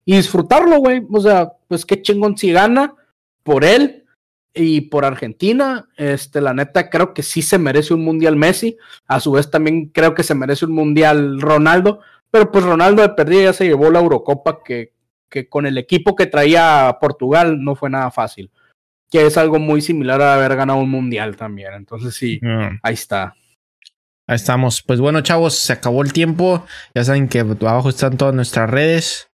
[0.05, 1.05] Y disfrutarlo, güey.
[1.11, 2.95] O sea, pues qué chingón si gana
[3.43, 4.05] por él
[4.53, 5.89] y por Argentina.
[5.97, 8.77] Este, la neta, creo que sí se merece un mundial Messi.
[9.05, 11.99] A su vez, también creo que se merece un mundial Ronaldo.
[12.31, 14.93] Pero pues Ronaldo de perdida ya se llevó la Eurocopa que,
[15.29, 18.51] que con el equipo que traía Portugal no fue nada fácil.
[19.11, 21.73] Que es algo muy similar a haber ganado un mundial también.
[21.73, 22.79] Entonces sí, Mm.
[22.83, 23.33] ahí está.
[24.27, 24.83] Ahí estamos.
[24.83, 26.65] Pues bueno, chavos, se acabó el tiempo.
[26.93, 29.29] Ya saben que abajo están todas nuestras redes.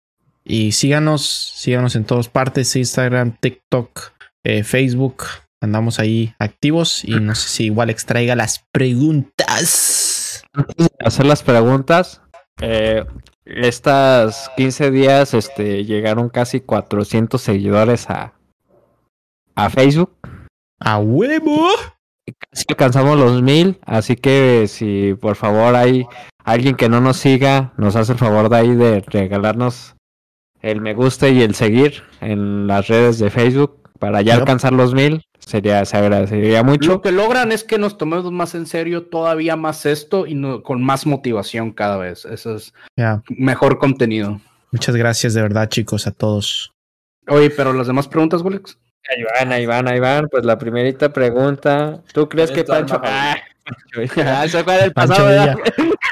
[0.44, 1.26] Y síganos,
[1.56, 4.12] síganos en todas partes: Instagram, TikTok,
[4.44, 5.24] eh, Facebook.
[5.60, 7.02] Andamos ahí activos.
[7.04, 10.44] Y no sé si igual extraiga las preguntas.
[11.04, 12.20] hacer las preguntas.
[12.60, 13.04] Eh,
[13.44, 18.34] estas 15 días este, llegaron casi 400 seguidores a,
[19.54, 20.16] a Facebook.
[20.80, 21.68] ¡A huevo!
[22.50, 26.06] Casi alcanzamos los mil, así que si por favor hay
[26.42, 29.94] alguien que no nos siga, nos hace el favor de ahí de regalarnos
[30.64, 34.94] el me gusta y el seguir en las redes de Facebook para ya alcanzar los
[34.94, 36.90] mil, sería, se agradecería mucho.
[36.92, 40.62] Lo que logran es que nos tomemos más en serio todavía más esto y no-
[40.62, 42.24] con más motivación cada vez.
[42.24, 43.22] Eso es Ya.
[43.28, 44.40] mejor contenido.
[44.72, 46.72] Muchas gracias de verdad, chicos, a todos.
[47.28, 48.78] Oye, pero las demás preguntas, Gulex.
[49.08, 50.28] Ahí van, ahí van, ahí van.
[50.28, 52.00] Pues la primerita pregunta.
[52.12, 53.00] ¿Tú crees ¿Cuál que Pancho...
[53.04, 53.36] Ah,
[53.94, 55.56] Pancho, ah, eso fue del Pancho pasado, ¿verdad?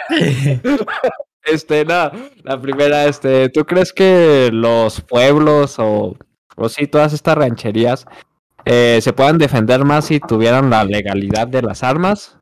[1.44, 2.12] Este, no,
[2.44, 6.16] la primera, este, ¿tú crees que los pueblos o,
[6.54, 8.06] o sí, todas estas rancherías
[8.64, 12.38] eh, se puedan defender más si tuvieran la legalidad de las armas?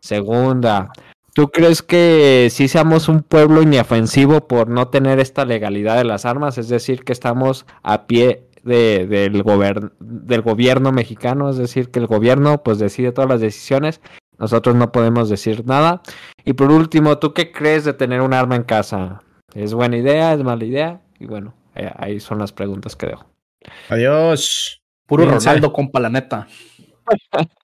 [0.00, 0.90] Segunda,
[1.34, 6.24] ¿tú crees que sí seamos un pueblo inofensivo por no tener esta legalidad de las
[6.24, 6.58] armas?
[6.58, 9.32] Es decir, que estamos a pie de- del,
[10.00, 14.00] del gobierno mexicano, es decir, que el gobierno pues decide todas las decisiones,
[14.38, 16.02] nosotros no podemos decir nada.
[16.44, 19.22] Y por último, ¿tú qué crees de tener un arma en casa?
[19.54, 20.34] ¿Es buena idea?
[20.34, 21.00] ¿Es mala idea?
[21.18, 23.24] Y bueno, eh, ahí son las preguntas que dejo.
[23.88, 24.82] Adiós.
[25.06, 25.24] Puro.
[25.24, 26.46] Ronaldo, compa, la neta.